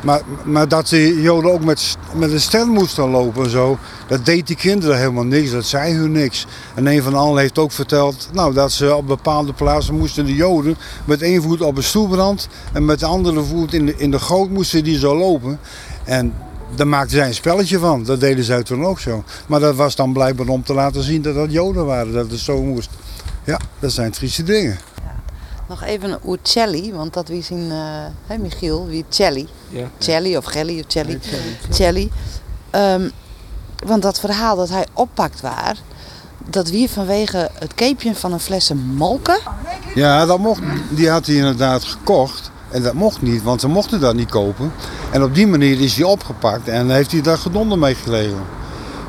Maar, 0.00 0.20
maar 0.44 0.68
dat 0.68 0.88
de 0.88 1.22
Joden 1.22 1.52
ook 1.52 1.64
met, 1.64 1.96
met 2.14 2.32
een 2.32 2.40
stand 2.40 2.72
moesten 2.72 3.08
lopen 3.08 3.44
en 3.44 3.50
zo, 3.50 3.78
dat 4.06 4.24
deed 4.24 4.46
die 4.46 4.56
kinderen 4.56 4.98
helemaal 4.98 5.24
niks. 5.24 5.50
Dat 5.50 5.64
zei 5.64 5.94
hun 5.94 6.12
niks. 6.12 6.46
En 6.74 6.86
een 6.86 7.02
van 7.02 7.12
de 7.12 7.18
anderen 7.18 7.40
heeft 7.40 7.58
ook 7.58 7.72
verteld 7.72 8.28
nou, 8.32 8.54
dat 8.54 8.72
ze 8.72 8.94
op 8.94 9.06
bepaalde 9.06 9.52
plaatsen 9.52 9.98
moesten 9.98 10.26
de 10.26 10.34
Joden 10.34 10.76
met 11.04 11.22
één 11.22 11.42
voet 11.42 11.60
op 11.60 11.76
een 11.76 11.82
stoelbrand 11.82 12.48
en 12.72 12.84
met 12.84 13.00
de 13.00 13.06
andere 13.06 13.42
voet 13.42 13.74
in 13.74 13.86
de, 13.86 13.94
in 13.96 14.10
de 14.10 14.18
goot 14.18 14.50
moesten 14.50 14.84
die 14.84 14.98
zo 14.98 15.16
lopen. 15.16 15.58
En 16.04 16.34
daar 16.74 16.88
maakten 16.88 17.16
zij 17.16 17.26
een 17.26 17.34
spelletje 17.34 17.78
van. 17.78 18.04
Dat 18.04 18.20
deden 18.20 18.44
zij 18.44 18.62
toen 18.62 18.84
ook 18.84 19.00
zo. 19.00 19.24
Maar 19.46 19.60
dat 19.60 19.74
was 19.74 19.96
dan 19.96 20.12
blijkbaar 20.12 20.48
om 20.48 20.62
te 20.62 20.74
laten 20.74 21.02
zien 21.02 21.22
dat 21.22 21.34
dat 21.34 21.52
Joden 21.52 21.86
waren, 21.86 22.12
dat 22.12 22.30
het 22.30 22.40
zo 22.40 22.62
moest. 22.62 22.90
Ja, 23.44 23.60
dat 23.78 23.92
zijn 23.92 24.10
trieste 24.10 24.42
dingen. 24.42 24.78
Nog 25.68 25.82
even 25.82 26.18
over 26.22 26.38
Celly, 26.42 26.92
want 26.92 27.14
dat 27.14 27.28
wie 27.28 27.42
zien, 27.42 27.70
eh 27.70 28.04
hè, 28.26 28.38
Michiel, 28.38 28.86
wie 28.86 29.04
Celly. 29.08 29.46
Ja. 29.68 29.90
Celly 29.98 30.36
of 30.36 30.44
Gelly 30.44 30.78
of 30.78 30.84
Celly. 30.88 31.18
Celly. 31.70 32.10
Ehm, 32.70 33.08
want 33.84 34.02
dat 34.02 34.20
verhaal 34.20 34.56
dat 34.56 34.68
hij 34.68 34.86
oppakt 34.92 35.40
waar, 35.40 35.76
dat 36.46 36.70
wie 36.70 36.90
vanwege 36.90 37.50
het 37.58 37.74
keepje 37.74 38.14
van 38.14 38.32
een 38.32 38.40
flessen 38.40 38.78
molken. 38.78 39.38
Ja, 39.94 40.26
dat 40.26 40.38
mocht, 40.38 40.62
die 40.90 41.10
had 41.10 41.26
hij 41.26 41.34
inderdaad 41.34 41.84
gekocht. 41.84 42.52
En 42.70 42.82
dat 42.82 42.94
mocht 42.94 43.22
niet, 43.22 43.42
want 43.42 43.60
ze 43.60 43.68
mochten 43.68 44.00
dat 44.00 44.14
niet 44.14 44.30
kopen. 44.30 44.72
En 45.12 45.22
op 45.22 45.34
die 45.34 45.46
manier 45.46 45.80
is 45.80 45.96
hij 45.96 46.04
opgepakt 46.04 46.68
en 46.68 46.90
heeft 46.90 47.12
hij 47.12 47.20
daar 47.20 47.38
gedonder 47.38 47.78
mee 47.78 47.94
gelegen. 47.94 48.42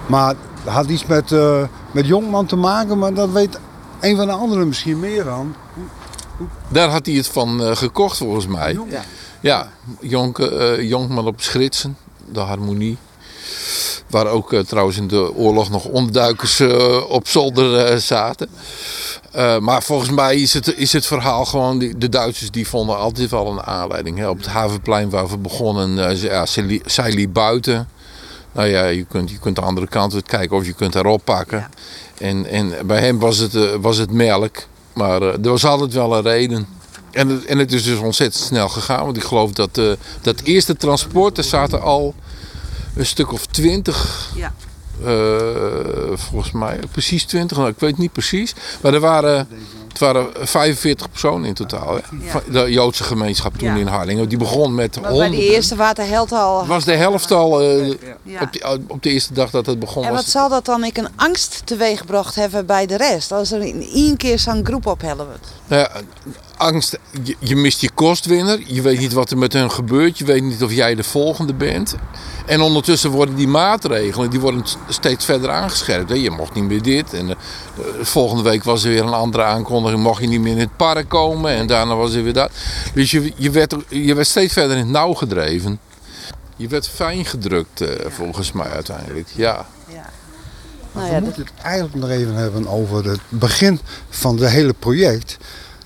Maar 0.07 0.35
het 0.63 0.73
had 0.73 0.89
iets 0.89 1.05
met, 1.05 1.31
eh, 1.31 1.63
met 1.91 2.07
Jongman 2.07 2.45
te 2.45 2.55
maken, 2.55 2.97
maar 2.97 3.13
dat 3.13 3.31
weet 3.31 3.59
een 3.99 4.15
van 4.15 4.25
de 4.25 4.33
anderen 4.33 4.67
misschien 4.67 4.99
meer 4.99 5.23
van. 5.23 5.55
Daar 6.67 6.89
had 6.89 7.05
hij 7.05 7.15
het 7.15 7.27
van 7.27 7.63
eh, 7.63 7.75
gekocht 7.75 8.17
volgens 8.17 8.47
mij. 8.47 8.77
Ja. 8.89 9.01
Ja, 9.39 9.69
Jonk, 9.99 10.39
eh, 10.39 10.81
Jonkman 10.81 11.27
op 11.27 11.41
Schritsen, 11.41 11.97
de 12.31 12.39
harmonie. 12.39 12.97
Waar 14.09 14.27
ook 14.27 14.53
eh, 14.53 14.59
trouwens 14.59 14.97
in 14.97 15.07
de 15.07 15.33
oorlog 15.33 15.69
nog 15.69 15.85
onderduikers 15.85 16.59
eh, 16.59 17.09
op 17.09 17.27
zolder 17.27 17.77
eh, 17.85 17.97
zaten. 17.97 18.49
Maar 19.59 19.83
volgens 19.83 20.09
mij 20.09 20.35
is 20.35 20.53
het, 20.53 20.77
is 20.77 20.93
het 20.93 21.05
verhaal 21.05 21.45
gewoon, 21.45 21.79
die, 21.79 21.97
de 21.97 22.09
Duitsers 22.09 22.51
die 22.51 22.67
vonden 22.67 22.97
altijd 22.97 23.29
wel 23.29 23.47
een 23.47 23.61
aanleiding. 23.63 24.17
Hè. 24.17 24.29
Op 24.29 24.37
het 24.37 24.47
havenplein 24.47 25.09
waar 25.09 25.27
we 25.27 25.37
begonnen, 25.37 26.17
ze- 26.17 26.25
ja, 26.25 26.45
zij, 26.45 26.63
li- 26.63 26.81
zij 26.85 27.11
liep 27.13 27.33
buiten. 27.33 27.89
Nou 28.51 28.67
ja, 28.67 28.85
je 28.85 29.03
kunt, 29.05 29.29
je 29.29 29.39
kunt 29.39 29.55
de 29.55 29.61
andere 29.61 29.87
kant 29.87 30.13
uit 30.13 30.25
kijken 30.25 30.57
of 30.57 30.65
je 30.65 30.73
kunt 30.73 30.93
haar 30.93 31.05
oppakken. 31.05 31.69
En, 32.17 32.45
en 32.45 32.73
bij 32.85 32.99
hem 32.99 33.19
was 33.19 33.37
het, 33.37 33.57
was 33.81 33.97
het 33.97 34.11
melk. 34.11 34.55
Maar 34.93 35.21
er 35.21 35.41
was 35.49 35.65
altijd 35.65 35.93
wel 35.93 36.15
een 36.15 36.23
reden. 36.23 36.67
En 37.11 37.29
het, 37.29 37.45
en 37.45 37.57
het 37.57 37.71
is 37.73 37.83
dus 37.83 37.97
ontzettend 37.99 38.43
snel 38.43 38.69
gegaan. 38.69 39.05
Want 39.05 39.17
ik 39.17 39.23
geloof 39.23 39.51
dat 39.51 39.75
dat 40.21 40.41
eerste 40.43 40.75
transport, 40.75 41.37
er 41.37 41.43
zaten 41.43 41.81
al 41.81 42.13
een 42.95 43.05
stuk 43.05 43.31
of 43.31 43.45
twintig. 43.45 44.29
Ja. 44.35 44.53
eh, 45.05 46.17
volgens 46.17 46.51
mij 46.51 46.79
precies 46.91 47.23
20, 47.25 47.57
nou, 47.57 47.69
ik 47.69 47.79
weet 47.79 47.97
niet 47.97 48.11
precies. 48.11 48.53
Maar 48.81 48.93
er 48.93 48.99
waren, 48.99 49.47
het 49.87 49.99
waren 49.99 50.27
45 50.47 51.09
personen 51.11 51.45
in 51.47 51.53
totaal. 51.53 51.99
De 52.51 52.71
Joodse 52.71 53.03
gemeenschap 53.03 53.57
toen 53.57 53.67
Ja. 53.67 53.75
in 53.75 53.87
Harlingen. 53.87 54.29
Die 54.29 54.37
begon 54.37 54.75
met 54.75 54.95
Maar 55.01 55.03
bij 55.11 55.11
100. 55.19 55.31
de 55.41 55.53
eerste 55.53 55.75
waterheld 55.75 56.31
al. 56.31 56.65
was 56.65 56.83
de 56.85 56.95
helft 56.95 57.31
al 57.31 57.61
eh, 57.61 57.87
Ja. 58.23 58.41
op, 58.41 58.53
de, 58.53 58.79
op 58.87 59.03
de 59.03 59.09
eerste 59.09 59.33
dag 59.33 59.49
dat 59.49 59.65
het 59.65 59.79
begon. 59.79 60.03
En 60.03 60.09
wat 60.13 60.21
Was, 60.23 60.31
zal 60.31 60.49
dat 60.49 60.65
dan 60.65 60.83
ik 60.83 60.97
een 60.97 61.09
angst 61.15 61.61
teweeggebracht 61.65 62.35
hebben 62.35 62.65
bij 62.65 62.85
de 62.85 62.97
rest? 62.97 63.31
Als 63.31 63.51
er 63.51 63.61
in 63.61 63.81
één 63.93 64.17
keer 64.17 64.39
zo'n 64.39 64.65
groep 64.65 64.85
ophelpen 64.85 65.25
wordt. 65.25 65.47
Nou 65.67 65.81
ja, 65.81 66.01
angst, 66.57 66.97
je, 67.23 67.35
je 67.39 67.55
mist 67.55 67.81
je 67.81 67.89
kostwinner. 67.93 68.59
Je 68.65 68.81
weet 68.81 68.99
niet 68.99 69.13
wat 69.13 69.31
er 69.31 69.37
met 69.37 69.53
hun 69.53 69.71
gebeurt. 69.71 70.17
Je 70.17 70.25
weet 70.25 70.43
niet 70.43 70.63
of 70.63 70.71
jij 70.71 70.95
de 70.95 71.03
volgende 71.03 71.53
bent. 71.53 71.95
En 72.45 72.61
ondertussen 72.61 73.09
worden 73.09 73.35
die 73.35 73.47
maatregelen 73.47 74.29
die 74.29 74.39
worden 74.39 74.63
steeds 74.89 75.25
verder 75.25 75.49
aangescherpt. 75.49 76.09
hè. 76.09 76.15
Je 76.15 76.29
mocht 76.29 76.53
niet 76.53 76.63
meer 76.63 76.81
dit. 76.81 77.13
En 77.13 77.29
eh, 77.29 77.35
volgende 78.01 78.43
week 78.43 78.63
was 78.63 78.83
er 78.83 78.89
weer 78.89 79.03
een 79.03 79.13
andere 79.13 79.43
aankondiging. 79.43 80.03
Mocht 80.03 80.21
je 80.21 80.27
niet 80.27 80.41
meer 80.41 80.53
in 80.53 80.59
het 80.59 80.77
park 80.77 81.09
komen. 81.09 81.51
En 81.51 81.67
daarna 81.67 81.95
was 81.95 82.13
er 82.13 82.23
weer 82.23 82.33
dat. 82.33 82.51
Dus 82.93 83.11
je, 83.11 83.31
je, 83.35 83.49
werd, 83.49 83.75
je 83.87 84.15
werd 84.15 84.27
steeds 84.27 84.53
verder 84.53 84.77
in 84.77 84.83
het 84.83 84.91
nauw 84.91 85.13
gedreven. 85.13 85.79
Je 86.55 86.67
werd 86.67 86.87
fijn 86.87 87.25
gedrukt 87.25 87.81
eh, 87.81 87.89
volgens 88.09 88.51
mij 88.51 88.69
uiteindelijk. 88.69 89.27
Ja. 89.35 89.65
Nou 90.91 91.07
we 91.07 91.13
ja, 91.13 91.19
moeten 91.19 91.41
het 91.41 91.63
eigenlijk 91.63 91.95
nog 91.95 92.09
even 92.09 92.33
hebben 92.33 92.67
over 92.67 93.09
het 93.09 93.19
begin 93.29 93.79
van 94.09 94.37
het 94.37 94.49
hele 94.49 94.73
project. 94.73 95.37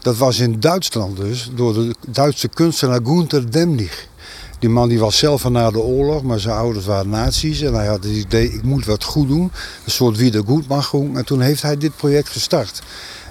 Dat 0.01 0.17
was 0.17 0.39
in 0.39 0.59
Duitsland 0.59 1.17
dus, 1.17 1.49
door 1.55 1.73
de 1.73 1.95
Duitse 2.07 2.47
kunstenaar 2.47 2.99
Gunther 3.03 3.51
Demnig. 3.51 4.07
Die 4.59 4.69
man 4.69 4.89
die 4.89 4.99
was 4.99 5.17
zelf 5.17 5.41
van 5.41 5.51
na 5.51 5.71
de 5.71 5.79
oorlog, 5.79 6.23
maar 6.23 6.39
zijn 6.39 6.55
ouders 6.55 6.85
waren 6.85 7.09
nazi's. 7.09 7.61
En 7.61 7.73
hij 7.73 7.87
had 7.87 8.03
het 8.03 8.13
idee, 8.13 8.53
ik 8.53 8.63
moet 8.63 8.85
wat 8.85 9.03
goed 9.03 9.27
doen. 9.27 9.51
Een 9.85 9.91
soort 9.91 10.17
wiedergoedmachung. 10.17 11.17
En 11.17 11.25
toen 11.25 11.41
heeft 11.41 11.61
hij 11.61 11.77
dit 11.77 11.95
project 11.95 12.29
gestart. 12.29 12.81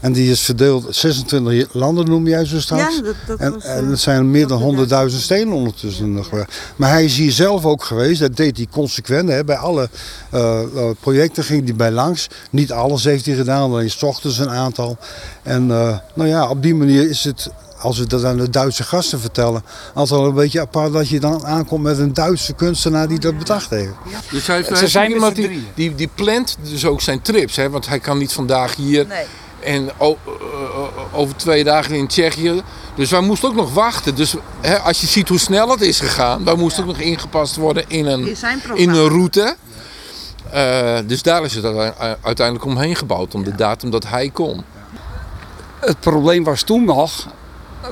En 0.00 0.12
die 0.12 0.30
is 0.30 0.40
verdeeld, 0.40 0.86
26 0.96 1.68
landen 1.74 2.06
noem 2.06 2.28
jij 2.28 2.44
zo 2.44 2.60
straks. 2.60 2.96
Ja, 2.96 3.02
dat- 3.02 3.14
dat 3.26 3.38
en, 3.38 3.52
was, 3.52 3.64
en 3.64 3.84
eh, 3.84 3.90
het 3.90 4.00
zijn 4.00 4.30
meer 4.30 4.46
dan 4.46 4.76
dat 4.76 5.10
100.000 5.10 5.20
stenen 5.22 5.52
ondertussen 5.54 6.12
nog. 6.12 6.30
wel. 6.30 6.44
Maar 6.76 6.90
hij 6.90 7.04
is 7.04 7.16
hier 7.16 7.32
zelf 7.32 7.64
ook 7.64 7.84
geweest. 7.84 8.20
Dat 8.20 8.36
deed 8.36 8.56
hij 8.56 8.66
consequent. 8.70 9.28
Hè. 9.28 9.44
Bij 9.44 9.56
alle 9.56 9.88
eh, 10.30 10.60
eh, 10.62 10.90
projecten 11.00 11.44
ging 11.44 11.64
hij 11.64 11.74
bij 11.74 11.90
langs. 11.90 12.28
Niet 12.50 12.72
alles 12.72 13.04
heeft 13.04 13.26
hij 13.26 13.34
gedaan, 13.34 13.62
alleen 13.70 13.90
's 13.90 14.02
ochtends 14.02 14.38
een 14.38 14.50
aantal. 14.50 14.96
En 15.42 15.66
nou 15.66 16.26
ja, 16.26 16.48
op 16.48 16.62
die 16.62 16.74
manier 16.74 17.08
is 17.10 17.24
het 17.24 17.50
als 17.80 17.98
we 17.98 18.06
dat 18.06 18.24
aan 18.24 18.36
de 18.36 18.50
Duitse 18.50 18.82
gasten 18.82 19.20
vertellen, 19.20 19.62
altijd 19.94 20.20
wel 20.20 20.28
een 20.28 20.34
beetje 20.34 20.60
apart 20.60 20.92
dat 20.92 21.08
je 21.08 21.20
dan 21.20 21.46
aankomt 21.46 21.82
met 21.82 21.98
een 21.98 22.12
Duitse 22.12 22.52
kunstenaar 22.52 23.08
die 23.08 23.18
dat 23.18 23.38
bedacht 23.38 23.70
heeft. 23.70 23.92
Dus 24.30 24.46
hij, 24.46 24.62
Ze 24.62 24.72
hij 24.72 24.82
is 24.82 24.92
zijn 24.92 25.10
iemand 25.10 25.34
die, 25.36 25.66
die, 25.74 25.94
die 25.94 26.10
plant 26.14 26.56
dus 26.62 26.84
ook 26.86 27.00
zijn 27.00 27.22
trips. 27.22 27.56
Hè? 27.56 27.70
Want 27.70 27.86
hij 27.88 27.98
kan 27.98 28.18
niet 28.18 28.32
vandaag 28.32 28.74
hier 28.76 29.06
Nee. 29.06 29.24
en 29.60 29.90
o- 29.98 30.18
over 31.12 31.36
twee 31.36 31.64
dagen 31.64 31.94
in 31.94 32.06
Tsjechië. 32.06 32.62
Dus 32.94 33.10
wij 33.10 33.20
moesten 33.20 33.48
ook 33.48 33.54
nog 33.54 33.74
wachten. 33.74 34.14
Dus 34.14 34.34
hè, 34.60 34.78
als 34.78 35.00
je 35.00 35.06
ziet 35.06 35.28
hoe 35.28 35.38
snel 35.38 35.68
het 35.70 35.80
is 35.80 36.00
gegaan, 36.00 36.44
wij 36.44 36.54
moesten 36.54 36.82
ook 36.82 36.88
nog 36.88 36.98
ingepast 36.98 37.56
worden 37.56 37.84
in 37.88 38.06
een, 38.06 38.36
In 38.74 38.88
een 38.88 39.08
route. 39.08 39.56
Eh, 40.50 40.98
dus 41.06 41.22
daar 41.22 41.44
is 41.44 41.54
het 41.54 41.64
uite- 41.64 42.18
uiteindelijk 42.22 42.66
omheen 42.66 42.96
gebouwd, 42.96 43.34
om 43.34 43.44
de 43.44 43.54
datum 43.54 43.90
dat 43.90 44.06
hij 44.08 44.30
kon. 44.30 44.64
Het 45.80 46.00
probleem 46.00 46.44
was 46.44 46.62
toen 46.62 46.84
nog, 46.84 47.26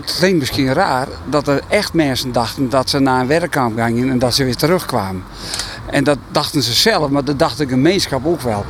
het 0.01 0.17
klinkt 0.19 0.39
misschien 0.39 0.73
raar, 0.73 1.09
dat 1.25 1.49
er 1.49 1.61
echt 1.69 1.93
mensen 1.93 2.33
dachten 2.33 2.69
dat 2.69 2.91
ze 2.91 2.99
naar 2.99 3.21
een 3.21 3.27
werkkamp 3.27 3.81
gingen 3.81 4.11
en 4.11 4.19
dat 4.19 4.35
ze 4.35 4.45
weer 4.45 4.57
terugkwamen. 4.57 5.25
En 5.91 6.05
dat 6.05 6.19
dachten 6.31 6.63
ze 6.63 6.73
zelf, 6.73 7.11
maar 7.11 7.25
dat 7.25 7.39
dacht 7.39 7.59
de 7.59 7.69
gemeenschap 7.69 8.27
ook 8.27 8.41
wel. 8.41 8.65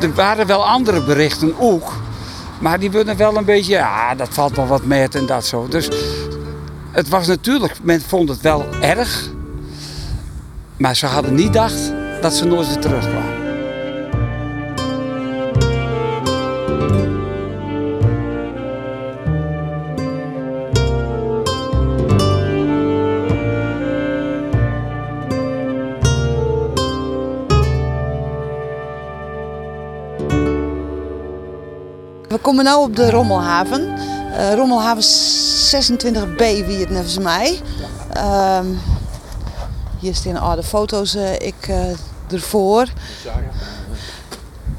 Er 0.00 0.14
waren 0.14 0.46
wel 0.46 0.66
andere 0.66 1.04
berichten 1.04 1.54
ook, 1.58 1.92
maar 2.58 2.78
die 2.78 2.90
werden 2.90 3.16
wel 3.16 3.36
een 3.36 3.44
beetje, 3.44 3.72
ja, 3.72 4.14
dat 4.14 4.28
valt 4.30 4.56
wel 4.56 4.66
wat 4.66 4.84
met 4.84 5.14
en 5.14 5.26
dat 5.26 5.46
zo. 5.46 5.68
Dus 5.68 5.88
het 6.90 7.08
was 7.08 7.26
natuurlijk, 7.26 7.74
men 7.82 8.00
vond 8.00 8.28
het 8.28 8.40
wel 8.40 8.66
erg, 8.80 9.28
maar 10.76 10.96
ze 10.96 11.06
hadden 11.06 11.34
niet 11.34 11.46
gedacht 11.46 11.92
dat 12.20 12.34
ze 12.34 12.44
nooit 12.44 12.66
weer 12.66 12.78
terugkwamen. 12.78 13.29
Komen 32.40 32.64
nu 32.64 32.72
op 32.74 32.96
de 32.96 33.10
Rommelhaven. 33.10 33.94
Eh, 34.32 34.54
Rommelhaven 34.54 35.02
26B, 35.02 36.36
wie 36.66 36.78
het 36.78 36.90
nevens 36.90 37.18
mij. 37.18 37.60
Ehm, 38.12 38.66
hier 39.98 40.14
staan 40.14 40.36
oude 40.36 40.62
foto's, 40.62 41.14
eh, 41.14 41.32
ik 41.34 41.68
eh, 41.68 41.84
ervoor. 42.32 42.86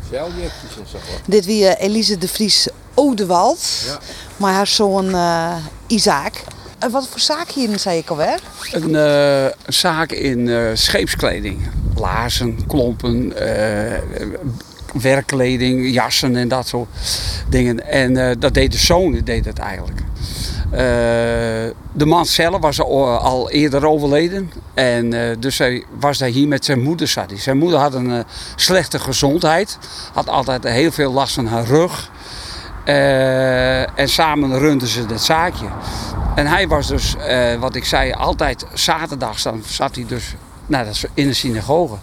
Zeiljekjes 0.09 0.77
en 0.77 0.85
zo. 0.91 0.97
Dit 1.25 1.45
wie 1.45 1.67
eh, 1.67 1.85
Elise 1.87 2.17
de 2.17 2.27
Vries 2.27 2.67
Odewald. 2.93 3.59
Ja. 3.85 3.99
Maar 4.37 4.53
haar 4.53 4.67
zoon 4.67 5.13
eh, 5.13 5.55
Isaac. 5.87 6.43
En 6.79 6.91
wat 6.91 7.07
voor 7.07 7.19
zaak 7.19 7.49
hier 7.49 7.79
zei 7.79 7.97
ik 7.97 8.09
alweer? 8.09 8.39
Een 8.71 8.95
eh, 8.95 9.43
een 9.43 9.73
zaak 9.73 10.11
in 10.11 10.49
eh, 10.49 10.61
scheepskleding. 10.73 11.69
Laarzen, 11.95 12.67
klompen, 12.67 13.33
eh, 13.37 13.97
werkkleding, 14.93 15.93
jassen 15.93 16.35
en 16.35 16.47
dat 16.47 16.67
soort 16.67 16.89
dingen. 17.49 17.87
En 17.87 18.17
eh, 18.17 18.35
dat 18.39 18.53
deed 18.53 18.71
de 18.71 18.77
zoon, 18.77 19.21
deed 19.23 19.45
het 19.45 19.59
eigenlijk. 19.59 19.99
Eh, 20.71 20.77
de 21.93 22.05
man 22.05 22.25
zelf 22.25 22.61
was 22.61 22.81
al, 22.81 23.17
al 23.17 23.49
eerder 23.49 23.87
overleden. 23.87 24.51
En 24.73 25.13
eh, 25.13 25.35
dus 25.39 25.57
hij 25.57 25.83
was 25.99 26.17
daar 26.17 26.29
hier 26.29 26.47
met 26.47 26.65
zijn 26.65 26.81
moeder. 26.81 27.07
Zat 27.07 27.29
hij. 27.29 27.39
Zijn 27.39 27.57
moeder 27.57 27.79
had 27.79 27.93
een 27.93 28.11
eh, 28.11 28.19
slechte 28.55 28.99
gezondheid. 28.99 29.77
Had 30.13 30.29
altijd 30.29 30.63
heel 30.63 30.91
veel 30.91 31.11
last 31.11 31.33
van 31.33 31.45
haar 31.45 31.65
rug. 31.65 32.11
Eh, 32.85 33.99
en 33.99 34.09
samen 34.09 34.59
runden 34.59 34.87
ze 34.87 35.05
dat 35.05 35.21
zaakje. 35.21 35.65
En 36.35 36.47
hij 36.47 36.67
was 36.67 36.87
dus, 36.87 37.15
eh, 37.15 37.55
wat 37.55 37.75
ik 37.75 37.85
zei, 37.85 38.11
altijd 38.11 38.65
zaterdags 38.73 39.43
dan 39.43 39.63
zat 39.65 39.95
hij 39.95 40.05
dus 40.07 40.35
nou, 40.65 40.85
dat 40.85 40.93
is 40.93 41.05
in 41.13 41.27
een 41.27 41.35
synagoge. 41.35 41.95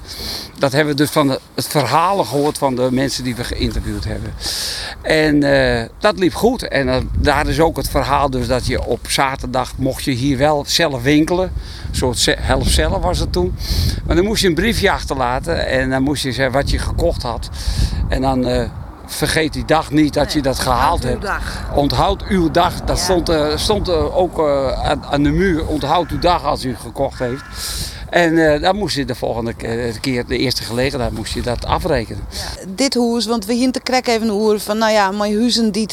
Dat 0.58 0.72
hebben 0.72 0.94
we 0.94 1.00
dus 1.00 1.10
van 1.10 1.28
de, 1.28 1.40
het 1.54 1.66
verhalen 1.66 2.26
gehoord 2.26 2.58
van 2.58 2.74
de 2.74 2.88
mensen 2.90 3.24
die 3.24 3.34
we 3.34 3.44
geïnterviewd 3.44 4.04
hebben. 4.04 4.34
En 5.02 5.42
eh, 5.42 5.88
dat 5.98 6.18
liep 6.18 6.34
goed. 6.34 6.68
En 6.68 6.88
eh, 6.88 6.96
daar 7.18 7.46
is 7.46 7.60
ook 7.60 7.76
het 7.76 7.88
verhaal 7.88 8.30
dus 8.30 8.46
dat 8.46 8.66
je 8.66 8.84
op 8.84 9.06
zaterdag 9.08 9.72
mocht 9.76 10.04
je 10.04 10.10
hier 10.10 10.38
wel 10.38 10.64
zelf 10.66 11.02
winkelen. 11.02 11.52
Een 11.88 11.96
soort 11.96 12.26
helft 12.38 12.70
zelf 12.70 13.02
was 13.02 13.18
het 13.18 13.32
toen. 13.32 13.54
Maar 14.06 14.16
dan 14.16 14.24
moest 14.24 14.42
je 14.42 14.48
een 14.48 14.54
briefje 14.54 14.90
achterlaten 14.90 15.66
en 15.66 15.90
dan 15.90 16.02
moest 16.02 16.22
je 16.22 16.32
zeggen 16.32 16.54
wat 16.54 16.70
je 16.70 16.78
gekocht 16.78 17.22
had. 17.22 17.48
En 18.08 18.20
dan 18.20 18.46
eh, 18.46 18.68
vergeet 19.06 19.52
die 19.52 19.64
dag 19.64 19.90
niet 19.90 20.14
dat 20.14 20.32
je 20.32 20.42
dat 20.42 20.58
gehaald 20.58 21.02
hebt. 21.02 21.22
dag. 21.22 21.64
Onthoud 21.74 22.22
uw 22.26 22.50
dag. 22.50 22.80
Dat 22.80 22.98
stond, 22.98 23.32
stond 23.54 23.90
ook 23.90 24.38
aan, 24.76 25.04
aan 25.04 25.22
de 25.22 25.30
muur. 25.30 25.66
Onthoud 25.66 26.10
uw 26.10 26.18
dag 26.18 26.44
als 26.44 26.64
u 26.64 26.76
gekocht 26.76 27.18
heeft. 27.18 27.42
En 28.10 28.52
eh, 28.52 28.62
dan 28.62 28.76
moest 28.76 28.96
je 28.96 29.04
de 29.04 29.14
volgende 29.14 29.54
ke- 29.54 29.92
keer, 30.00 30.26
de 30.26 30.38
eerste 30.38 30.62
gelegenheid, 30.62 31.12
moest 31.12 31.32
je 31.34 31.42
dat 31.42 31.64
afrekenen. 31.64 32.22
Dit 32.68 32.94
hoes, 32.94 33.26
want 33.26 33.46
we 33.46 33.52
hier 33.52 33.72
te 33.72 33.80
krek 33.80 34.06
even 34.06 34.28
horen 34.28 34.60
van 34.60 34.78
nou 34.78 34.92
ja, 34.92 35.10
mijn 35.10 35.36
huizen 35.36 35.72
die 35.72 35.88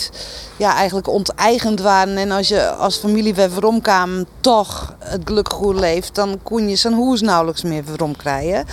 ja, 0.57 0.75
eigenlijk 0.75 1.07
onteigend 1.07 1.81
waren. 1.81 2.17
En 2.17 2.31
als 2.31 2.47
je 2.47 2.69
als 2.69 2.97
familie 2.97 3.33
weer 3.33 3.51
veromkwam 3.51 4.25
toch 4.39 4.95
het 4.99 5.21
gelukkig 5.25 5.53
goed 5.53 5.79
leeft, 5.79 6.15
dan 6.15 6.39
kon 6.43 6.69
je 6.69 6.75
zijn 6.75 6.93
hoes 6.93 7.21
nauwelijks 7.21 7.63
meer 7.63 7.83
verom 7.83 8.15
krijgen. 8.15 8.65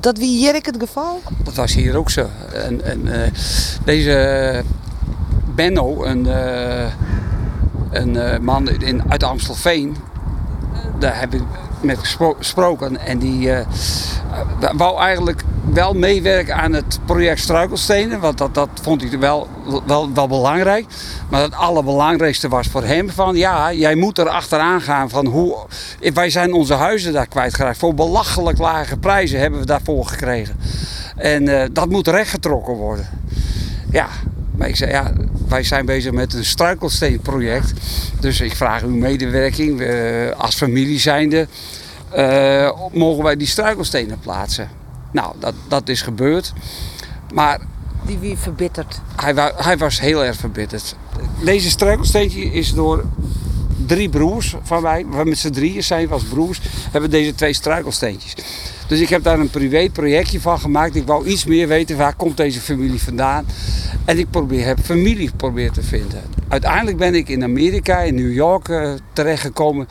Dat 0.00 0.18
wie 0.18 0.36
hier 0.38 0.54
het 0.54 0.76
geval? 0.78 1.20
Dat 1.44 1.54
was 1.54 1.74
hier 1.74 1.96
ook 1.96 2.10
zo. 2.10 2.26
En, 2.52 2.84
en 2.84 3.22
eh, 3.22 3.30
deze 3.84 4.62
Benno, 5.54 6.04
een, 6.04 6.26
eh, 6.26 6.92
een 7.90 8.16
eh, 8.16 8.38
man 8.38 8.68
in, 8.68 9.02
uit 9.10 9.22
Amstelveen, 9.22 9.96
daar 10.98 11.20
heb 11.20 11.34
ik 11.34 11.42
met 11.84 11.98
gespro- 11.98 12.34
gesproken. 12.38 12.96
En 12.96 13.18
die 13.18 13.52
eh, 13.52 13.66
wou 14.76 14.98
eigenlijk 15.00 15.42
wel 15.72 15.94
meewerken 15.94 16.56
aan 16.56 16.72
het 16.72 16.98
project 17.04 17.40
Struikelstenen. 17.40 18.20
Want 18.20 18.38
dat, 18.38 18.54
dat 18.54 18.68
vond 18.82 19.02
hij 19.02 19.18
wel, 19.18 19.48
wel, 19.86 20.12
wel 20.12 20.26
belangrijk. 20.28 20.86
Maar 21.28 21.42
het 21.42 21.54
allerbelangrijkste 21.54 22.48
was 22.48 22.66
voor 22.66 22.84
hem 22.84 23.10
van... 23.10 23.36
Ja, 23.36 23.72
jij 23.72 23.94
moet 23.94 24.18
er 24.18 24.28
achteraan 24.28 24.80
gaan 24.80 25.10
van 25.10 25.26
hoe... 25.26 25.56
Wij 26.14 26.30
zijn 26.30 26.52
onze 26.52 26.74
huizen 26.74 27.12
daar 27.12 27.26
kwijtgeraakt. 27.26 27.78
Voor 27.78 27.94
belachelijk 27.94 28.58
lage 28.58 28.96
prijzen 28.96 29.40
hebben 29.40 29.60
we 29.60 29.66
daarvoor 29.66 30.06
gekregen. 30.06 30.56
En 31.16 31.60
eh, 31.60 31.68
dat 31.72 31.88
moet 31.88 32.08
rechtgetrokken 32.08 32.74
worden. 32.74 33.08
Ja, 33.90 34.08
maar 34.56 34.68
ik 34.68 34.76
zei 34.76 34.90
ja, 34.90 35.12
wij 35.48 35.62
zijn 35.62 35.86
bezig 35.86 36.12
met 36.12 36.34
een 36.34 36.44
struikelsteenproject. 36.44 37.72
Dus 38.20 38.40
ik 38.40 38.56
vraag 38.56 38.82
uw 38.82 38.96
medewerking 38.96 39.82
als 40.36 40.54
familie 40.54 40.98
zijnde. 40.98 41.46
eh, 42.10 42.70
mogen 42.92 43.24
wij 43.24 43.36
die 43.36 43.46
struikelstenen 43.46 44.18
plaatsen? 44.18 44.68
Nou, 45.12 45.34
dat, 45.38 45.54
dat 45.68 45.88
is 45.88 46.02
gebeurd. 46.02 46.52
Maar 47.34 47.60
Die 48.06 48.18
wie 48.18 48.36
verbitterd. 48.36 49.00
hij, 49.16 49.34
wa- 49.34 49.52
hij 49.56 49.76
was 49.76 50.00
heel 50.00 50.24
erg 50.24 50.36
verbitterd. 50.36 50.96
Deze 51.44 51.70
struikelsteentje 51.70 52.40
is 52.44 52.72
door 52.72 53.04
drie 53.86 54.08
broers 54.08 54.54
van 54.62 54.82
mij, 54.82 55.04
met 55.24 55.38
z'n 55.38 55.50
drieën 55.50 55.82
zijn 55.82 56.06
we 56.06 56.12
als 56.12 56.22
broers, 56.22 56.60
hebben 56.90 57.10
deze 57.10 57.34
twee 57.34 57.52
struikelsteentjes. 57.52 58.34
Dus 58.86 59.00
ik 59.00 59.08
heb 59.08 59.22
daar 59.22 59.38
een 59.38 59.50
privé 59.50 59.90
projectje 59.92 60.40
van 60.40 60.58
gemaakt. 60.58 60.96
Ik 60.96 61.06
wou 61.06 61.26
iets 61.26 61.44
meer 61.44 61.68
weten 61.68 61.96
waar 61.96 62.14
komt 62.14 62.36
deze 62.36 62.60
familie 62.60 63.02
vandaan. 63.02 63.46
En 64.04 64.18
ik 64.18 64.30
probeer, 64.30 64.66
heb 64.66 64.78
familie 64.80 65.30
proberen 65.36 65.72
te 65.72 65.82
vinden. 65.82 66.22
Uiteindelijk 66.48 66.96
ben 66.96 67.14
ik 67.14 67.28
in 67.28 67.42
Amerika, 67.42 67.98
in 68.00 68.14
New 68.14 68.32
York 68.32 68.68
eh, 68.68 68.92
terechtgekomen. 69.12 69.88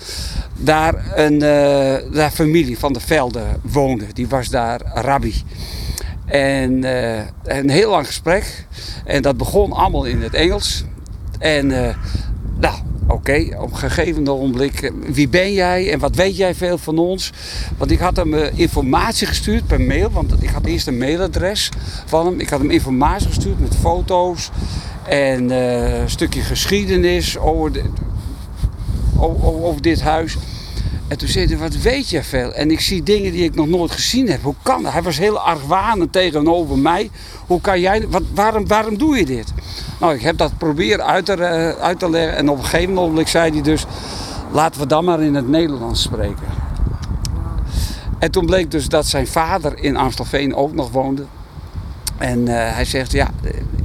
Daar 0.58 1.12
een 1.16 1.42
eh, 1.42 2.14
daar 2.14 2.32
familie 2.32 2.80
van 2.80 2.94
de 2.94 3.00
Velden 3.00 3.62
woonde. 3.62 4.06
Die 4.14 4.28
was 4.28 4.50
daar 4.50 4.82
rabbi. 4.94 5.34
En 6.26 6.84
eh, 6.84 7.26
een 7.44 7.70
heel 7.70 7.90
lang 7.90 8.06
gesprek. 8.06 8.66
En 9.06 9.22
dat 9.22 9.38
begon 9.38 9.72
allemaal 9.72 10.06
in 10.06 10.22
het 10.22 10.34
Engels. 10.34 10.84
En 11.40 11.96
nou, 12.64 12.76
oké, 13.08 13.48
op 13.60 13.72
een 13.72 13.78
gegeven 13.78 14.28
ogenblik, 14.28 14.82
eh, 14.82 14.92
wie 15.08 15.28
ben 15.30 15.54
jij 15.54 15.92
en 15.92 16.00
wat 16.00 16.16
weet 16.16 16.38
jij 16.38 16.56
veel 16.56 16.78
van 16.78 16.98
ons? 16.98 17.32
Want 17.78 17.92
ik 17.92 18.00
had 18.00 18.16
hem 18.16 18.34
eh, 18.34 18.58
informatie 18.60 19.28
gestuurd 19.28 19.68
per 19.68 19.82
mail, 19.82 20.10
want 20.12 20.34
ik 20.44 20.50
had 20.50 20.66
eerst 20.66 20.88
een 20.88 20.98
mailadres 20.98 21.70
van 22.06 22.26
hem. 22.26 22.40
Ik 22.40 22.50
had 22.50 22.60
hem 22.60 22.70
informatie 22.72 23.28
gestuurd 23.28 23.60
met 23.60 23.76
foto's 23.76 24.50
en 25.08 25.52
eh, 25.52 26.00
een 26.00 26.10
stukje 26.10 26.42
geschiedenis 26.42 27.38
over, 27.38 27.72
de- 27.72 27.84
o- 29.18 29.40
o- 29.42 29.64
over 29.66 29.82
dit 29.82 30.02
huis. 30.02 30.38
En 31.08 31.18
toen 31.18 31.28
zei 31.28 31.48
hij, 31.48 31.58
wat 31.58 31.76
weet 31.76 32.10
je 32.10 32.24
veel? 32.24 32.54
En 32.54 32.72
ik 32.72 32.80
zie 32.80 33.04
dingen 33.04 33.32
die 33.32 33.44
ik 33.44 33.56
nog 33.56 33.68
nooit 33.68 33.92
gezien 33.92 34.30
heb. 34.30 34.42
Hoe 34.42 34.56
kan 34.62 34.84
dat? 34.84 34.92
Hij 34.92 35.02
was 35.02 35.18
heel 35.18 35.40
argwanend 35.40 36.12
tegenover 36.12 36.78
mij. 36.78 37.10
Hoe 37.48 37.62
kan 37.62 37.80
jij, 37.80 38.08
wat, 38.10 38.24
waarom, 38.34 38.68
waarom 38.68 38.98
doe 38.98 39.18
je 39.18 39.26
dit? 39.26 39.54
Nou, 40.00 40.14
ik 40.14 40.22
heb 40.22 40.38
dat 40.38 40.58
proberen 40.58 41.06
uit 41.06 41.26
te, 41.26 41.34
eh, 41.34 41.82
uit 41.82 42.00
te 42.00 42.10
leggen. 42.10 42.36
En 42.36 42.50
op 42.50 42.58
een 42.58 42.64
gegeven 42.64 42.94
moment 42.94 43.30
zei 43.30 43.52
hij 43.52 43.62
dus, 43.62 43.86
laten 44.52 44.82
we 44.82 44.88
dan 44.88 45.06
maar 45.06 45.22
in 45.22 45.36
het 45.36 45.48
Nederlands 45.48 46.02
spreken. 46.02 46.48
En 48.20 48.32
toen 48.32 48.46
bleek 48.46 48.72
dus 48.72 48.88
dat 48.88 49.06
zijn 49.06 49.28
vader 49.28 49.80
in 49.80 49.96
Amstelveen 49.96 50.56
ook 50.56 50.74
nog 50.74 50.92
woonde. 50.92 51.26
En 52.24 52.48
eh, 52.48 52.76
hij 52.76 52.86
zegt, 52.86 53.12
ja, 53.12 53.30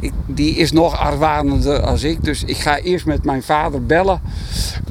ik, 0.00 0.12
die 0.26 0.56
is 0.56 0.72
nog 0.72 0.98
argwanender 0.98 1.80
als 1.80 2.02
ik. 2.02 2.24
Dus 2.24 2.44
ik 2.44 2.56
ga 2.56 2.78
eerst 2.78 3.06
met 3.06 3.24
mijn 3.24 3.42
vader 3.42 3.86
bellen. 3.86 4.20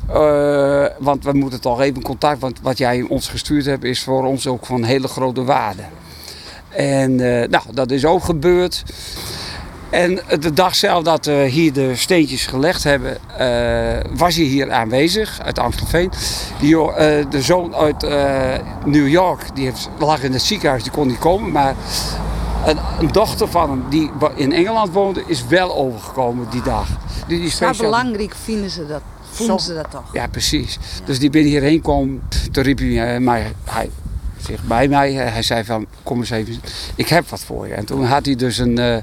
Eh, 0.08 0.86
want 1.00 1.24
we 1.24 1.34
moeten 1.34 1.62
toch 1.62 1.82
even 1.82 2.02
contact. 2.02 2.40
Want 2.40 2.60
wat 2.62 2.78
jij 2.78 3.02
ons 3.02 3.30
gestuurd 3.30 3.66
hebt 3.66 3.84
is 3.84 4.04
voor 4.04 4.26
ons 4.26 4.48
ook 4.48 4.66
van 4.66 4.84
hele 4.84 5.08
grote 5.08 5.44
waarde. 5.44 5.82
En 6.70 7.12
eh, 7.12 7.50
nou, 7.50 7.64
dat 7.74 7.92
is 7.92 8.06
ook 8.06 8.24
gebeurd. 8.24 8.84
En 9.90 10.20
de 10.40 10.54
dag 10.54 10.76
zelf 10.76 11.04
dat 11.04 11.26
we 11.26 11.48
hier 11.50 11.74
de 11.74 11.96
steentjes 11.96 12.46
gelegd 12.46 12.84
hebben, 12.84 13.18
was 14.18 14.36
hij 14.36 14.46
hier 14.46 14.72
aanwezig 14.72 15.40
uit 15.44 15.60
Amstelveen. 15.60 16.12
Die, 16.60 16.76
de 17.30 17.42
zoon 17.42 17.76
uit 17.76 18.02
New 18.86 19.08
York, 19.08 19.42
die 19.54 19.66
heeft, 19.66 19.90
lag 20.00 20.24
in 20.24 20.34
het 20.34 20.42
ziekenhuis, 20.42 20.84
die 20.84 20.92
kon 20.92 21.08
niet 21.08 21.20
komen. 21.20 21.52
Maar 21.52 21.76
een, 22.66 22.78
een 23.00 23.12
dochter 23.12 23.48
van 23.48 23.70
hem, 23.70 23.84
die 23.90 24.12
in 24.36 24.52
Engeland 24.54 24.94
woonde, 24.94 25.24
is 25.26 25.48
wel 25.48 25.76
overgekomen 25.76 26.48
die 26.50 26.62
dag. 26.62 26.88
Die, 27.28 27.40
die 27.40 27.50
Zo 27.50 27.56
speciaal- 27.56 27.90
belangrijk 27.90 28.36
vinden 28.44 28.70
ze 28.70 28.88
dat. 28.88 29.02
Vonden 29.32 29.60
Zo. 29.60 29.66
ze 29.68 29.74
dat 29.74 29.92
toch? 29.92 30.04
ja, 30.14 30.28
precies. 30.28 30.78
Dus 31.06 31.20
die 31.20 31.30
ben 31.30 31.44
hierheen 31.44 31.82
kwam. 31.82 32.22
Toen 32.52 32.64
riep 32.64 32.78
hij 32.80 33.14
eh, 33.16 33.22
mij, 33.22 33.54
hij 33.64 33.90
zich 34.42 34.64
bij 34.64 34.88
mij. 34.88 35.20
eh, 35.26 35.32
Hij 35.32 35.42
zei 35.42 35.64
van, 35.64 35.86
kom 36.04 36.20
eens 36.20 36.30
even, 36.30 36.62
ik 36.96 37.08
heb 37.08 37.30
wat 37.30 37.40
voor 37.40 37.68
je. 37.68 37.74
En 37.74 37.86
toen 37.86 38.04
had 38.06 38.26
hij 38.26 38.36
dus 38.36 38.58
een, 38.58 38.78
eh, 38.78 38.98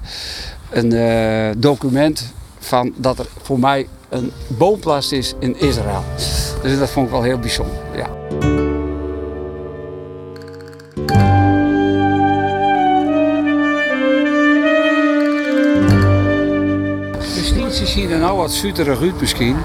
een 0.71 1.61
document 1.61 2.33
van 2.59 2.93
dat 2.97 3.19
er 3.19 3.27
voor 3.43 3.59
mij 3.59 3.89
een 4.09 4.33
boomplast 4.47 5.13
is 5.13 5.35
in 5.39 5.61
Israël. 5.61 6.05
Dus 6.63 6.79
dat 6.79 6.91
vond 6.91 7.07
ik 7.07 7.13
wel 7.13 7.23
heel 7.23 7.39
bijzonder, 7.39 7.77
ja. 7.97 8.09
Zien 17.95 18.11
er 18.11 18.19
nou 18.19 18.37
wat 18.37 18.53
zuterig 18.53 19.01
uit 19.01 19.21
misschien. 19.21 19.57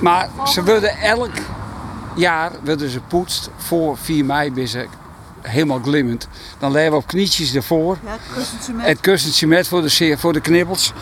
Maar 0.00 0.28
ze 0.46 0.64
worden 0.64 0.98
elk 0.98 1.30
jaar 2.14 2.50
worden 2.64 2.90
ze 2.90 3.00
poetst 3.00 3.50
voor 3.56 3.96
4 3.98 4.24
mei 4.24 4.66
ze 4.66 4.86
helemaal 5.40 5.80
glimmend. 5.82 6.28
Dan 6.58 6.72
leggen 6.72 6.90
we 6.92 6.96
op 6.98 7.06
knietjes 7.06 7.54
ervoor. 7.54 7.98
Ja, 8.04 8.10
het 8.10 8.20
kussentje 8.34 8.72
met. 8.72 8.86
Het 8.86 9.00
kussentje 9.00 9.46
met 9.46 9.68
voor 9.68 9.82
de, 9.82 10.14
voor 10.18 10.32
de 10.32 10.40
knibbels. 10.40 10.92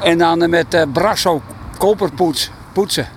En 0.00 0.18
dan 0.18 0.42
eh, 0.42 0.48
met 0.48 0.74
eh 0.74 0.82
Brasso 0.92 1.42
koperpoets 1.78 2.50
poetsen. 2.72 3.08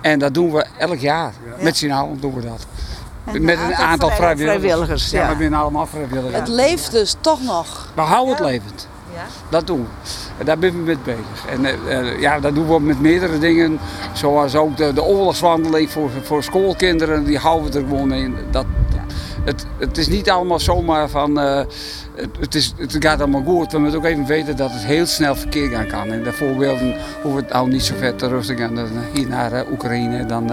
En 0.00 0.18
dat 0.18 0.34
doen 0.34 0.52
we 0.52 0.66
elk 0.78 0.98
jaar. 0.98 1.32
Met 1.60 1.76
z'n 1.76 1.90
allen 1.90 2.20
doen 2.20 2.34
we 2.34 2.40
dat. 2.40 2.66
Met 3.40 3.58
een 3.58 3.74
aantal 3.74 4.10
vrij- 4.10 4.36
vrijwilligers. 4.36 4.60
vrijwilligers, 4.62 5.10
Ja, 5.10 5.22
ja. 5.22 5.36
we 5.36 5.42
zijn 5.42 5.54
allemaal 5.54 5.86
vrijwilligers. 5.86 6.38
Het 6.38 6.48
leeft 6.48 6.90
dus 6.90 7.16
toch 7.20 7.42
nog. 7.42 7.88
We 7.94 8.00
houden 8.00 8.34
het 8.34 8.44
levend. 8.44 8.88
Ja. 9.14 9.26
Dat 9.48 9.66
doen 9.66 9.86
we. 10.38 10.44
Daar 10.44 10.58
ben 10.58 10.72
we 10.72 10.78
mee 10.78 10.98
bezig. 11.04 11.46
En 11.50 11.64
eh, 11.64 11.98
eh, 11.98 12.20
ja, 12.20 12.40
dat 12.40 12.54
doen 12.54 12.68
we 12.68 12.80
met 12.80 13.00
meerdere 13.00 13.38
dingen. 13.38 13.78
Zoals 14.12 14.54
ook 14.54 14.76
de, 14.76 14.92
de 14.92 15.02
oorlogswandeling 15.02 15.90
voor, 15.90 16.10
voor 16.22 16.42
schoolkinderen. 16.42 17.24
Die 17.24 17.38
houden 17.38 17.72
we 17.72 17.78
er 17.78 17.84
gewoon 17.88 18.12
in. 18.12 18.36
Dat, 18.50 18.66
het, 19.44 19.66
het 19.78 19.98
is 19.98 20.08
niet 20.08 20.30
allemaal 20.30 20.60
zomaar 20.60 21.08
van... 21.08 21.40
eh, 21.40 21.56
het, 22.14 22.30
het, 22.40 22.54
is, 22.54 22.74
het 22.76 22.96
gaat 22.98 23.20
allemaal 23.20 23.42
goed. 23.42 23.72
We 23.72 23.78
moeten 23.78 23.98
ook 23.98 24.04
even 24.04 24.26
weten 24.26 24.56
dat 24.56 24.70
het 24.72 24.84
heel 24.84 25.06
snel 25.06 25.36
verkeer 25.36 25.70
gaan 25.70 25.86
kan. 25.86 26.12
En 26.12 26.22
de 26.22 26.32
voorbeelden 26.32 26.96
hoeven 27.22 27.42
het 27.42 27.52
nou 27.52 27.68
niet 27.68 27.84
zo 27.84 27.94
ver 27.98 28.14
te 28.14 28.42
gaan. 28.56 28.74
dan 28.74 28.88
Hier 29.12 29.28
naar 29.28 29.64
Oekraïne. 29.72 30.26
Dan, 30.26 30.46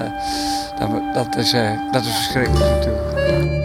dan, 0.79 1.03
dat, 1.13 1.35
is, 1.35 1.51
dat 1.91 2.05
is 2.05 2.15
verschrikkelijk 2.15 2.69
natuurlijk. 2.69 3.60